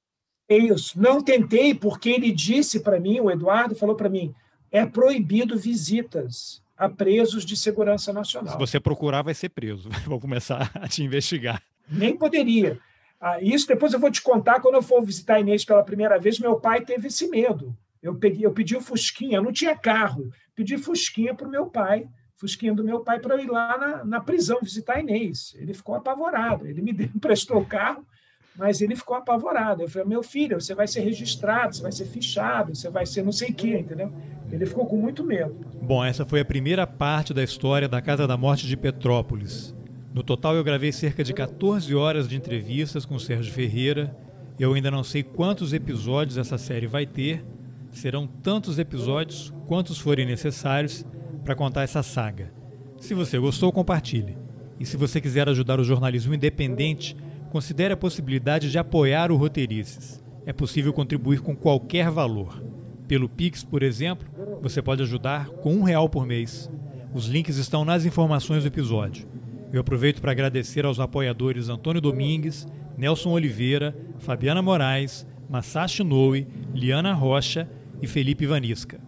É 0.48 0.56
isso. 0.56 1.00
Não 1.00 1.22
tentei, 1.22 1.74
porque 1.74 2.10
ele 2.10 2.30
disse 2.30 2.80
para 2.80 3.00
mim, 3.00 3.20
o 3.20 3.30
Eduardo 3.30 3.74
falou 3.74 3.94
para 3.94 4.08
mim, 4.08 4.34
é 4.70 4.84
proibido 4.84 5.56
visitas 5.56 6.62
a 6.76 6.88
presos 6.88 7.44
de 7.44 7.56
segurança 7.56 8.12
nacional. 8.12 8.52
Se 8.52 8.58
você 8.58 8.80
procurar, 8.80 9.22
vai 9.22 9.34
ser 9.34 9.48
preso. 9.48 9.88
Vou 10.04 10.20
começar 10.20 10.70
a 10.74 10.88
te 10.88 11.02
investigar. 11.02 11.62
Nem 11.88 12.16
poderia. 12.16 12.78
Ah, 13.20 13.40
isso 13.40 13.68
depois 13.68 13.92
eu 13.92 14.00
vou 14.00 14.10
te 14.10 14.20
contar 14.20 14.60
quando 14.60 14.74
eu 14.74 14.82
for 14.82 15.00
visitar 15.04 15.34
a 15.34 15.40
Inês 15.40 15.64
pela 15.64 15.84
primeira 15.84 16.18
vez. 16.18 16.40
Meu 16.40 16.58
pai 16.58 16.84
teve 16.84 17.06
esse 17.06 17.28
medo. 17.28 17.76
Eu, 18.02 18.16
peguei, 18.16 18.44
eu 18.44 18.52
pedi 18.52 18.76
o 18.76 18.80
Fusquinha, 18.80 19.36
eu 19.36 19.42
não 19.42 19.52
tinha 19.52 19.76
carro. 19.76 20.32
Pedi 20.62 20.78
Fusquinha 20.78 21.34
para 21.34 21.48
o 21.48 21.50
meu 21.50 21.66
pai, 21.66 22.06
Fusquinha 22.36 22.72
do 22.72 22.84
meu 22.84 23.00
pai, 23.00 23.18
para 23.18 23.34
eu 23.34 23.40
ir 23.40 23.50
lá 23.50 23.76
na, 23.76 24.04
na 24.04 24.20
prisão 24.20 24.60
visitar 24.62 24.94
a 24.94 25.00
Inês. 25.00 25.56
Ele 25.58 25.74
ficou 25.74 25.96
apavorado. 25.96 26.68
Ele 26.68 26.80
me 26.80 26.92
emprestou 27.12 27.58
o 27.58 27.66
carro, 27.66 28.06
mas 28.54 28.80
ele 28.80 28.94
ficou 28.94 29.16
apavorado. 29.16 29.82
Eu 29.82 29.88
falei, 29.88 30.06
meu 30.06 30.22
filho, 30.22 30.60
você 30.60 30.72
vai 30.72 30.86
ser 30.86 31.00
registrado, 31.00 31.74
você 31.74 31.82
vai 31.82 31.90
ser 31.90 32.04
fichado, 32.04 32.76
você 32.76 32.88
vai 32.88 33.04
ser 33.04 33.24
não 33.24 33.32
sei 33.32 33.50
o 33.50 33.54
quê, 33.54 33.76
entendeu? 33.78 34.12
Ele 34.52 34.64
ficou 34.64 34.86
com 34.86 34.96
muito 34.96 35.24
medo. 35.24 35.52
Bom, 35.82 36.04
essa 36.04 36.24
foi 36.24 36.38
a 36.38 36.44
primeira 36.44 36.86
parte 36.86 37.34
da 37.34 37.42
história 37.42 37.88
da 37.88 38.00
Casa 38.00 38.24
da 38.24 38.36
Morte 38.36 38.68
de 38.68 38.76
Petrópolis. 38.76 39.74
No 40.14 40.22
total, 40.22 40.54
eu 40.54 40.62
gravei 40.62 40.92
cerca 40.92 41.24
de 41.24 41.34
14 41.34 41.92
horas 41.92 42.28
de 42.28 42.36
entrevistas 42.36 43.04
com 43.04 43.18
Sérgio 43.18 43.52
Ferreira. 43.52 44.16
Eu 44.60 44.74
ainda 44.74 44.92
não 44.92 45.02
sei 45.02 45.24
quantos 45.24 45.72
episódios 45.72 46.38
essa 46.38 46.56
série 46.56 46.86
vai 46.86 47.04
ter, 47.04 47.44
Serão 47.92 48.26
tantos 48.26 48.78
episódios 48.78 49.52
quantos 49.66 49.98
forem 49.98 50.26
necessários 50.26 51.04
para 51.44 51.54
contar 51.54 51.82
essa 51.82 52.02
saga. 52.02 52.52
Se 52.98 53.14
você 53.14 53.38
gostou, 53.38 53.70
compartilhe. 53.70 54.36
E 54.80 54.86
se 54.86 54.96
você 54.96 55.20
quiser 55.20 55.48
ajudar 55.48 55.78
o 55.78 55.84
jornalismo 55.84 56.34
independente, 56.34 57.16
considere 57.50 57.94
a 57.94 57.96
possibilidade 57.96 58.70
de 58.70 58.78
apoiar 58.78 59.30
o 59.30 59.36
Roteirices. 59.36 60.22
É 60.46 60.52
possível 60.52 60.92
contribuir 60.92 61.40
com 61.40 61.54
qualquer 61.54 62.10
valor. 62.10 62.64
Pelo 63.06 63.28
Pix, 63.28 63.62
por 63.62 63.82
exemplo, 63.82 64.26
você 64.62 64.80
pode 64.80 65.02
ajudar 65.02 65.48
com 65.48 65.74
um 65.74 65.82
real 65.82 66.08
por 66.08 66.26
mês. 66.26 66.70
Os 67.14 67.26
links 67.26 67.56
estão 67.56 67.84
nas 67.84 68.06
informações 68.06 68.62
do 68.62 68.68
episódio. 68.68 69.28
Eu 69.72 69.80
aproveito 69.80 70.20
para 70.20 70.32
agradecer 70.32 70.86
aos 70.86 70.98
apoiadores 70.98 71.68
Antônio 71.68 72.00
Domingues, 72.00 72.66
Nelson 72.96 73.30
Oliveira, 73.30 73.94
Fabiana 74.18 74.62
Moraes, 74.62 75.26
Masashi 75.48 76.02
Noe, 76.02 76.48
Liana 76.74 77.12
Rocha 77.12 77.68
e 78.02 78.06
Felipe 78.06 78.44
Vanisca. 78.44 78.98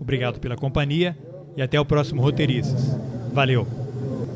Obrigado 0.00 0.38
pela 0.38 0.56
companhia 0.56 1.16
e 1.56 1.60
até 1.60 1.78
o 1.78 1.84
próximo 1.84 2.22
Roteirices. 2.22 2.96
Valeu! 3.32 3.66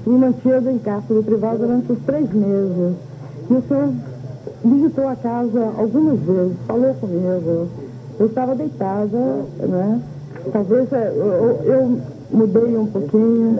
Me 0.05 0.18
mantive 0.18 0.70
em 0.70 0.78
cárcere 0.80 1.22
privado 1.22 1.59
durante 1.59 1.92
os 1.92 1.98
três 2.00 2.28
meses. 2.32 2.96
E 3.48 3.55
o 3.55 3.62
senhor 3.62 3.94
visitou 4.64 5.09
a 5.09 5.16
casa 5.16 5.72
algumas 5.76 6.18
vezes, 6.20 6.57
falou 6.66 6.94
comigo. 6.94 7.68
Eu 8.18 8.26
estava 8.26 8.55
deitada, 8.57 9.18
né? 9.61 10.03
Talvez 10.53 10.92
é, 10.92 11.09
eu, 11.09 11.62
eu 11.64 12.00
mudei 12.32 12.76
um 12.76 12.86
pouquinho. 12.86 13.57